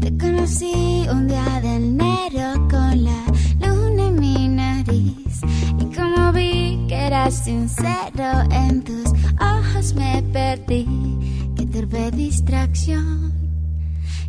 Te 0.05 0.15
conocí 0.19 1.07
un 1.11 1.29
día 1.29 1.61
de 1.63 1.77
enero 1.77 2.69
con 2.69 3.05
la 3.05 3.25
luna 3.59 4.09
en 4.09 4.21
mi 4.21 4.49
nariz. 4.49 5.41
Y 5.81 5.85
como 5.97 6.31
vi 6.31 6.85
que 6.87 7.07
eras 7.07 7.43
sincero, 7.43 8.43
en 8.51 8.85
tus 8.85 9.15
ojos 9.41 9.95
me 9.95 10.23
perdí. 10.31 10.87
Qué 11.57 11.65
torpe 11.65 12.11
distracción 12.11 13.33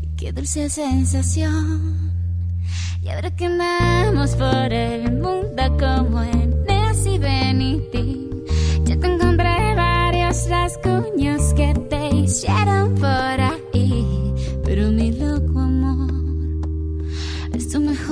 y 0.01 0.07
qué 0.15 0.31
dulce 0.31 0.69
sensación. 0.69 2.13
Y 3.01 3.09
ahora 3.09 3.35
que 3.35 3.47
andamos 3.47 4.33
por 4.37 4.71
el 4.71 5.11
mundo 5.11 5.77
como 5.77 6.23
en 6.23 6.63
Nancy 6.65 7.17
Benitín, 7.17 8.29
ya 8.85 8.97
te 8.97 9.07
encontré 9.07 9.75
varios 9.75 10.47
rasguños 10.47 11.53
que 11.53 11.73
te 11.89 12.15
hicieron 12.15 12.95
por 12.95 13.41
ahí. 13.41 14.33
Pero 14.63 14.89
mi 14.89 15.11
loco 15.11 15.34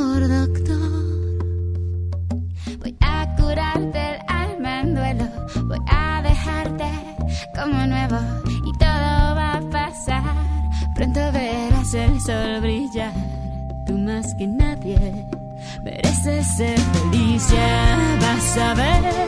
doctor. 0.03 0.77
Voy 2.79 2.95
a 2.99 3.35
curarte 3.35 3.99
el 4.11 4.19
alma 4.27 4.81
en 4.81 4.95
duelo. 4.95 5.25
Voy 5.65 5.79
a 5.87 6.21
dejarte 6.21 6.89
como 7.55 7.87
nuevo. 7.87 8.17
Y 8.65 8.71
todo 8.77 9.35
va 9.35 9.57
a 9.57 9.61
pasar. 9.71 10.23
Pronto 10.95 11.19
verás 11.31 11.93
el 11.93 12.19
sol 12.21 12.61
brillar. 12.61 13.13
Tú 13.87 13.97
más 13.97 14.33
que 14.35 14.47
nadie 14.47 15.25
mereces 15.83 16.47
ser 16.57 16.79
feliz. 16.79 17.49
Ya 17.49 18.17
vas 18.21 18.57
a 18.57 18.73
ver 18.73 19.27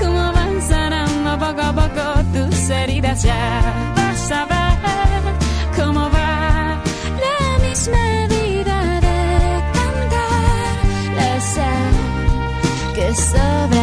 cómo 0.00 0.32
van 0.32 0.62
sanando 0.62 1.38
poco 1.46 1.62
a 1.62 1.72
poco 1.72 2.04
tus 2.32 2.70
heridas. 2.70 3.22
Ya 3.22 3.92
vas 3.96 4.30
a 4.30 4.44
ver 4.46 4.74
cómo 5.76 6.10
va 6.10 6.80
la 7.24 7.68
misma 7.68 8.26
vida. 8.28 8.39
Que 13.10 13.16
sobra 13.16 13.79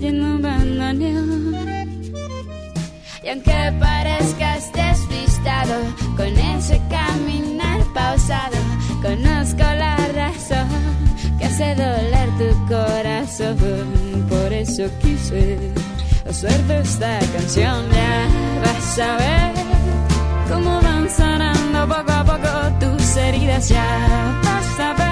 un 0.00 0.40
bandoneón. 0.40 1.54
Y 3.22 3.28
aunque 3.28 3.72
parezcas 3.78 4.72
despistado 4.72 5.74
con 6.16 6.26
ese 6.26 6.80
caminar 6.88 7.80
pausado, 7.92 8.56
conozco 9.02 9.58
la 9.58 9.96
razón 10.14 10.68
que 11.38 11.44
hace 11.44 11.74
doler 11.74 12.28
tu 12.38 12.66
corazón. 12.68 14.26
Por 14.28 14.52
eso 14.52 14.84
quise 15.02 15.58
hacerte 16.28 16.80
esta 16.80 17.18
canción. 17.36 17.84
Ya 17.92 18.26
vas 18.64 18.98
a 18.98 19.16
ver 19.18 19.52
cómo 20.48 20.80
van 20.80 21.08
sanando 21.10 21.86
poco 21.86 22.12
a 22.12 22.24
poco 22.24 22.50
tus 22.80 23.16
heridas. 23.16 23.68
Ya 23.68 24.40
vas 24.42 24.80
a 24.80 24.94
ver 24.94 25.11